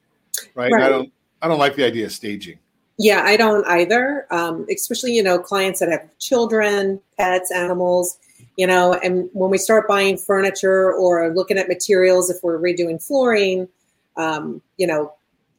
Right. 0.56 0.72
And 0.72 0.84
I 0.84 0.90
don't. 0.90 1.12
I 1.44 1.48
don't 1.48 1.60
like 1.60 1.76
the 1.76 1.84
idea 1.84 2.06
of 2.06 2.12
staging. 2.12 2.60
Yeah, 3.00 3.24
I 3.26 3.36
don't 3.36 3.66
either. 3.66 4.28
Um, 4.30 4.68
especially, 4.70 5.14
you 5.14 5.24
know, 5.24 5.40
clients 5.40 5.80
that 5.80 5.90
have 5.90 6.08
children, 6.20 7.02
pets, 7.18 7.52
animals, 7.52 8.20
you 8.58 8.68
know, 8.68 8.94
and 9.04 9.28
when 9.34 9.50
we 9.50 9.58
start 9.58 9.88
buying 9.88 10.18
furniture 10.18 10.94
or 10.94 11.34
looking 11.34 11.58
at 11.58 11.68
materials, 11.68 12.30
if 12.30 12.44
we're 12.44 12.60
redoing 12.60 13.02
flooring, 13.02 13.68
um, 14.18 14.62
you 14.78 14.86
know, 14.86 15.14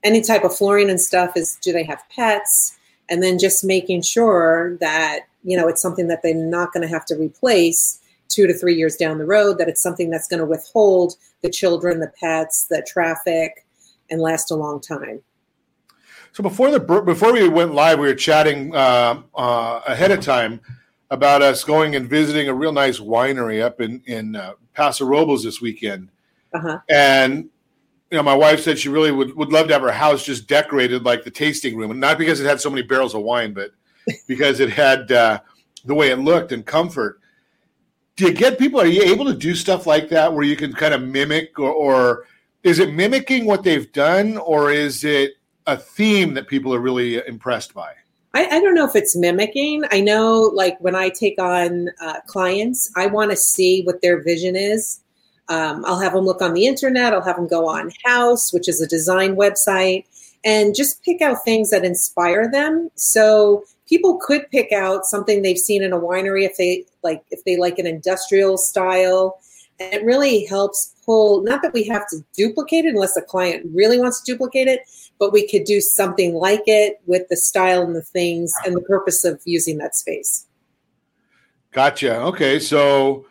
any 0.04 0.20
type 0.20 0.44
of 0.44 0.56
flooring 0.56 0.88
and 0.88 1.00
stuff 1.00 1.36
is 1.36 1.58
do 1.62 1.72
they 1.72 1.82
have 1.82 2.02
pets? 2.14 2.78
And 3.08 3.22
then 3.22 3.38
just 3.38 3.64
making 3.64 4.02
sure 4.02 4.76
that, 4.76 5.22
you 5.42 5.56
know, 5.56 5.66
it's 5.66 5.82
something 5.82 6.06
that 6.08 6.22
they're 6.22 6.34
not 6.34 6.72
going 6.72 6.82
to 6.82 6.88
have 6.88 7.04
to 7.06 7.16
replace 7.16 7.98
two 8.32 8.46
to 8.46 8.54
three 8.54 8.74
years 8.74 8.96
down 8.96 9.18
the 9.18 9.24
road, 9.24 9.58
that 9.58 9.68
it's 9.68 9.82
something 9.82 10.10
that's 10.10 10.28
going 10.28 10.40
to 10.40 10.46
withhold 10.46 11.16
the 11.42 11.50
children, 11.50 12.00
the 12.00 12.12
pets, 12.18 12.66
the 12.68 12.86
traffic, 12.86 13.66
and 14.10 14.20
last 14.20 14.50
a 14.50 14.54
long 14.54 14.80
time. 14.80 15.20
So 16.32 16.42
before 16.42 16.70
the 16.70 16.80
before 16.80 17.32
we 17.32 17.48
went 17.48 17.74
live, 17.74 17.98
we 17.98 18.06
were 18.06 18.14
chatting 18.14 18.74
uh, 18.74 19.22
uh, 19.34 19.80
ahead 19.86 20.10
of 20.10 20.20
time 20.20 20.60
about 21.10 21.42
us 21.42 21.62
going 21.62 21.94
and 21.94 22.08
visiting 22.08 22.48
a 22.48 22.54
real 22.54 22.72
nice 22.72 22.98
winery 22.98 23.60
up 23.60 23.80
in 23.80 24.02
in 24.06 24.34
uh, 24.34 24.54
Paso 24.74 25.04
Robles 25.04 25.44
this 25.44 25.60
weekend. 25.60 26.08
Uh-huh. 26.54 26.78
And 26.88 27.50
you 28.10 28.16
know, 28.16 28.22
my 28.22 28.34
wife 28.34 28.60
said 28.60 28.78
she 28.78 28.90
really 28.90 29.10
would, 29.10 29.34
would 29.36 29.52
love 29.52 29.68
to 29.68 29.72
have 29.72 29.82
her 29.82 29.90
house 29.90 30.22
just 30.22 30.46
decorated 30.46 31.02
like 31.02 31.24
the 31.24 31.30
tasting 31.30 31.76
room, 31.76 31.90
and 31.90 32.00
not 32.00 32.18
because 32.18 32.40
it 32.40 32.46
had 32.46 32.60
so 32.60 32.68
many 32.70 32.82
barrels 32.82 33.14
of 33.14 33.22
wine, 33.22 33.54
but 33.54 33.70
because 34.26 34.60
it 34.60 34.70
had 34.70 35.10
uh, 35.10 35.40
the 35.84 35.94
way 35.94 36.10
it 36.10 36.18
looked 36.18 36.52
and 36.52 36.64
comfort. 36.66 37.20
Do 38.16 38.26
you 38.26 38.34
get 38.34 38.58
people? 38.58 38.80
Are 38.80 38.86
you 38.86 39.02
able 39.02 39.24
to 39.24 39.34
do 39.34 39.54
stuff 39.54 39.86
like 39.86 40.08
that 40.10 40.32
where 40.32 40.44
you 40.44 40.56
can 40.56 40.72
kind 40.72 40.92
of 40.92 41.02
mimic, 41.02 41.58
or, 41.58 41.70
or 41.70 42.26
is 42.62 42.78
it 42.78 42.92
mimicking 42.92 43.46
what 43.46 43.62
they've 43.64 43.90
done, 43.92 44.36
or 44.38 44.70
is 44.70 45.02
it 45.02 45.32
a 45.66 45.76
theme 45.76 46.34
that 46.34 46.46
people 46.46 46.74
are 46.74 46.80
really 46.80 47.26
impressed 47.26 47.72
by? 47.72 47.94
I, 48.34 48.46
I 48.46 48.60
don't 48.60 48.74
know 48.74 48.86
if 48.86 48.96
it's 48.96 49.16
mimicking. 49.16 49.84
I 49.90 50.00
know, 50.00 50.50
like, 50.54 50.78
when 50.80 50.94
I 50.94 51.08
take 51.08 51.38
on 51.38 51.88
uh, 52.00 52.20
clients, 52.26 52.90
I 52.96 53.06
want 53.06 53.30
to 53.30 53.36
see 53.36 53.82
what 53.84 54.02
their 54.02 54.22
vision 54.22 54.56
is. 54.56 55.00
Um, 55.48 55.84
I'll 55.86 56.00
have 56.00 56.12
them 56.12 56.24
look 56.24 56.40
on 56.40 56.54
the 56.54 56.66
internet, 56.66 57.12
I'll 57.12 57.22
have 57.22 57.36
them 57.36 57.48
go 57.48 57.66
on 57.68 57.90
Houzz, 58.06 58.54
which 58.54 58.68
is 58.68 58.80
a 58.80 58.86
design 58.86 59.36
website, 59.36 60.04
and 60.44 60.74
just 60.74 61.02
pick 61.02 61.20
out 61.20 61.44
things 61.44 61.70
that 61.70 61.84
inspire 61.84 62.50
them. 62.50 62.90
So 62.94 63.64
people 63.86 64.18
could 64.18 64.50
pick 64.50 64.72
out 64.72 65.04
something 65.04 65.42
they've 65.42 65.58
seen 65.58 65.82
in 65.82 65.92
a 65.92 65.98
winery 65.98 66.44
if 66.44 66.56
they 66.56 66.84
like 67.02 67.22
if 67.30 67.44
they 67.44 67.56
like 67.56 67.78
an 67.78 67.86
industrial 67.86 68.56
style. 68.58 69.40
And 69.80 69.92
it 69.94 70.04
really 70.04 70.44
helps 70.44 70.94
pull 71.04 71.42
not 71.42 71.62
that 71.62 71.72
we 71.72 71.84
have 71.84 72.06
to 72.08 72.24
duplicate 72.34 72.84
it 72.84 72.94
unless 72.94 73.14
the 73.14 73.22
client 73.22 73.66
really 73.74 73.98
wants 73.98 74.20
to 74.20 74.32
duplicate 74.32 74.68
it, 74.68 74.80
but 75.18 75.32
we 75.32 75.48
could 75.48 75.64
do 75.64 75.80
something 75.80 76.34
like 76.34 76.62
it 76.66 77.00
with 77.06 77.28
the 77.28 77.36
style 77.36 77.82
and 77.82 77.96
the 77.96 78.02
things 78.02 78.52
and 78.64 78.76
the 78.76 78.80
purpose 78.82 79.24
of 79.24 79.40
using 79.44 79.78
that 79.78 79.96
space. 79.96 80.46
Gotcha. 81.72 82.16
Okay, 82.20 82.58
so 82.58 83.26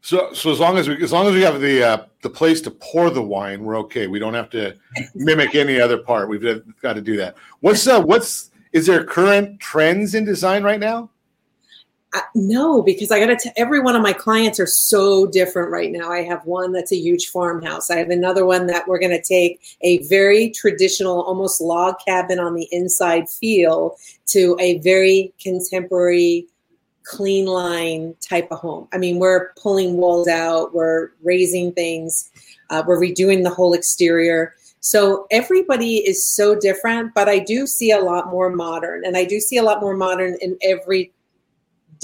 so 0.00 0.32
so 0.32 0.50
as 0.50 0.60
long 0.60 0.76
as 0.76 0.88
we 0.88 1.02
as 1.02 1.12
long 1.12 1.26
as 1.28 1.34
we 1.34 1.42
have 1.42 1.60
the 1.60 1.82
uh, 1.82 2.04
the 2.22 2.30
place 2.30 2.60
to 2.62 2.70
pour 2.70 3.08
the 3.08 3.22
wine, 3.22 3.62
we're 3.62 3.78
okay. 3.78 4.08
We 4.08 4.18
don't 4.18 4.34
have 4.34 4.50
to 4.50 4.74
mimic 5.14 5.54
any 5.54 5.80
other 5.80 5.98
part. 5.98 6.28
We've 6.28 6.62
got 6.82 6.94
to 6.94 7.00
do 7.00 7.16
that. 7.18 7.36
What's 7.60 7.86
uh 7.86 8.02
what's 8.02 8.50
is 8.72 8.86
there 8.86 9.04
current 9.04 9.60
trends 9.60 10.14
in 10.14 10.24
design 10.24 10.64
right 10.64 10.80
now? 10.80 11.08
Uh, 12.14 12.20
no, 12.36 12.80
because 12.80 13.10
I 13.10 13.18
got 13.18 13.26
to 13.26 13.36
tell 13.36 13.52
every 13.56 13.80
one 13.80 13.96
of 13.96 14.02
my 14.02 14.12
clients 14.12 14.60
are 14.60 14.68
so 14.68 15.26
different 15.26 15.72
right 15.72 15.90
now. 15.90 16.12
I 16.12 16.22
have 16.22 16.46
one 16.46 16.70
that's 16.70 16.92
a 16.92 16.96
huge 16.96 17.26
farmhouse. 17.26 17.90
I 17.90 17.96
have 17.96 18.10
another 18.10 18.46
one 18.46 18.68
that 18.68 18.86
we're 18.86 19.00
going 19.00 19.10
to 19.10 19.20
take 19.20 19.60
a 19.80 19.98
very 20.04 20.50
traditional, 20.50 21.22
almost 21.22 21.60
log 21.60 21.96
cabin 22.06 22.38
on 22.38 22.54
the 22.54 22.68
inside 22.70 23.28
feel 23.28 23.96
to 24.26 24.56
a 24.60 24.78
very 24.78 25.34
contemporary, 25.40 26.46
clean 27.02 27.46
line 27.46 28.14
type 28.20 28.46
of 28.52 28.60
home. 28.60 28.86
I 28.92 28.98
mean, 28.98 29.18
we're 29.18 29.52
pulling 29.54 29.96
walls 29.96 30.28
out, 30.28 30.72
we're 30.72 31.10
raising 31.20 31.72
things, 31.72 32.30
uh, 32.70 32.84
we're 32.86 33.00
redoing 33.00 33.42
the 33.42 33.50
whole 33.50 33.74
exterior. 33.74 34.54
So 34.78 35.26
everybody 35.32 35.96
is 35.96 36.24
so 36.24 36.54
different, 36.54 37.12
but 37.12 37.28
I 37.28 37.40
do 37.40 37.66
see 37.66 37.90
a 37.90 38.00
lot 38.00 38.30
more 38.30 38.50
modern, 38.50 39.04
and 39.04 39.16
I 39.16 39.24
do 39.24 39.40
see 39.40 39.56
a 39.56 39.64
lot 39.64 39.80
more 39.80 39.96
modern 39.96 40.36
in 40.40 40.56
every 40.62 41.10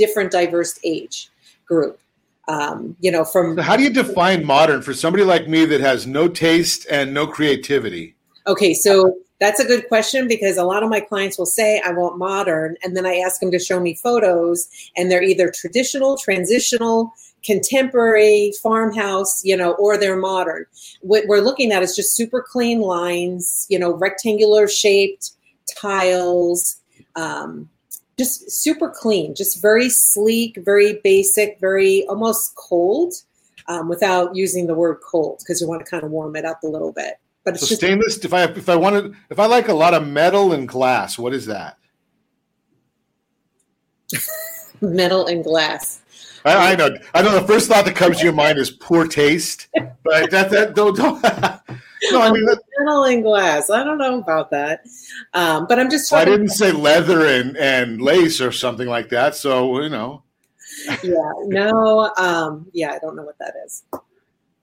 different 0.03 0.33
diverse 0.33 0.79
age 0.83 1.31
group. 1.67 2.01
Um, 2.49 2.97
you 3.01 3.13
know, 3.13 3.25
from 3.25 3.57
So 3.57 3.63
how 3.63 3.77
do 3.77 3.85
you 3.85 3.91
define 3.91 4.45
modern 4.45 4.83
for 4.83 4.95
somebody 4.95 5.25
like 5.25 5.47
me 5.47 5.65
that 5.67 5.81
has 5.81 6.07
no 6.07 6.27
taste 6.27 6.87
and 6.91 7.15
no 7.15 7.27
creativity? 7.27 8.17
okay, 8.47 8.75
so 8.75 9.15
that's 9.39 9.61
a 9.61 9.65
good 9.65 9.89
question 9.89 10.29
because 10.29 10.57
a 10.57 10.65
lot 10.65 10.83
of 10.83 10.91
my 10.91 11.01
clients 11.01 11.39
will 11.39 11.47
say, 11.47 11.81
I 11.85 11.93
want 11.93 12.19
modern. 12.19 12.77
And 12.83 12.97
then 12.97 13.07
I 13.07 13.17
ask 13.17 13.41
them 13.41 13.51
to 13.53 13.59
show 13.59 13.81
me 13.81 13.95
photos, 13.95 14.69
and 14.97 15.11
they're 15.11 15.23
either 15.23 15.51
traditional, 15.55 16.17
transitional, 16.19 17.13
contemporary, 17.43 18.53
farmhouse, 18.63 19.43
you 19.45 19.57
know, 19.57 19.73
or 19.75 19.97
they're 19.97 20.17
modern. 20.17 20.67
What 21.01 21.25
we're 21.27 21.41
looking 21.41 21.73
at 21.73 21.83
is 21.83 21.97
just 21.97 22.15
super 22.15 22.43
clean 22.43 22.81
lines, 22.81 23.67
you 23.71 23.79
know, 23.79 23.95
rectangular 23.95 24.69
shaped 24.69 25.33
tiles. 25.75 26.77
Um, 27.17 27.71
just 28.21 28.51
super 28.51 28.91
clean, 28.91 29.35
just 29.35 29.63
very 29.63 29.89
sleek, 29.89 30.59
very 30.63 31.01
basic, 31.03 31.59
very 31.59 32.07
almost 32.07 32.55
cold, 32.55 33.15
um, 33.67 33.89
without 33.89 34.37
using 34.37 34.67
the 34.67 34.75
word 34.75 34.99
cold 35.03 35.39
because 35.39 35.59
you 35.59 35.67
want 35.67 35.83
to 35.83 35.91
kind 35.91 36.05
of 36.05 36.11
warm 36.11 36.37
it 36.37 36.45
up 36.45 36.63
a 36.63 36.67
little 36.67 36.93
bit. 36.93 37.15
But 37.45 37.55
it's 37.55 37.63
So 37.63 37.69
just 37.69 37.81
stainless. 37.81 38.23
If 38.23 38.35
I 38.35 38.45
if 38.45 38.69
I 38.69 38.77
wanted 38.77 39.15
if 39.31 39.39
I 39.39 39.47
like 39.47 39.69
a 39.69 39.73
lot 39.73 39.95
of 39.95 40.07
metal 40.07 40.53
and 40.53 40.69
glass, 40.69 41.19
what 41.19 41.33
is 41.33 41.47
that? 41.47 41.79
Metal 44.83 45.27
and 45.27 45.43
glass. 45.43 46.03
I, 46.45 46.73
I 46.73 46.77
know. 46.77 46.91
I 47.15 47.23
know. 47.23 47.33
The 47.41 47.47
first 47.47 47.69
thought 47.69 47.87
that 47.87 47.97
comes 47.97 48.19
to 48.19 48.25
your 48.25 48.33
mind 48.35 48.59
is 48.59 48.71
poor 48.71 49.07
taste, 49.07 49.69
but 50.05 50.31
that 50.31 50.51
that 50.51 50.75
don't. 50.75 50.95
don't 50.95 51.23
no, 52.11 52.21
I 52.21 52.33
mean, 52.33 52.47
Metal 52.79 53.05
and 53.05 53.23
glass. 53.23 53.71
I 53.71 53.85
don't 53.85 53.99
know 53.99 54.19
about 54.19 54.51
that, 54.51 54.85
um, 55.35 55.67
but 55.69 55.79
I'm 55.79 55.91
just. 55.91 56.13
I 56.13 56.25
didn't 56.25 56.49
say 56.49 56.73
leather 56.89 57.27
and 57.27 57.57
and 57.57 58.01
lace 58.01 58.41
or 58.41 58.53
something 58.53 58.89
like 58.89 59.09
that. 59.11 59.35
So 59.35 59.81
you 59.81 59.89
know, 59.89 60.23
Yeah. 61.03 61.31
No. 61.47 62.13
Um, 62.17 62.67
yeah. 62.73 62.93
I 62.93 62.99
don't 62.99 63.17
know 63.17 63.23
what 63.25 63.39
that 63.39 63.55
is. 63.67 63.83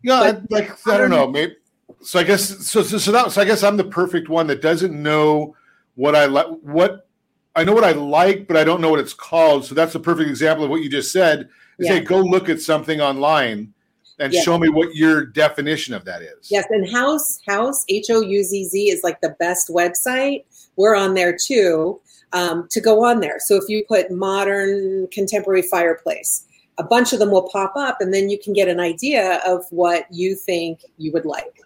yeah, 0.04 0.32
But- 0.34 0.52
like 0.52 0.88
I 0.88 0.98
don't 0.98 1.10
know, 1.10 1.28
maybe. 1.28 1.56
So 2.02 2.20
I 2.20 2.24
guess 2.24 2.68
so. 2.68 2.82
So, 2.84 2.98
so 2.98 3.12
that 3.12 3.32
so 3.32 3.42
I 3.42 3.46
guess 3.46 3.64
I'm 3.64 3.78
the 3.78 3.84
perfect 3.84 4.30
one 4.30 4.48
that 4.48 4.62
doesn't 4.62 4.94
know 4.94 5.56
what 5.96 6.16
I 6.16 6.26
like. 6.26 6.48
What 6.62 7.08
I 7.56 7.64
know 7.64 7.74
what 7.74 7.84
I 7.84 7.92
like, 7.94 8.48
but 8.48 8.56
I 8.58 8.64
don't 8.64 8.82
know 8.82 8.90
what 8.90 9.00
it's 9.00 9.14
called. 9.14 9.66
So 9.66 9.74
that's 9.74 9.96
a 9.96 10.00
perfect 10.00 10.30
example 10.30 10.66
of 10.66 10.70
what 10.70 10.82
you 10.82 10.90
just 10.90 11.12
said. 11.12 11.50
Is 11.80 11.88
Yeah. 11.88 11.94
hey, 11.96 12.00
go 12.02 12.20
look 12.20 12.50
at 12.50 12.62
something 12.62 13.02
online 13.02 13.74
and 14.20 14.34
Yeah. 14.34 14.42
show 14.42 14.58
me 14.58 14.70
what 14.70 14.96
your 14.96 15.26
definition 15.26 15.94
of 15.94 16.06
that 16.06 16.22
is. 16.22 16.50
Yes, 16.50 16.66
and 16.70 16.88
Houzz 16.88 17.40
Houzz 17.48 17.84
H 17.90 18.10
O 18.10 18.22
U 18.22 18.44
Z 18.44 18.66
Z 18.66 18.90
is 18.90 19.04
like 19.04 19.22
the 19.22 19.36
best 19.40 19.70
website. 19.70 20.44
We're 20.76 20.96
on 20.96 21.14
there 21.14 21.36
too 21.36 22.00
um, 22.34 22.68
to 22.72 22.82
go 22.82 23.04
on 23.06 23.20
there. 23.20 23.38
So 23.40 23.56
if 23.56 23.64
you 23.70 23.84
put 23.88 24.12
modern 24.12 25.08
contemporary 25.12 25.62
fireplace, 25.62 26.44
a 26.78 26.84
bunch 26.84 27.14
of 27.14 27.20
them 27.20 27.32
will 27.32 27.50
pop 27.50 27.74
up, 27.76 27.98
and 28.02 28.14
then 28.14 28.30
you 28.30 28.38
can 28.38 28.54
get 28.54 28.68
an 28.68 28.80
idea 28.80 29.42
of 29.46 29.66
what 29.72 30.06
you 30.12 30.36
think 30.36 30.82
you 30.98 31.12
would 31.12 31.26
like. 31.26 31.62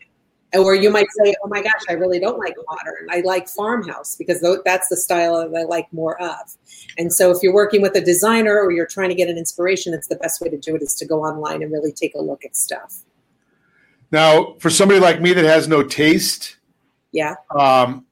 Or 0.54 0.76
you 0.76 0.89
might 0.89 1.08
say, 1.24 1.34
"Oh 1.43 1.47
my 1.47 1.62
gosh, 1.62 1.82
I 1.88 1.93
really 1.93 2.20
don't 2.20 2.38
like 2.38 2.56
modern. 2.70 3.08
I 3.10 3.22
like 3.22 3.47
farmhouse 3.47 4.16
because 4.18 4.43
that's 4.66 4.89
the 4.89 4.97
style 4.97 5.49
that 5.49 5.58
I 5.58 5.64
like 5.64 5.91
more 5.93 6.22
of." 6.22 6.58
And 6.97 7.14
so, 7.14 7.32
if 7.32 7.38
you're 7.41 7.54
working 7.54 7.82
with 7.82 7.95
a 7.95 8.02
designer 8.02 8.60
or 8.60 8.72
you're 8.72 8.86
trying 8.86 9.10
to 9.10 9.16
get 9.16 9.30
an 9.30 9.38
inspiration, 9.38 9.93
it's 9.93 10.08
the 10.08 10.18
best 10.18 10.41
way 10.41 10.49
to 10.49 10.58
do 10.58 10.76
it 10.76 10.82
is 10.82 10.93
to 10.95 11.06
go 11.06 11.24
online 11.24 11.64
and 11.64 11.72
really 11.72 11.93
take 11.93 12.16
a 12.16 12.22
look 12.22 12.43
at 12.43 12.58
stuff. 12.58 13.04
Now, 14.12 14.56
for 14.60 14.70
somebody 14.70 14.99
like 14.99 15.22
me 15.22 15.32
that 15.34 15.45
has 15.45 15.70
no 15.70 15.84
taste, 15.84 16.58
Yeah. 17.14 17.36
um, 17.58 18.06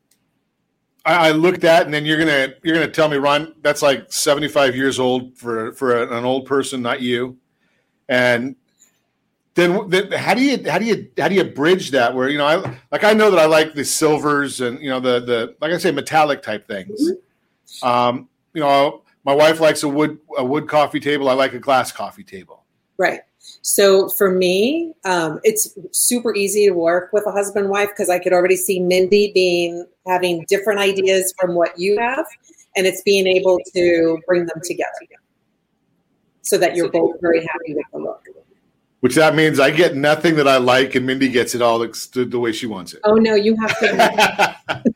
I, 1.05 1.29
I 1.29 1.31
looked 1.31 1.65
at, 1.65 1.83
and 1.85 1.93
then 1.93 2.05
you're 2.05 2.17
gonna 2.19 2.53
you're 2.63 2.75
gonna 2.75 2.89
tell 2.89 3.09
me, 3.09 3.17
Ron, 3.17 3.53
that's 3.61 3.81
like 3.81 4.11
75 4.11 4.77
years 4.77 4.97
old 4.97 5.37
for 5.37 5.73
for 5.73 6.03
an 6.03 6.23
old 6.23 6.45
person, 6.45 6.81
not 6.81 7.01
you. 7.01 7.37
And 8.07 8.55
then, 9.60 9.89
then 9.89 10.12
how 10.12 10.34
do 10.34 10.41
you 10.41 10.70
how 10.70 10.78
do 10.78 10.86
you 10.86 11.10
how 11.18 11.28
do 11.28 11.36
you 11.36 11.43
bridge 11.43 11.91
that? 11.91 12.16
Where 12.16 12.30
you 12.30 12.38
know, 12.38 12.45
I 12.45 12.78
like 12.91 13.03
I 13.03 13.14
know 13.14 13.30
that 13.30 13.39
I 13.39 13.45
like 13.45 13.74
the 13.74 13.84
silvers 13.84 14.62
and 14.62 14.80
you 14.80 14.89
know 14.89 14.99
the 14.99 15.20
the 15.20 15.55
like 15.62 15.72
I 15.72 15.78
say 15.78 15.91
metallic 15.91 16.41
type 16.41 16.68
things. 16.68 17.12
Um, 17.84 18.30
you 18.53 18.62
know, 18.62 19.03
my 19.26 19.34
wife 19.34 19.60
likes 19.60 19.84
a 19.84 19.89
wood 19.89 20.18
a 20.38 20.45
wood 20.45 20.68
coffee 20.68 20.99
table. 20.99 21.30
I 21.30 21.34
like 21.34 21.53
a 21.53 21.60
glass 21.60 21.91
coffee 21.91 22.24
table. 22.24 22.64
Right. 22.97 23.22
So 23.62 24.10
for 24.10 24.32
me, 24.32 24.93
um, 25.05 25.39
it's 25.43 25.78
super 25.91 26.34
easy 26.36 26.66
to 26.68 26.72
work 26.72 27.12
with 27.14 27.26
a 27.26 27.32
husband 27.32 27.66
and 27.66 27.72
wife 27.72 27.89
because 27.89 28.10
I 28.10 28.20
could 28.20 28.34
already 28.34 28.55
see 28.55 28.80
Mindy 28.80 29.32
being 29.34 29.86
having 30.07 30.45
different 30.47 30.80
ideas 30.80 31.34
from 31.39 31.55
what 31.55 31.78
you 31.78 31.97
have, 31.99 32.26
and 32.76 32.86
it's 32.86 33.01
being 33.03 33.28
able 33.28 33.60
to 33.74 34.20
bring 34.28 34.45
them 34.45 34.62
together 34.64 34.89
so 36.41 36.57
that 36.57 36.76
you're 36.76 36.89
both 36.89 37.20
very 37.22 37.41
happy 37.45 37.76
with 37.76 37.86
the 37.93 37.99
look. 37.99 38.24
Which 39.01 39.15
that 39.15 39.33
means 39.33 39.59
I 39.59 39.71
get 39.71 39.95
nothing 39.95 40.35
that 40.35 40.47
I 40.47 40.57
like, 40.57 40.95
and 40.95 41.05
Mindy 41.05 41.29
gets 41.29 41.55
it 41.55 41.61
all 41.61 41.79
the, 41.79 42.25
the 42.29 42.39
way 42.39 42.51
she 42.51 42.67
wants 42.67 42.93
it. 42.93 42.99
Oh 43.05 43.13
no, 43.13 43.33
you 43.33 43.55
have 43.55 43.79
to. 43.79 44.83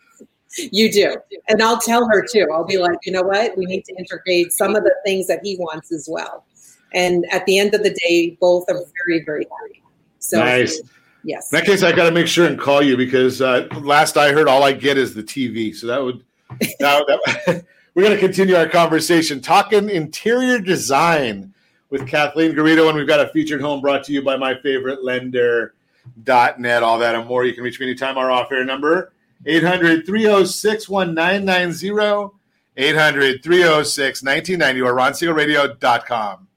you 0.72 0.92
do, 0.92 1.16
and 1.48 1.62
I'll 1.62 1.80
tell 1.80 2.08
her 2.08 2.26
too. 2.26 2.48
I'll 2.52 2.66
be 2.66 2.78
like, 2.78 2.98
you 3.04 3.12
know 3.12 3.24
what? 3.24 3.58
We 3.58 3.66
need 3.66 3.86
to 3.86 3.96
integrate 3.96 4.52
some 4.52 4.76
of 4.76 4.84
the 4.84 4.94
things 5.06 5.28
that 5.28 5.40
he 5.44 5.56
wants 5.58 5.92
as 5.92 6.08
well. 6.12 6.46
And 6.94 7.26
at 7.32 7.46
the 7.46 7.58
end 7.58 7.74
of 7.74 7.84
the 7.84 7.90
day, 7.90 8.38
both 8.40 8.66
are 8.70 8.80
very, 9.06 9.24
very 9.24 9.46
happy. 9.46 9.82
So 10.20 10.40
Nice. 10.40 10.82
yes. 11.24 11.52
In 11.52 11.58
that 11.58 11.66
case, 11.66 11.84
I 11.84 11.92
got 11.92 12.06
to 12.06 12.12
make 12.12 12.28
sure 12.28 12.48
and 12.48 12.60
call 12.60 12.82
you 12.82 12.96
because 12.96 13.42
uh, 13.42 13.68
last 13.82 14.16
I 14.16 14.32
heard, 14.32 14.48
all 14.48 14.64
I 14.64 14.74
get 14.74 14.98
is 14.98 15.14
the 15.14 15.24
TV. 15.24 15.76
So 15.76 15.88
that 15.88 16.04
would, 16.04 16.24
that, 16.80 17.06
that, 17.08 17.66
we're 17.94 18.04
going 18.04 18.16
to 18.16 18.20
continue 18.22 18.56
our 18.56 18.68
conversation 18.68 19.42
talking 19.42 19.90
interior 19.90 20.60
design 20.60 21.53
with 21.94 22.08
Kathleen 22.08 22.54
Garito, 22.54 22.90
and 22.90 22.98
we've 22.98 23.08
got 23.08 23.20
a 23.20 23.30
featured 23.30 23.62
home 23.62 23.80
brought 23.80 24.04
to 24.06 24.12
you 24.12 24.24
by 24.24 24.36
my 24.36 24.56
favorite 24.62 25.04
lender.net. 25.04 26.84
All 26.84 26.98
that 26.98 27.14
and 27.14 27.28
more. 27.28 27.46
You 27.46 27.54
can 27.54 27.64
reach 27.64 27.80
me 27.80 27.86
anytime. 27.86 28.18
Our 28.18 28.32
off 28.32 28.52
air 28.52 28.66
number 28.66 29.14
800 29.46 30.04
306 30.04 30.90
1990, 30.90 32.36
800 32.78 33.44
306 33.44 34.24
1990, 34.24 34.82
or 34.82 34.94
ronsiegelradio.com. 34.96 36.48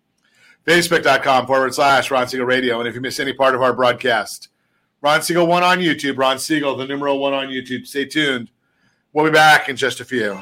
Facebook.com 0.67 1.47
forward 1.47 1.75
slash 1.75 2.11
Ron 2.11 2.27
Siegel 2.27 2.47
Radio. 2.47 2.81
And 2.81 2.89
if 2.89 2.95
you 2.95 3.03
miss 3.03 3.21
any 3.21 3.35
part 3.35 3.55
of 3.55 3.61
our 3.61 3.75
broadcast, 3.75 4.49
Ron 5.03 5.21
Siegel 5.21 5.47
1 5.47 5.63
on 5.63 5.79
YouTube, 5.81 6.17
Ron 6.17 6.39
Siegel, 6.39 6.77
the 6.77 6.87
numeral 6.87 7.19
1 7.19 7.35
on 7.35 7.49
YouTube. 7.49 7.87
Stay 7.87 8.07
tuned. 8.07 8.51
We'll 9.13 9.27
be 9.27 9.33
back 9.33 9.69
in 9.69 9.77
just 9.77 10.01
a 10.01 10.05
few. 10.07 10.41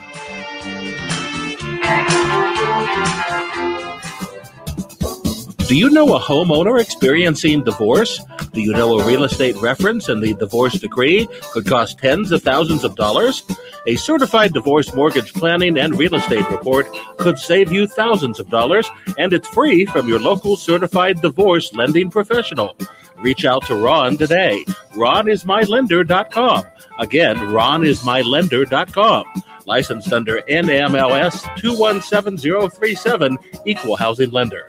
Do 5.67 5.77
you 5.77 5.89
know 5.89 6.15
a 6.15 6.21
homeowner 6.21 6.79
experiencing 6.79 7.65
divorce? 7.65 8.21
Do 8.53 8.61
you 8.61 8.73
know 8.73 8.99
a 8.99 9.07
real 9.07 9.25
estate 9.25 9.57
reference 9.57 10.11
and 10.11 10.23
the 10.23 10.35
divorce 10.35 10.75
decree 10.75 11.27
could 11.53 11.67
cost 11.67 11.99
tens 11.99 12.33
of 12.33 12.43
thousands 12.43 12.85
of 12.85 12.97
dollars? 12.97 13.43
A 13.87 13.97
certified 13.97 14.53
divorce 14.53 14.95
mortgage 14.95 15.33
planning 15.33 15.79
and 15.79 15.99
real 15.99 16.17
estate 16.17 16.49
report 16.51 16.87
could 17.17 17.39
save 17.39 17.73
you 17.73 17.87
thousands 17.87 18.39
of 18.39 18.51
dollars, 18.51 18.91
and 19.17 19.33
it's 19.33 19.49
free 19.49 19.87
from 19.87 20.07
your 20.07 20.21
local 20.21 20.57
certified 20.57 21.23
divorce 21.23 21.73
lending 21.73 22.11
professional. 22.11 22.77
Reach 23.17 23.47
out 23.47 23.65
to 23.67 23.75
Ron 23.75 24.19
today. 24.19 24.65
RonIsMyLender.com. 24.93 26.65
Again, 26.99 27.37
RonIsMyLender.com. 27.37 29.25
Licensed 29.67 30.12
under 30.12 30.43
NMLS 30.43 31.57
217037, 31.57 33.39
Equal 33.65 33.97
Housing 33.97 34.31
Lender. 34.31 34.69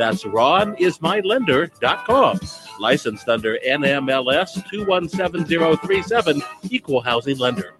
That's 0.00 0.24
ronismylender.com. 0.24 2.40
Licensed 2.80 3.28
under 3.28 3.58
NMLS 3.58 4.66
217037, 4.70 6.42
Equal 6.70 7.02
Housing 7.02 7.36
Lender. 7.36 7.74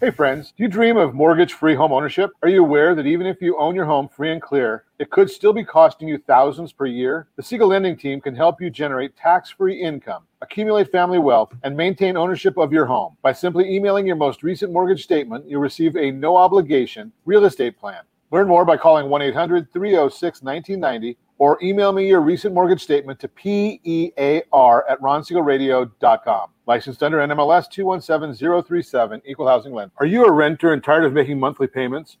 Hey, 0.00 0.10
friends, 0.10 0.52
do 0.56 0.64
you 0.64 0.68
dream 0.68 0.96
of 0.96 1.14
mortgage 1.14 1.52
free 1.52 1.76
home 1.76 1.92
ownership? 1.92 2.32
Are 2.42 2.48
you 2.48 2.64
aware 2.64 2.96
that 2.96 3.06
even 3.06 3.28
if 3.28 3.40
you 3.40 3.56
own 3.56 3.76
your 3.76 3.84
home 3.84 4.08
free 4.08 4.32
and 4.32 4.42
clear, 4.42 4.86
it 4.98 5.10
could 5.10 5.30
still 5.30 5.52
be 5.52 5.62
costing 5.62 6.08
you 6.08 6.18
thousands 6.18 6.72
per 6.72 6.86
year? 6.86 7.28
The 7.36 7.44
Siegel 7.44 7.68
Lending 7.68 7.96
Team 7.96 8.20
can 8.20 8.34
help 8.34 8.60
you 8.60 8.70
generate 8.70 9.16
tax 9.16 9.50
free 9.50 9.80
income, 9.80 10.24
accumulate 10.42 10.90
family 10.90 11.20
wealth, 11.20 11.54
and 11.62 11.76
maintain 11.76 12.16
ownership 12.16 12.58
of 12.58 12.72
your 12.72 12.86
home. 12.86 13.16
By 13.22 13.32
simply 13.32 13.72
emailing 13.72 14.04
your 14.04 14.16
most 14.16 14.42
recent 14.42 14.72
mortgage 14.72 15.04
statement, 15.04 15.48
you'll 15.48 15.60
receive 15.60 15.94
a 15.94 16.10
no 16.10 16.36
obligation 16.36 17.12
real 17.24 17.44
estate 17.44 17.78
plan. 17.78 18.02
Learn 18.34 18.48
more 18.48 18.64
by 18.64 18.76
calling 18.76 19.08
1 19.08 19.22
800 19.22 19.72
306 19.72 20.42
1990 20.42 21.16
or 21.38 21.56
email 21.62 21.92
me 21.92 22.08
your 22.08 22.20
recent 22.20 22.52
mortgage 22.52 22.82
statement 22.82 23.20
to 23.20 23.28
PEAR 23.28 24.84
at 24.88 25.00
ronsiegelradio.com. 25.00 26.50
Licensed 26.66 27.04
under 27.04 27.18
NMLS 27.18 27.70
217037, 27.70 29.22
Equal 29.24 29.46
Housing 29.46 29.72
Lender. 29.72 29.92
Are 29.98 30.06
you 30.06 30.24
a 30.24 30.32
renter 30.32 30.72
and 30.72 30.82
tired 30.82 31.04
of 31.04 31.12
making 31.12 31.38
monthly 31.38 31.68
payments? 31.68 32.16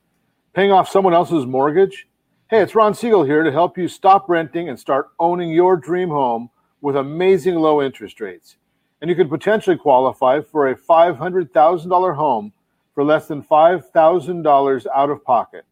Paying 0.52 0.70
off 0.70 0.88
someone 0.88 1.14
else's 1.14 1.46
mortgage? 1.46 2.06
Hey, 2.48 2.60
it's 2.60 2.76
Ron 2.76 2.94
Siegel 2.94 3.24
here 3.24 3.42
to 3.42 3.50
help 3.50 3.76
you 3.76 3.88
stop 3.88 4.28
renting 4.28 4.68
and 4.68 4.78
start 4.78 5.08
owning 5.18 5.50
your 5.50 5.76
dream 5.76 6.10
home 6.10 6.48
with 6.80 6.94
amazing 6.94 7.56
low 7.56 7.82
interest 7.82 8.20
rates. 8.20 8.56
And 9.00 9.10
you 9.10 9.16
could 9.16 9.30
potentially 9.30 9.76
qualify 9.76 10.42
for 10.42 10.68
a 10.68 10.76
$500,000 10.76 12.14
home 12.14 12.52
for 12.94 13.02
less 13.02 13.26
than 13.26 13.42
$5,000 13.42 14.86
out 14.94 15.10
of 15.10 15.24
pocket. 15.24 15.64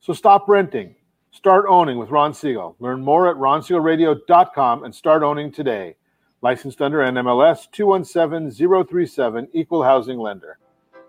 So 0.00 0.14
stop 0.14 0.48
renting. 0.48 0.94
Start 1.30 1.66
owning 1.68 1.98
with 1.98 2.10
Ron 2.10 2.32
Siegel. 2.32 2.74
Learn 2.80 3.02
more 3.02 3.28
at 3.28 3.36
ronsiegelradio.com 3.36 4.84
and 4.84 4.94
start 4.94 5.22
owning 5.22 5.52
today. 5.52 5.94
Licensed 6.42 6.80
under 6.80 6.98
NMLS 7.00 7.70
217037, 7.70 9.48
Equal 9.52 9.82
Housing 9.82 10.18
Lender. 10.18 10.58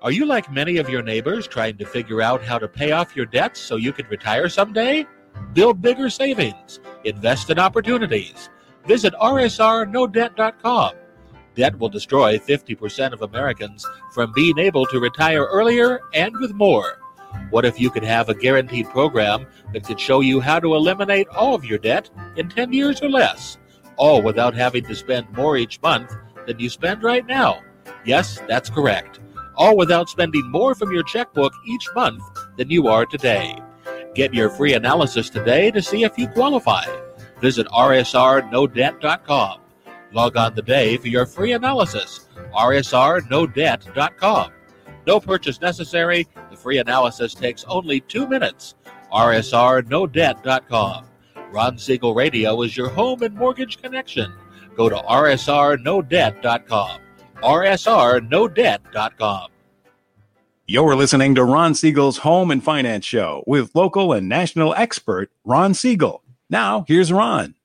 Are 0.01 0.11
you 0.11 0.25
like 0.25 0.51
many 0.51 0.77
of 0.77 0.89
your 0.89 1.01
neighbors 1.03 1.47
trying 1.47 1.77
to 1.77 1.85
figure 1.85 2.21
out 2.21 2.43
how 2.43 2.59
to 2.59 2.67
pay 2.67 2.91
off 2.91 3.15
your 3.15 3.25
debts 3.25 3.61
so 3.61 3.77
you 3.77 3.93
can 3.93 4.07
retire 4.07 4.49
someday? 4.49 5.07
Build 5.53 5.81
bigger 5.81 6.09
savings. 6.09 6.81
Invest 7.05 7.49
in 7.49 7.59
opportunities. 7.59 8.49
Visit 8.85 9.13
rsrnodebt.com. 9.13 10.95
Debt 11.55 11.79
will 11.79 11.89
destroy 11.89 12.37
50% 12.37 13.13
of 13.13 13.21
Americans 13.21 13.87
from 14.13 14.33
being 14.33 14.57
able 14.57 14.85
to 14.87 14.99
retire 14.99 15.45
earlier 15.45 16.01
and 16.13 16.35
with 16.37 16.53
more. 16.53 17.00
What 17.49 17.65
if 17.65 17.79
you 17.79 17.89
could 17.89 18.03
have 18.03 18.29
a 18.29 18.35
guaranteed 18.35 18.89
program 18.89 19.47
that 19.73 19.85
could 19.85 19.99
show 19.99 20.21
you 20.21 20.39
how 20.39 20.59
to 20.59 20.75
eliminate 20.75 21.27
all 21.29 21.53
of 21.55 21.65
your 21.65 21.77
debt 21.77 22.09
in 22.37 22.49
10 22.49 22.71
years 22.73 23.01
or 23.01 23.09
less, 23.09 23.57
all 23.97 24.21
without 24.21 24.53
having 24.53 24.83
to 24.85 24.95
spend 24.95 25.29
more 25.31 25.57
each 25.57 25.81
month 25.81 26.15
than 26.45 26.59
you 26.59 26.69
spend 26.69 27.03
right 27.03 27.25
now? 27.25 27.61
Yes, 28.05 28.39
that's 28.47 28.69
correct. 28.69 29.19
All 29.55 29.75
without 29.77 30.09
spending 30.09 30.49
more 30.49 30.75
from 30.75 30.93
your 30.93 31.03
checkbook 31.03 31.53
each 31.67 31.87
month 31.93 32.23
than 32.57 32.69
you 32.69 32.87
are 32.87 33.05
today. 33.05 33.61
Get 34.15 34.33
your 34.33 34.49
free 34.49 34.73
analysis 34.73 35.29
today 35.29 35.71
to 35.71 35.81
see 35.81 36.03
if 36.03 36.17
you 36.17 36.27
qualify. 36.27 36.85
Visit 37.39 37.67
rsrnodebt.com. 37.67 39.59
Log 40.13 40.35
on 40.35 40.53
today 40.55 40.97
for 40.97 41.07
your 41.07 41.25
free 41.25 41.53
analysis. 41.53 42.27
rsrnodebt.com. 42.53 44.51
No 45.07 45.19
purchase 45.19 45.59
necessary. 45.61 46.27
The 46.49 46.57
free 46.57 46.77
analysis 46.77 47.33
takes 47.33 47.63
only 47.65 48.01
two 48.01 48.27
minutes. 48.27 48.75
rsrnodebt.com. 49.11 51.05
Ron 51.51 51.77
Siegel 51.77 52.15
Radio 52.15 52.61
is 52.61 52.77
your 52.77 52.89
home 52.89 53.23
and 53.23 53.35
mortgage 53.35 53.81
connection. 53.81 54.31
Go 54.75 54.89
to 54.89 54.95
rsrnodebt.com. 54.95 57.01
rsrnodebt.com. 57.43 59.47
You're 60.67 60.95
listening 60.95 61.35
to 61.35 61.43
Ron 61.43 61.75
Siegel's 61.75 62.19
Home 62.19 62.49
and 62.49 62.63
Finance 62.63 63.03
Show 63.03 63.43
with 63.45 63.75
local 63.75 64.13
and 64.13 64.29
national 64.29 64.73
expert 64.75 65.29
Ron 65.43 65.73
Siegel. 65.73 66.23
Now, 66.49 66.85
here's 66.87 67.11
Ron. 67.11 67.55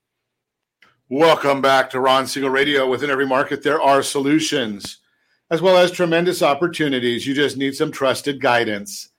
Welcome 1.09 1.61
back 1.61 1.91
to 1.91 2.01
Ron 2.01 2.27
Siegel 2.27 2.51
Radio. 2.51 2.89
Within 2.89 3.11
every 3.11 3.27
market, 3.27 3.63
there 3.63 3.81
are 3.81 4.03
solutions 4.03 4.99
as 5.51 5.63
well 5.63 5.77
as 5.77 5.91
tremendous 5.91 6.43
opportunities. 6.43 7.27
You 7.27 7.35
just 7.35 7.57
need 7.57 7.75
some 7.75 7.93
trusted 7.93 8.41
guidance. 8.41 9.11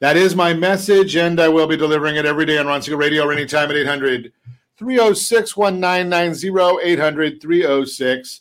That 0.00 0.16
is 0.16 0.36
my 0.36 0.52
message, 0.52 1.16
and 1.16 1.40
I 1.40 1.48
will 1.48 1.66
be 1.66 1.76
delivering 1.76 2.16
it 2.16 2.26
every 2.26 2.44
day 2.44 2.58
on 2.58 2.66
Ron 2.66 2.82
Siegel 2.82 2.98
Radio 2.98 3.24
or 3.24 3.32
anytime 3.32 3.70
at 3.70 3.76
800 3.76 4.30
306 4.76 5.56
1990, 5.56 6.90
800 6.90 7.40
306 7.40 8.40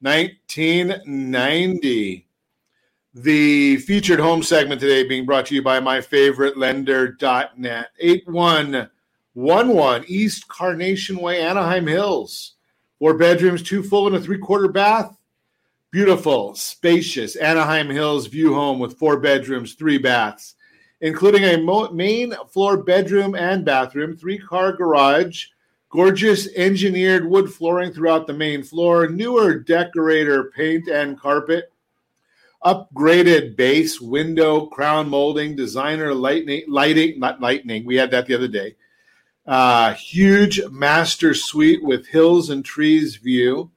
1990. 0.00 2.26
The 3.14 3.76
featured 3.78 4.20
home 4.20 4.42
segment 4.42 4.80
today 4.80 5.08
being 5.08 5.24
brought 5.24 5.46
to 5.46 5.54
you 5.54 5.62
by 5.62 5.80
myfavoritelender.net. 5.80 7.86
8111 7.98 10.04
East 10.06 10.46
Carnation 10.48 11.16
Way, 11.16 11.40
Anaheim 11.40 11.86
Hills. 11.86 12.56
Four 12.98 13.14
bedrooms, 13.14 13.62
two 13.62 13.82
full, 13.82 14.06
and 14.06 14.16
a 14.16 14.20
three 14.20 14.36
quarter 14.38 14.68
bath. 14.68 15.15
Beautiful, 15.92 16.54
spacious 16.56 17.36
Anaheim 17.36 17.88
Hills 17.88 18.26
view 18.26 18.54
home 18.54 18.80
with 18.80 18.98
four 18.98 19.20
bedrooms, 19.20 19.74
three 19.74 19.98
baths, 19.98 20.56
including 21.00 21.44
a 21.44 21.56
mo- 21.56 21.90
main 21.90 22.34
floor 22.48 22.76
bedroom 22.76 23.36
and 23.36 23.64
bathroom, 23.64 24.16
three 24.16 24.36
car 24.36 24.72
garage, 24.72 25.46
gorgeous 25.88 26.48
engineered 26.56 27.24
wood 27.24 27.52
flooring 27.52 27.92
throughout 27.92 28.26
the 28.26 28.32
main 28.32 28.64
floor, 28.64 29.06
newer 29.08 29.60
decorator 29.60 30.50
paint 30.56 30.88
and 30.88 31.20
carpet, 31.20 31.72
upgraded 32.64 33.54
base, 33.54 34.00
window, 34.00 34.66
crown 34.66 35.08
molding, 35.08 35.54
designer 35.54 36.12
lightning, 36.12 36.64
lighting, 36.66 37.20
not 37.20 37.40
lightning. 37.40 37.86
We 37.86 37.94
had 37.94 38.10
that 38.10 38.26
the 38.26 38.34
other 38.34 38.48
day. 38.48 38.74
Uh, 39.46 39.94
huge 39.94 40.60
master 40.68 41.32
suite 41.32 41.82
with 41.84 42.08
hills 42.08 42.50
and 42.50 42.64
trees 42.64 43.14
view 43.14 43.70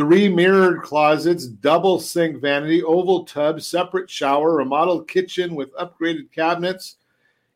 three 0.00 0.30
mirrored 0.30 0.80
closets, 0.80 1.46
double 1.46 2.00
sink 2.00 2.40
vanity, 2.40 2.82
oval 2.82 3.22
tub, 3.24 3.60
separate 3.60 4.08
shower, 4.08 4.54
remodeled 4.54 5.06
kitchen 5.06 5.54
with 5.54 5.76
upgraded 5.76 6.32
cabinets, 6.32 6.96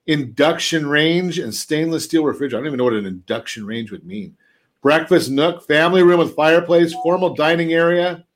induction 0.09 0.86
range, 0.86 1.38
and 1.38 1.55
stainless 1.55 2.05
steel 2.05 2.22
refrigerator. 2.22 2.59
I 2.59 2.61
don't 2.61 2.66
even 2.66 2.76
know 2.76 2.84
what 2.84 2.92
an 2.92 3.07
induction 3.07 3.64
range 3.64 3.90
would 3.90 4.05
mean. 4.05 4.36
Breakfast 4.82 5.30
nook, 5.30 5.66
family 5.66 6.03
room 6.03 6.18
with 6.18 6.36
fireplace, 6.36 6.92
formal 7.03 7.32
dining 7.32 7.72
area. 7.72 8.26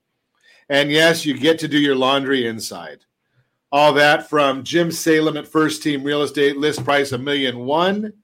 And 0.70 0.90
yes, 0.90 1.26
you 1.26 1.36
get 1.36 1.58
to 1.58 1.68
do 1.68 1.78
your 1.78 1.94
laundry 1.94 2.46
inside. 2.46 3.00
All 3.70 3.92
that 3.92 4.30
from 4.30 4.64
Jim 4.64 4.90
Salem 4.90 5.36
at 5.36 5.46
First 5.46 5.82
Team 5.82 6.02
Real 6.02 6.22
Estate, 6.22 6.56
list 6.56 6.82
price 6.82 7.12
a 7.12 7.18
million 7.18 7.58
one. 7.58 8.14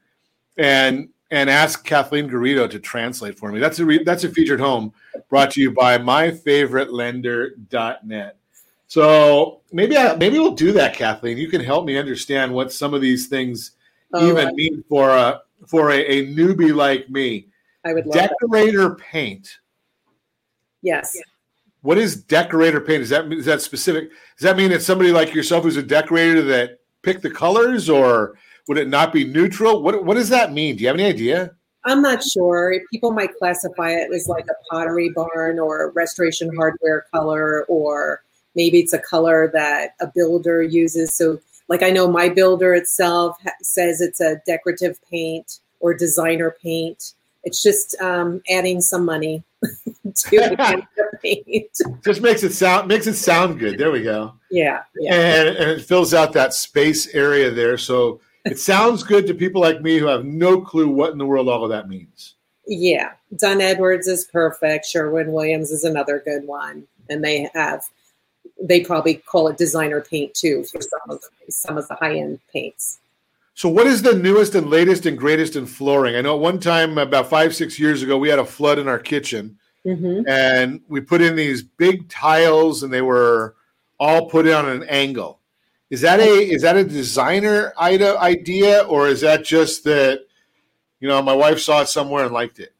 and 0.57 1.09
and 1.31 1.49
ask 1.51 1.85
Kathleen 1.85 2.29
Garito 2.29 2.69
to 2.71 2.79
translate 2.79 3.39
for 3.39 3.51
me. 3.51 3.59
That's 3.59 3.79
a 3.79 3.85
re- 3.85 4.05
that's 4.05 4.25
a 4.25 4.29
featured 4.29 4.61
home 4.61 4.93
brought 5.29 5.51
to 5.53 5.61
you 5.61 5.71
by 5.73 5.99
myfavoritelender.net. 5.99 8.37
So 8.89 9.61
maybe 9.73 9.97
I, 9.97 10.15
maybe 10.17 10.39
we'll 10.39 10.55
do 10.55 10.73
that, 10.73 10.95
Kathleen. 10.95 11.39
You 11.39 11.49
can 11.49 11.63
help 11.63 11.87
me 11.87 11.97
understand 11.97 12.53
what 12.53 12.73
some 12.73 12.93
of 12.95 13.01
these 13.01 13.27
things 13.29 13.73
Oh, 14.15 14.29
even 14.29 14.49
I- 14.49 14.53
mean 14.53 14.85
for 14.89 15.09
a 15.11 15.41
for 15.67 15.91
a, 15.91 15.99
a 16.05 16.27
newbie 16.27 16.75
like 16.75 17.09
me. 17.09 17.47
I 17.85 17.95
would 17.95 18.05
love 18.07 18.15
that. 18.15 18.33
Decorator 18.41 18.95
paint. 18.97 19.59
Yes. 20.83 21.17
What 21.83 21.99
is 21.99 22.17
decorator 22.17 22.81
paint? 22.81 23.03
Is 23.03 23.11
that 23.11 23.31
is 23.33 23.45
that 23.47 23.61
specific? 23.61 24.11
Does 24.11 24.45
that 24.45 24.57
mean 24.57 24.73
it's 24.73 24.87
somebody 24.87 25.11
like 25.11 25.35
yourself 25.35 25.65
who's 25.65 25.77
a 25.77 25.83
decorator 25.83 26.43
that 26.43 26.79
picked 27.03 27.23
the 27.23 27.31
colors, 27.31 27.91
or 27.91 28.39
would 28.69 28.79
it 28.79 28.89
not 28.89 29.13
be 29.13 29.25
neutral? 29.25 29.83
What 29.83 30.05
what 30.05 30.15
does 30.15 30.29
that 30.29 30.53
mean? 30.53 30.77
Do 30.77 30.83
you 30.83 30.89
have 30.89 30.97
any 30.97 31.07
idea? 31.07 31.53
I'm 31.85 32.01
not 32.01 32.23
sure. 32.23 32.81
People 32.93 33.11
might 33.11 33.37
classify 33.37 33.91
it 33.91 34.13
as 34.15 34.29
like 34.29 34.47
a 34.47 34.55
pottery 34.71 35.11
barn 35.11 35.59
or 35.59 35.91
restoration 35.91 36.55
hardware 36.55 37.07
color, 37.13 37.65
or 37.65 38.23
maybe 38.55 38.79
it's 38.79 38.93
a 38.93 39.01
color 39.01 39.51
that 39.53 39.95
a 40.01 40.07
builder 40.07 40.63
uses. 40.63 41.17
So, 41.17 41.41
like 41.69 41.83
I 41.83 41.91
know 41.91 42.09
my 42.09 42.29
builder 42.29 42.75
itself 42.75 43.37
says 43.63 44.01
it's 44.01 44.21
a 44.21 44.41
decorative 44.47 44.99
paint 45.11 45.59
or 45.81 45.95
designer 45.95 46.55
paint. 46.63 47.15
It's 47.43 47.61
just 47.63 48.01
um, 48.01 48.41
adding 48.49 48.81
some 48.81 49.05
money. 49.05 49.43
Just 52.05 52.21
makes 52.21 52.43
it 52.43 52.53
sound 52.53 52.89
makes 52.89 53.07
it 53.07 53.15
sound 53.15 53.59
good. 53.59 53.79
There 53.79 53.91
we 53.91 54.03
go. 54.03 54.35
Yeah, 54.51 54.83
yeah. 54.99 55.15
And, 55.15 55.49
and 55.57 55.71
it 55.71 55.85
fills 55.85 56.13
out 56.15 56.33
that 56.33 56.53
space 56.55 57.15
area 57.15 57.51
there, 57.51 57.79
so 57.79 58.21
it 58.45 58.59
sounds 58.59 59.03
good 59.03 59.27
to 59.27 59.35
people 59.35 59.61
like 59.61 59.81
me 59.81 59.99
who 59.99 60.07
have 60.07 60.25
no 60.25 60.61
clue 60.61 60.89
what 60.89 61.13
in 61.13 61.19
the 61.19 61.27
world 61.27 61.49
all 61.49 61.65
of 61.65 61.71
that 61.71 61.89
means. 61.89 62.35
Yeah, 62.67 63.13
Dunn 63.37 63.61
Edwards 63.61 64.07
is 64.07 64.25
perfect. 64.25 64.87
Sherwin 64.87 65.33
Williams 65.33 65.71
is 65.71 65.85
another 65.85 66.23
good 66.25 66.47
one, 66.47 66.87
and 67.09 67.25
they 67.25 67.49
have 67.55 67.85
they 68.63 68.81
probably 68.81 69.15
call 69.15 69.49
it 69.49 69.57
designer 69.57 70.01
paint 70.01 70.35
too 70.35 70.65
for 70.65 70.81
some 70.81 71.01
of 71.09 71.23
some 71.49 71.79
of 71.79 71.87
the 71.89 71.95
high 71.95 72.19
end 72.19 72.41
paints. 72.53 72.99
So, 73.55 73.69
what 73.69 73.87
is 73.87 74.03
the 74.03 74.15
newest 74.15 74.55
and 74.55 74.71
latest 74.71 75.05
and 75.05 75.19
greatest 75.19 75.57
in 75.57 75.67
flooring? 75.67 76.17
I 76.17 76.23
know 76.23 76.35
at 76.35 76.41
one 76.41 76.59
time, 76.59 76.97
about 76.97 77.29
five, 77.29 77.55
six 77.55 77.79
years 77.79 78.03
ago, 78.03 78.17
we 78.17 78.29
had 78.29 78.39
a 78.39 78.45
flood 78.45 78.79
in 78.79 78.89
our 78.89 78.99
kitchen. 78.99 79.59
hmm 79.85 80.23
and 80.27 80.81
we 80.89 81.01
put 81.01 81.21
in 81.21 81.37
these 81.37 81.63
big 81.63 82.09
tiles, 82.09 82.83
and 82.83 82.93
they 82.93 83.03
were 83.03 83.57
all 83.99 84.29
put 84.29 84.47
in 84.47 84.55
on 84.55 84.69
an 84.69 84.85
angle. 84.85 85.41
Is 85.91 86.01
that 86.01 86.21
a 86.21 86.31
is 86.31 86.63
that 86.63 86.77
a 86.77 86.85
designer 86.85 87.75
idea, 87.79 88.83
or 88.83 89.09
is 89.09 89.21
that 89.21 89.45
just 89.45 89.85
that 89.85 90.25
you 91.01 91.09
know 91.09 91.21
my 91.21 91.35
wife 91.35 91.61
saw 91.61 91.83
it 91.83 91.89
somewhere 91.89 92.25
and 92.25 92.33
liked 92.33 92.59
it? 92.59 92.73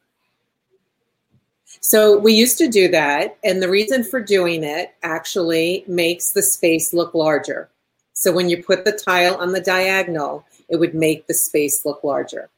So 1.81 2.17
we 2.17 2.33
used 2.33 2.57
to 2.57 2.67
do 2.67 2.87
that, 2.89 3.37
and 3.43 3.61
the 3.61 3.69
reason 3.69 4.03
for 4.03 4.19
doing 4.21 4.63
it 4.63 4.95
actually 5.03 5.83
makes 5.87 6.31
the 6.31 6.41
space 6.41 6.93
look 6.93 7.13
larger. 7.13 7.69
So 8.13 8.31
when 8.31 8.49
you 8.49 8.63
put 8.63 8.85
the 8.85 8.91
tile 8.91 9.35
on 9.35 9.51
the 9.51 9.59
diagonal, 9.59 10.45
it 10.73 10.79
would 10.79 10.95
make 10.95 11.27
the 11.27 11.35
space 11.35 11.85
look 11.85 12.03
larger. 12.03 12.49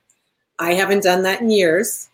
I 0.58 0.74
haven't 0.74 1.04
done 1.04 1.24
that 1.24 1.42
in 1.42 1.50
years. 1.50 2.08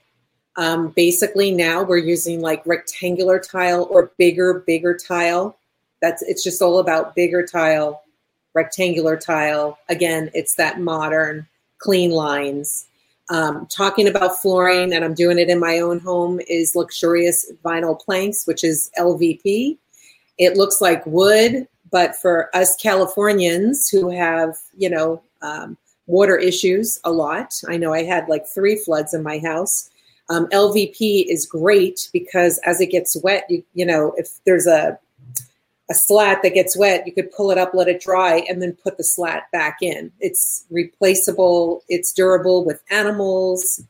Um, 0.58 0.90
basically, 0.96 1.52
now 1.52 1.84
we're 1.84 1.98
using 1.98 2.42
like 2.42 2.66
rectangular 2.66 3.40
tile 3.40 3.88
or 3.92 4.12
bigger, 4.18 4.64
bigger 4.66 4.98
tile. 4.98 5.56
That's 6.02 6.24
it's 6.24 6.44
just 6.44 6.60
all 6.60 6.80
about 6.80 7.16
bigger 7.16 7.46
tile, 7.46 8.02
rectangular 8.56 9.16
tile. 9.16 9.78
Again, 9.90 10.32
it's 10.34 10.56
that 10.56 10.80
modern, 10.80 11.48
clean 11.78 12.10
lines. 12.10 12.88
Um, 13.30 13.68
talking 13.68 14.08
about 14.08 14.42
flooring, 14.42 14.92
and 14.92 15.06
I'm 15.06 15.14
doing 15.14 15.38
it 15.38 15.50
in 15.50 15.60
my 15.60 15.80
own 15.80 16.00
home, 16.00 16.42
is 16.50 16.76
luxurious 16.76 17.50
vinyl 17.64 17.98
planks, 17.98 18.48
which 18.48 18.64
is 18.64 18.90
LVP. 18.98 19.78
It 20.40 20.58
looks 20.58 20.82
like 20.82 21.06
wood, 21.06 21.68
but 21.92 22.16
for 22.16 22.50
us 22.56 22.76
Californians 22.76 23.88
who 23.88 24.10
have, 24.10 24.58
you 24.76 24.90
know, 24.90 25.22
um, 25.44 25.78
water 26.12 26.38
issues 26.38 27.00
a 27.04 27.12
lot, 27.12 27.54
I 27.68 27.78
know 27.78 27.94
I 27.94 28.04
had 28.04 28.28
like 28.28 28.46
three 28.46 28.76
floods 28.76 29.14
in 29.14 29.24
my 29.24 29.40
house. 29.40 29.90
Um, 30.30 30.48
LVP 30.48 31.26
is 31.28 31.46
great 31.46 32.10
because 32.14 32.60
as 32.66 32.80
it 32.82 32.92
gets 32.92 33.16
wet, 33.24 33.46
you, 33.50 33.64
you 33.74 33.86
know, 33.86 34.14
if 34.18 34.28
there's 34.46 34.68
a 34.68 35.00
a 35.90 35.94
slat 35.94 36.42
that 36.42 36.54
gets 36.54 36.78
wet, 36.78 37.06
you 37.06 37.12
could 37.12 37.32
pull 37.32 37.52
it 37.52 37.58
up, 37.58 37.74
let 37.74 37.90
it 37.90 38.02
dry, 38.02 38.46
and 38.48 38.62
then 38.62 38.72
put 38.82 38.96
the 38.96 39.04
slat 39.04 39.52
back 39.52 39.80
in. 39.82 40.10
It's 40.22 40.66
replaceable. 40.70 41.84
It's 41.90 42.14
durable 42.14 42.64
with 42.64 42.82
animals. 42.90 43.84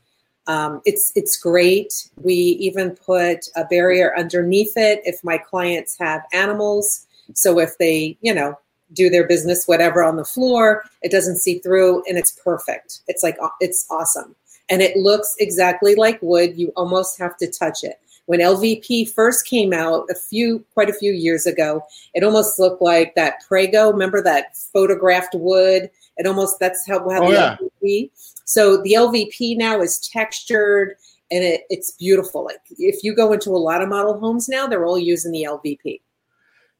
Um, 0.48 0.80
it's 0.84 1.12
it's 1.14 1.36
great. 1.36 1.92
We 2.20 2.34
even 2.34 2.96
put 2.96 3.46
a 3.54 3.64
barrier 3.64 4.12
underneath 4.18 4.72
it 4.76 5.00
if 5.04 5.22
my 5.22 5.38
clients 5.38 5.96
have 6.00 6.22
animals. 6.32 7.06
So 7.34 7.60
if 7.60 7.78
they, 7.78 8.18
you 8.20 8.34
know, 8.34 8.58
do 8.92 9.10
their 9.10 9.26
business, 9.26 9.66
whatever 9.66 10.02
on 10.02 10.16
the 10.16 10.24
floor, 10.24 10.84
it 11.02 11.10
doesn't 11.10 11.38
see 11.38 11.58
through, 11.58 12.02
and 12.08 12.18
it's 12.18 12.32
perfect. 12.32 13.00
It's 13.08 13.22
like 13.22 13.36
it's 13.60 13.86
awesome, 13.90 14.34
and 14.68 14.82
it 14.82 14.96
looks 14.96 15.34
exactly 15.38 15.94
like 15.94 16.20
wood. 16.22 16.56
You 16.56 16.72
almost 16.76 17.18
have 17.18 17.36
to 17.38 17.50
touch 17.50 17.84
it 17.84 17.98
when 18.26 18.40
LVP 18.40 19.10
first 19.10 19.46
came 19.46 19.72
out 19.72 20.06
a 20.10 20.14
few, 20.14 20.64
quite 20.74 20.88
a 20.88 20.94
few 20.94 21.12
years 21.12 21.46
ago, 21.46 21.84
it 22.14 22.22
almost 22.22 22.58
looked 22.58 22.80
like 22.80 23.14
that 23.14 23.42
Pergo. 23.48 23.92
Remember 23.92 24.22
that 24.22 24.56
photographed 24.56 25.34
wood? 25.34 25.90
It 26.16 26.26
almost 26.26 26.60
that's 26.60 26.86
how, 26.86 27.08
how 27.10 27.24
Oh, 27.24 27.28
the 27.28 27.32
yeah. 27.32 27.56
LVP. 27.82 28.10
So 28.44 28.82
the 28.82 28.92
LVP 28.92 29.56
now 29.56 29.80
is 29.80 29.98
textured 29.98 30.96
and 31.30 31.42
it, 31.42 31.62
it's 31.68 31.92
beautiful. 31.92 32.44
Like 32.44 32.60
if 32.78 33.02
you 33.02 33.14
go 33.14 33.32
into 33.32 33.50
a 33.50 33.58
lot 33.58 33.82
of 33.82 33.88
model 33.88 34.18
homes 34.18 34.48
now, 34.48 34.66
they're 34.66 34.86
all 34.86 34.98
using 34.98 35.32
the 35.32 35.44
LVP. 35.44 36.00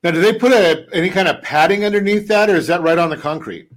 Now, 0.03 0.11
do 0.11 0.21
they 0.21 0.33
put 0.33 0.53
a, 0.53 0.87
any 0.93 1.11
kind 1.11 1.29
of 1.29 1.43
padding 1.43 1.85
underneath 1.85 2.27
that, 2.29 2.51
or 2.51 2.57
is 2.57 2.67
that 2.67 2.83
right 2.83 2.99
on 2.99 3.11
the 3.11 3.17
concrete? 3.17 3.69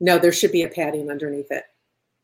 No, 0.00 0.18
there 0.18 0.32
should 0.32 0.52
be 0.52 0.62
a 0.62 0.68
padding 0.68 1.10
underneath 1.10 1.50
it. 1.50 1.64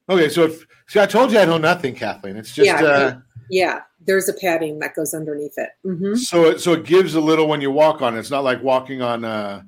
Okay, 0.09 0.29
so 0.29 0.45
if 0.45 0.67
see, 0.87 1.01
I 1.01 1.07
told 1.07 1.33
you 1.33 1.39
I 1.39 1.45
know 1.45 1.59
nothing, 1.59 1.95
Kathleen. 1.95 2.37
It's 2.37 2.55
just 2.55 2.67
Yeah, 2.69 2.85
uh, 2.85 3.19
Yeah, 3.51 3.81
there's 4.07 4.29
a 4.29 4.33
padding 4.35 4.79
that 4.79 4.95
goes 4.95 5.15
underneath 5.15 5.59
it. 5.59 5.71
hmm 5.83 6.15
so 6.15 6.47
it 6.47 6.61
so 6.61 6.75
it 6.75 6.85
gives 6.85 7.15
a 7.15 7.21
little 7.21 7.49
when 7.49 7.61
you 7.61 7.71
walk 7.71 8.03
on 8.03 8.17
it. 8.17 8.21
It's 8.21 8.31
not 8.31 8.45
like 8.45 8.63
walking 8.63 9.03
on 9.03 9.25
uh 9.25 9.63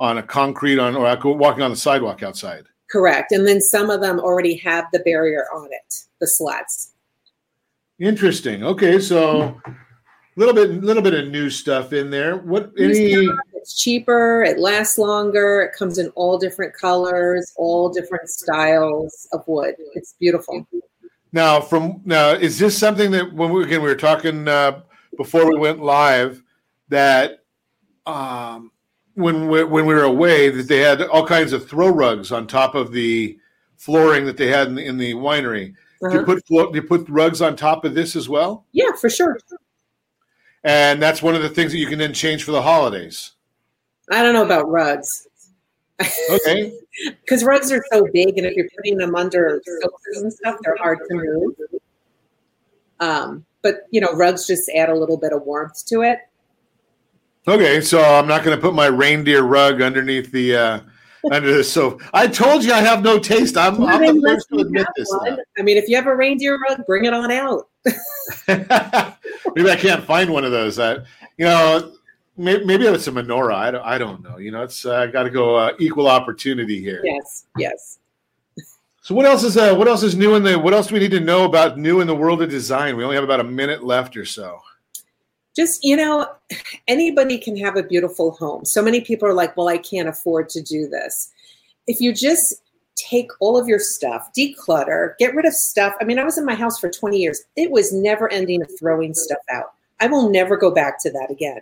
on 0.00 0.18
a 0.18 0.22
concrete 0.22 0.78
on 0.78 0.96
or 0.96 1.34
walking 1.36 1.62
on 1.62 1.70
the 1.70 1.76
sidewalk 1.76 2.22
outside. 2.22 2.64
Correct. 2.90 3.32
And 3.32 3.46
then 3.46 3.60
some 3.60 3.90
of 3.90 4.00
them 4.00 4.18
already 4.18 4.56
have 4.56 4.86
the 4.92 4.98
barrier 5.00 5.46
on 5.54 5.66
it, 5.66 5.94
the 6.20 6.26
slats. 6.26 6.92
Interesting. 7.98 8.64
Okay, 8.64 8.98
so 8.98 9.60
a 9.64 9.72
little 10.36 10.54
bit 10.54 10.70
little 10.82 11.02
bit 11.02 11.14
of 11.14 11.28
new 11.30 11.50
stuff 11.50 11.92
in 11.92 12.10
there. 12.10 12.36
What 12.38 12.72
any? 12.78 13.28
It's 13.54 13.80
cheaper, 13.80 14.42
it 14.42 14.58
lasts 14.58 14.98
longer, 14.98 15.62
it 15.62 15.78
comes 15.78 15.98
in 15.98 16.08
all 16.10 16.36
different 16.36 16.74
colors, 16.74 17.52
all 17.56 17.88
different 17.90 18.28
styles 18.28 19.28
of 19.32 19.44
wood. 19.46 19.76
It's 19.94 20.14
beautiful. 20.18 20.66
Now, 21.32 21.60
from 21.60 22.00
now, 22.04 22.30
is 22.30 22.58
this 22.58 22.76
something 22.76 23.10
that 23.12 23.32
when 23.32 23.52
we 23.52 23.62
again 23.64 23.82
we 23.82 23.88
were 23.88 23.94
talking 23.94 24.48
uh, 24.48 24.80
before 25.16 25.48
we 25.48 25.56
went 25.56 25.80
live 25.80 26.42
that 26.88 27.44
um, 28.06 28.72
when 29.14 29.48
we, 29.48 29.62
when 29.62 29.86
we 29.86 29.94
were 29.94 30.02
away 30.02 30.50
that 30.50 30.66
they 30.68 30.78
had 30.78 31.00
all 31.02 31.26
kinds 31.26 31.52
of 31.52 31.68
throw 31.68 31.88
rugs 31.88 32.32
on 32.32 32.46
top 32.46 32.74
of 32.74 32.90
the 32.92 33.38
flooring 33.76 34.24
that 34.26 34.36
they 34.36 34.48
had 34.48 34.66
in 34.68 34.74
the, 34.74 34.84
in 34.84 34.96
the 34.98 35.14
winery. 35.14 35.74
Do 36.02 36.08
you 36.14 36.18
Uh-huh. 36.18 36.24
put 36.24 36.44
do 36.46 36.70
you 36.74 36.82
put 36.82 37.08
rugs 37.08 37.40
on 37.40 37.54
top 37.54 37.84
of 37.84 37.94
this 37.94 38.16
as 38.16 38.28
well? 38.28 38.66
Yeah, 38.72 38.90
for 39.00 39.08
sure. 39.08 39.38
And 40.64 41.02
that's 41.02 41.22
one 41.22 41.34
of 41.34 41.42
the 41.42 41.48
things 41.48 41.72
that 41.72 41.78
you 41.78 41.86
can 41.86 41.98
then 41.98 42.12
change 42.12 42.44
for 42.44 42.52
the 42.52 42.62
holidays. 42.62 43.32
I 44.10 44.22
don't 44.22 44.34
know 44.34 44.44
about 44.44 44.68
rugs. 44.68 45.26
Okay. 46.30 46.72
Because 47.22 47.42
rugs 47.42 47.72
are 47.72 47.82
so 47.90 48.06
big, 48.12 48.36
and 48.36 48.46
if 48.46 48.54
you're 48.54 48.68
putting 48.76 48.98
them 48.98 49.14
under 49.14 49.62
sofas 49.80 50.22
and 50.22 50.30
stuff, 50.30 50.56
they're 50.62 50.76
hard 50.76 50.98
to 51.08 51.14
move. 51.14 51.54
Um, 53.00 53.46
but 53.62 53.86
you 53.90 54.00
know, 54.02 54.12
rugs 54.12 54.46
just 54.46 54.70
add 54.76 54.90
a 54.90 54.94
little 54.94 55.16
bit 55.16 55.32
of 55.32 55.42
warmth 55.42 55.86
to 55.86 56.02
it. 56.02 56.18
Okay, 57.48 57.80
so 57.80 58.02
I'm 58.02 58.28
not 58.28 58.44
going 58.44 58.54
to 58.54 58.60
put 58.60 58.74
my 58.74 58.86
reindeer 58.86 59.42
rug 59.42 59.80
underneath 59.80 60.30
the 60.30 60.54
uh, 60.54 60.80
under 61.30 61.56
the 61.56 61.64
sofa. 61.64 62.08
I 62.12 62.28
told 62.28 62.62
you 62.62 62.72
I 62.72 62.80
have 62.80 63.02
no 63.02 63.18
taste. 63.18 63.56
I'm, 63.56 63.82
I'm 63.82 64.20
the 64.20 64.28
first 64.28 64.48
to 64.50 64.58
admit 64.58 64.86
this. 64.96 65.08
I 65.58 65.62
mean, 65.62 65.76
if 65.76 65.88
you 65.88 65.96
have 65.96 66.06
a 66.06 66.14
reindeer 66.14 66.58
rug, 66.58 66.84
bring 66.86 67.06
it 67.06 67.14
on 67.14 67.30
out. 67.32 67.68
now. 69.56 69.62
maybe 69.62 69.70
I 69.70 69.76
can't 69.76 70.04
find 70.04 70.30
one 70.30 70.44
of 70.44 70.50
those. 70.50 70.78
I, 70.78 70.94
you 71.36 71.44
know, 71.46 71.92
maybe, 72.36 72.64
maybe 72.64 72.86
it's 72.86 73.06
a 73.06 73.12
menorah. 73.12 73.54
I 73.54 73.70
don't, 73.70 73.84
I 73.84 73.98
don't 73.98 74.22
know. 74.22 74.38
You 74.38 74.50
know, 74.50 74.62
it's 74.62 74.84
uh, 74.84 75.06
got 75.06 75.24
to 75.24 75.30
go 75.30 75.56
uh, 75.56 75.72
equal 75.78 76.08
opportunity 76.08 76.80
here. 76.80 77.00
Yes, 77.04 77.46
yes. 77.56 77.98
So 79.02 79.14
what 79.14 79.26
else 79.26 79.42
is 79.42 79.56
uh, 79.56 79.74
what 79.74 79.88
else 79.88 80.02
is 80.02 80.14
new 80.14 80.34
in 80.36 80.44
the 80.44 80.58
what 80.58 80.72
else 80.72 80.86
do 80.86 80.94
we 80.94 81.00
need 81.00 81.10
to 81.10 81.20
know 81.20 81.44
about 81.44 81.76
new 81.78 82.00
in 82.00 82.06
the 82.06 82.14
world 82.14 82.40
of 82.40 82.50
design? 82.50 82.96
We 82.96 83.02
only 83.02 83.16
have 83.16 83.24
about 83.24 83.40
a 83.40 83.44
minute 83.44 83.82
left 83.82 84.16
or 84.16 84.24
so. 84.24 84.60
just 85.54 85.84
you 85.84 85.96
know 85.96 86.26
anybody 86.88 87.38
can 87.38 87.56
have 87.56 87.76
a 87.76 87.82
beautiful 87.82 88.32
home 88.32 88.64
so 88.64 88.82
many 88.82 89.00
people 89.00 89.28
are 89.28 89.34
like 89.34 89.56
well 89.56 89.68
i 89.68 89.78
can't 89.78 90.08
afford 90.08 90.48
to 90.48 90.62
do 90.62 90.88
this 90.88 91.30
if 91.86 92.00
you 92.00 92.12
just 92.12 92.61
take 92.96 93.30
all 93.40 93.58
of 93.58 93.68
your 93.68 93.78
stuff 93.78 94.30
declutter 94.36 95.14
get 95.18 95.34
rid 95.34 95.46
of 95.46 95.54
stuff. 95.54 95.94
I 96.00 96.04
mean 96.04 96.18
i 96.18 96.24
was 96.24 96.38
in 96.38 96.44
my 96.44 96.54
house 96.54 96.78
for 96.78 96.90
20 96.90 97.18
years. 97.18 97.42
It 97.56 97.70
was 97.70 97.92
never 97.92 98.30
ending 98.32 98.62
of 98.62 98.70
throwing 98.78 99.14
stuff 99.14 99.38
out. 99.50 99.72
I 100.00 100.06
will 100.06 100.30
never 100.30 100.56
go 100.56 100.70
back 100.70 101.00
to 101.02 101.10
that 101.10 101.30
again. 101.30 101.60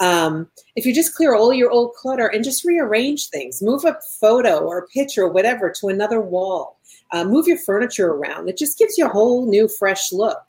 Um, 0.00 0.48
if 0.74 0.84
you 0.84 0.94
just 0.94 1.14
clear 1.14 1.34
all 1.34 1.52
your 1.52 1.70
old 1.70 1.94
clutter 1.94 2.26
and 2.26 2.42
just 2.42 2.64
rearrange 2.64 3.28
things 3.28 3.62
move 3.62 3.84
a 3.84 3.98
photo 4.20 4.58
or 4.58 4.78
a 4.78 4.86
picture 4.88 5.22
or 5.22 5.32
whatever 5.32 5.70
to 5.78 5.88
another 5.88 6.20
wall. 6.20 6.78
Uh, 7.10 7.24
move 7.24 7.46
your 7.46 7.58
furniture 7.58 8.08
around. 8.08 8.48
It 8.48 8.56
just 8.56 8.78
gives 8.78 8.96
you 8.96 9.04
a 9.06 9.10
whole 9.10 9.46
new 9.48 9.68
fresh 9.68 10.12
look 10.12 10.42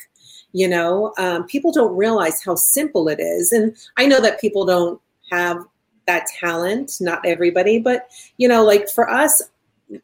you 0.54 0.68
know? 0.68 1.12
Um, 1.18 1.46
people 1.46 1.72
don't 1.72 1.98
realize 1.98 2.42
how 2.42 2.56
simple 2.56 3.10
it 3.10 3.20
is. 3.20 3.52
And 3.52 3.76
i 3.98 4.06
know 4.06 4.22
that 4.22 4.40
people 4.40 4.66
don't 4.66 5.02
have 5.32 5.66
that 6.06 6.28
talent 6.28 6.98
not 7.00 7.26
everybody 7.26 7.80
but 7.80 8.10
you 8.38 8.46
know 8.48 8.64
like 8.64 8.90
for 8.90 9.10
us 9.10 9.42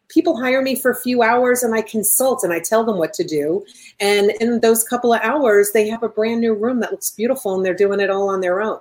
people 0.07 0.39
hire 0.39 0.61
me 0.61 0.75
for 0.75 0.91
a 0.91 0.95
few 0.95 1.21
hours 1.21 1.63
and 1.63 1.73
i 1.75 1.81
consult 1.81 2.43
and 2.43 2.53
i 2.53 2.59
tell 2.59 2.83
them 2.83 2.97
what 2.97 3.13
to 3.13 3.23
do. 3.23 3.65
And 3.99 4.31
in 4.39 4.59
those 4.59 4.83
couple 4.83 5.13
of 5.13 5.21
hours 5.21 5.71
they 5.71 5.87
have 5.87 6.03
a 6.03 6.09
brand 6.09 6.41
new 6.41 6.53
room 6.53 6.79
that 6.81 6.91
looks 6.91 7.11
beautiful 7.11 7.55
and 7.55 7.65
they're 7.65 7.73
doing 7.73 7.99
it 7.99 8.09
all 8.09 8.29
on 8.29 8.41
their 8.41 8.61
own. 8.61 8.79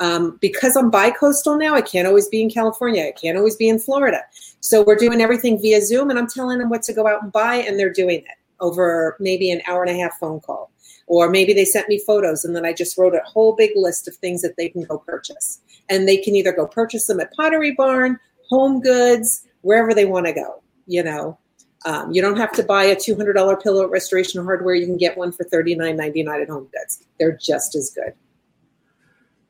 Um, 0.00 0.38
because 0.40 0.76
i'm 0.76 0.90
bi-coastal 0.90 1.56
now 1.56 1.74
i 1.74 1.80
can't 1.80 2.06
always 2.06 2.28
be 2.28 2.42
in 2.42 2.50
california. 2.50 3.04
I 3.04 3.12
can't 3.12 3.38
always 3.38 3.56
be 3.56 3.68
in 3.68 3.78
florida. 3.78 4.20
So 4.60 4.82
we're 4.82 4.96
doing 4.96 5.20
everything 5.20 5.60
via 5.60 5.80
zoom 5.80 6.10
and 6.10 6.18
i'm 6.18 6.28
telling 6.28 6.58
them 6.58 6.70
what 6.70 6.82
to 6.84 6.92
go 6.92 7.06
out 7.06 7.22
and 7.22 7.32
buy 7.32 7.56
and 7.56 7.78
they're 7.78 7.92
doing 7.92 8.18
it 8.20 8.38
over 8.62 9.16
maybe 9.20 9.50
an 9.50 9.60
hour 9.66 9.82
and 9.82 9.94
a 9.94 10.00
half 10.00 10.18
phone 10.18 10.40
call. 10.40 10.70
Or 11.06 11.28
maybe 11.28 11.52
they 11.52 11.66
sent 11.66 11.88
me 11.88 11.98
photos 11.98 12.44
and 12.44 12.56
then 12.56 12.64
I 12.64 12.72
just 12.72 12.96
wrote 12.96 13.14
a 13.14 13.20
whole 13.26 13.54
big 13.54 13.72
list 13.74 14.08
of 14.08 14.14
things 14.16 14.40
that 14.42 14.56
they 14.56 14.68
can 14.68 14.84
go 14.84 14.98
purchase. 14.98 15.60
And 15.90 16.08
they 16.08 16.16
can 16.16 16.34
either 16.34 16.52
go 16.52 16.66
purchase 16.66 17.06
them 17.06 17.20
at 17.20 17.34
Pottery 17.34 17.72
Barn, 17.72 18.18
Home 18.48 18.80
Goods, 18.80 19.46
wherever 19.62 19.94
they 19.94 20.04
want 20.04 20.26
to 20.26 20.32
go. 20.32 20.62
You 20.86 21.02
know, 21.02 21.38
um, 21.84 22.12
you 22.12 22.20
don't 22.22 22.36
have 22.36 22.52
to 22.52 22.62
buy 22.62 22.84
a 22.84 22.96
$200 22.96 23.62
pillow 23.62 23.84
at 23.84 23.90
Restoration 23.90 24.44
Hardware. 24.44 24.74
You 24.74 24.86
can 24.86 24.96
get 24.96 25.16
one 25.16 25.32
for 25.32 25.44
$39.99 25.44 26.42
at 26.42 26.48
Home 26.48 26.68
Goods. 26.72 27.04
They're 27.18 27.36
just 27.36 27.74
as 27.74 27.90
good. 27.90 28.12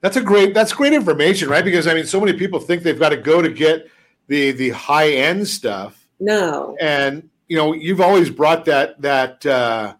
That's 0.00 0.16
a 0.16 0.20
great. 0.22 0.52
That's 0.52 0.72
great 0.72 0.92
information, 0.92 1.48
right? 1.48 1.64
Because 1.64 1.86
I 1.86 1.94
mean, 1.94 2.06
so 2.06 2.18
many 2.20 2.36
people 2.36 2.58
think 2.58 2.82
they've 2.82 2.98
got 2.98 3.10
to 3.10 3.16
go 3.16 3.40
to 3.40 3.48
get 3.50 3.88
the 4.26 4.50
the 4.50 4.70
high 4.70 5.10
end 5.10 5.46
stuff, 5.46 6.06
No. 6.18 6.76
and 6.80 7.28
you 7.48 7.56
know, 7.56 7.72
you've 7.72 8.00
always 8.00 8.28
brought 8.30 8.64
that 8.64 9.00
that 9.02 9.46
uh, 9.46 9.94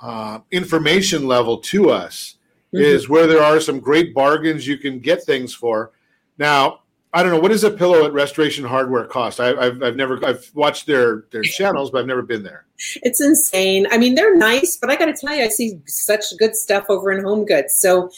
uh, 0.00 0.38
information 0.52 1.26
level 1.26 1.58
to 1.58 1.90
us 1.90 2.36
Mhm. 2.72 2.80
is 2.80 3.08
where 3.08 3.26
there 3.26 3.42
are 3.42 3.58
some 3.58 3.80
great 3.80 4.14
bargains 4.14 4.68
you 4.68 4.76
can 4.78 5.00
get 5.00 5.24
things 5.24 5.52
for. 5.52 5.90
Now, 6.38 6.79
I 7.12 7.22
don't 7.22 7.32
know 7.32 7.40
what 7.40 7.50
does 7.50 7.64
a 7.64 7.70
pillow 7.70 8.04
at 8.04 8.12
Restoration 8.12 8.64
Hardware 8.64 9.04
cost. 9.04 9.40
I, 9.40 9.50
I've, 9.56 9.82
I've 9.82 9.96
never 9.96 10.24
I've 10.24 10.48
watched 10.54 10.86
their 10.86 11.24
their 11.32 11.42
channels, 11.56 11.90
but 11.90 11.98
I've 11.98 12.06
never 12.06 12.22
been 12.22 12.42
there. 12.42 12.66
It's 13.02 13.20
insane. 13.20 13.86
I 13.90 13.98
mean, 13.98 14.14
they're 14.14 14.36
nice, 14.36 14.76
but 14.76 14.90
I 14.90 14.96
got 14.96 15.06
to 15.06 15.14
tell 15.14 15.34
you, 15.34 15.44
I 15.44 15.48
see 15.48 15.80
such 15.86 16.36
good 16.38 16.54
stuff 16.54 16.86
over 16.88 17.10
in 17.10 17.24
Home 17.24 17.44
Goods. 17.44 17.74
So 17.76 18.10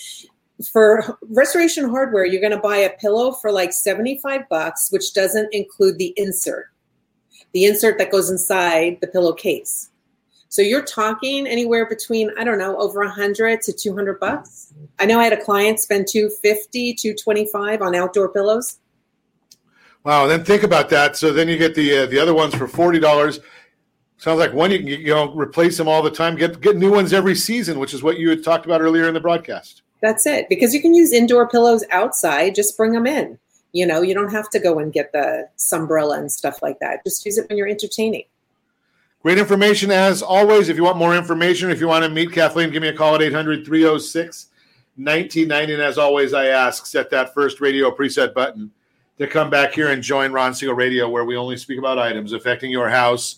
for 0.72 1.18
Restoration 1.30 1.88
Hardware, 1.88 2.24
you're 2.24 2.40
going 2.40 2.52
to 2.52 2.60
buy 2.60 2.76
a 2.76 2.90
pillow 2.98 3.32
for 3.32 3.50
like 3.50 3.72
75 3.72 4.48
bucks, 4.48 4.88
which 4.90 5.14
doesn't 5.14 5.52
include 5.52 5.98
the 5.98 6.12
insert, 6.16 6.66
the 7.52 7.64
insert 7.64 7.98
that 7.98 8.12
goes 8.12 8.30
inside 8.30 8.98
the 9.00 9.08
pillowcase. 9.08 9.90
So 10.48 10.60
you're 10.60 10.84
talking 10.84 11.46
anywhere 11.46 11.86
between, 11.86 12.30
I 12.38 12.44
don't 12.44 12.58
know, 12.58 12.76
over 12.76 13.00
a 13.00 13.06
100 13.06 13.62
to 13.62 13.72
200 13.72 14.20
bucks. 14.20 14.74
I 14.98 15.06
know 15.06 15.18
I 15.18 15.24
had 15.24 15.32
a 15.32 15.42
client 15.42 15.80
spend 15.80 16.08
250, 16.08 16.92
225 16.92 17.80
on 17.80 17.94
outdoor 17.94 18.28
pillows. 18.28 18.78
Wow. 20.04 20.26
Then 20.26 20.44
think 20.44 20.62
about 20.62 20.88
that. 20.90 21.16
So 21.16 21.32
then 21.32 21.48
you 21.48 21.56
get 21.56 21.74
the 21.74 21.98
uh, 21.98 22.06
the 22.06 22.18
other 22.18 22.34
ones 22.34 22.54
for 22.54 22.66
forty 22.66 22.98
dollars. 22.98 23.40
Sounds 24.18 24.38
like 24.38 24.52
one 24.52 24.70
you 24.70 24.78
can 24.78 24.86
you 24.86 25.14
know 25.14 25.32
replace 25.34 25.76
them 25.76 25.88
all 25.88 26.02
the 26.02 26.10
time. 26.10 26.36
Get 26.36 26.60
get 26.60 26.76
new 26.76 26.92
ones 26.92 27.12
every 27.12 27.34
season, 27.34 27.78
which 27.78 27.94
is 27.94 28.02
what 28.02 28.18
you 28.18 28.30
had 28.30 28.44
talked 28.44 28.66
about 28.66 28.80
earlier 28.80 29.08
in 29.08 29.14
the 29.14 29.20
broadcast. 29.20 29.82
That's 30.00 30.26
it. 30.26 30.48
Because 30.48 30.74
you 30.74 30.82
can 30.82 30.94
use 30.94 31.12
indoor 31.12 31.48
pillows 31.48 31.84
outside, 31.90 32.54
just 32.54 32.76
bring 32.76 32.92
them 32.92 33.06
in. 33.06 33.38
You 33.72 33.86
know, 33.86 34.02
you 34.02 34.14
don't 34.14 34.30
have 34.30 34.50
to 34.50 34.58
go 34.58 34.78
and 34.78 34.92
get 34.92 35.12
the 35.12 35.48
umbrella 35.72 36.18
and 36.18 36.30
stuff 36.30 36.60
like 36.60 36.78
that. 36.80 37.02
Just 37.04 37.24
use 37.24 37.38
it 37.38 37.48
when 37.48 37.56
you're 37.56 37.68
entertaining. 37.68 38.24
Great 39.22 39.38
information 39.38 39.90
as 39.90 40.20
always. 40.20 40.68
If 40.68 40.76
you 40.76 40.82
want 40.82 40.98
more 40.98 41.16
information, 41.16 41.70
if 41.70 41.80
you 41.80 41.86
want 41.86 42.04
to 42.04 42.10
meet 42.10 42.32
Kathleen, 42.32 42.70
give 42.70 42.82
me 42.82 42.88
a 42.88 42.96
call 42.96 43.14
at 43.14 43.22
800 43.22 43.64
306 43.64 44.48
1990. 44.96 45.72
And 45.72 45.82
as 45.82 45.96
always, 45.96 46.34
I 46.34 46.46
ask, 46.46 46.84
set 46.86 47.08
that 47.10 47.32
first 47.32 47.60
radio 47.60 47.90
preset 47.90 48.34
button 48.34 48.70
to 49.22 49.28
come 49.28 49.50
back 49.50 49.72
here 49.72 49.90
and 49.90 50.02
join 50.02 50.32
Ron 50.32 50.54
Siegel 50.54 50.74
Radio, 50.74 51.08
where 51.08 51.24
we 51.24 51.36
only 51.36 51.56
speak 51.56 51.78
about 51.78 51.98
items 51.98 52.32
affecting 52.32 52.70
your 52.70 52.88
house 52.88 53.36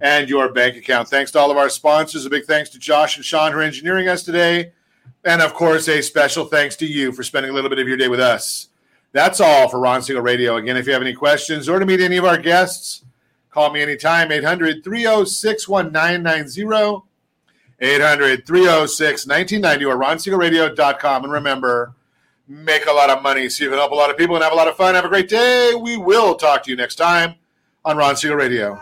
and 0.00 0.28
your 0.28 0.52
bank 0.52 0.76
account. 0.76 1.08
Thanks 1.08 1.30
to 1.32 1.38
all 1.38 1.50
of 1.50 1.56
our 1.56 1.68
sponsors. 1.68 2.26
A 2.26 2.30
big 2.30 2.44
thanks 2.44 2.70
to 2.70 2.78
Josh 2.78 3.16
and 3.16 3.24
Sean 3.24 3.52
for 3.52 3.60
engineering 3.60 4.08
us 4.08 4.22
today. 4.22 4.72
And 5.24 5.42
of 5.42 5.54
course, 5.54 5.88
a 5.88 6.02
special 6.02 6.46
thanks 6.46 6.76
to 6.76 6.86
you 6.86 7.12
for 7.12 7.22
spending 7.22 7.50
a 7.50 7.54
little 7.54 7.70
bit 7.70 7.78
of 7.78 7.88
your 7.88 7.96
day 7.96 8.08
with 8.08 8.20
us. 8.20 8.68
That's 9.12 9.40
all 9.40 9.68
for 9.68 9.80
Ron 9.80 10.02
Siegel 10.02 10.22
Radio. 10.22 10.56
Again, 10.56 10.76
if 10.76 10.86
you 10.86 10.92
have 10.92 11.02
any 11.02 11.14
questions 11.14 11.68
or 11.68 11.78
to 11.78 11.86
meet 11.86 12.00
any 12.00 12.16
of 12.16 12.24
our 12.24 12.38
guests, 12.38 13.04
call 13.50 13.72
me 13.72 13.82
anytime, 13.82 14.30
800 14.30 14.84
306 14.84 15.68
1990. 15.68 17.06
800 17.78 18.46
306 18.46 19.26
1990 19.26 19.84
or 19.84 19.96
ronsiegelradio.com. 19.96 21.24
And 21.24 21.32
remember, 21.32 21.95
make 22.48 22.86
a 22.86 22.92
lot 22.92 23.10
of 23.10 23.22
money 23.22 23.48
so 23.48 23.64
you 23.64 23.70
can 23.70 23.78
help 23.78 23.92
a 23.92 23.94
lot 23.94 24.10
of 24.10 24.16
people 24.16 24.36
and 24.36 24.42
have 24.42 24.52
a 24.52 24.56
lot 24.56 24.68
of 24.68 24.76
fun. 24.76 24.94
Have 24.94 25.04
a 25.04 25.08
great 25.08 25.28
day. 25.28 25.74
We 25.74 25.96
will 25.96 26.34
talk 26.36 26.62
to 26.64 26.70
you 26.70 26.76
next 26.76 26.96
time 26.96 27.34
on 27.84 27.96
Ron 27.96 28.16
Siegel 28.16 28.36
Radio. 28.36 28.78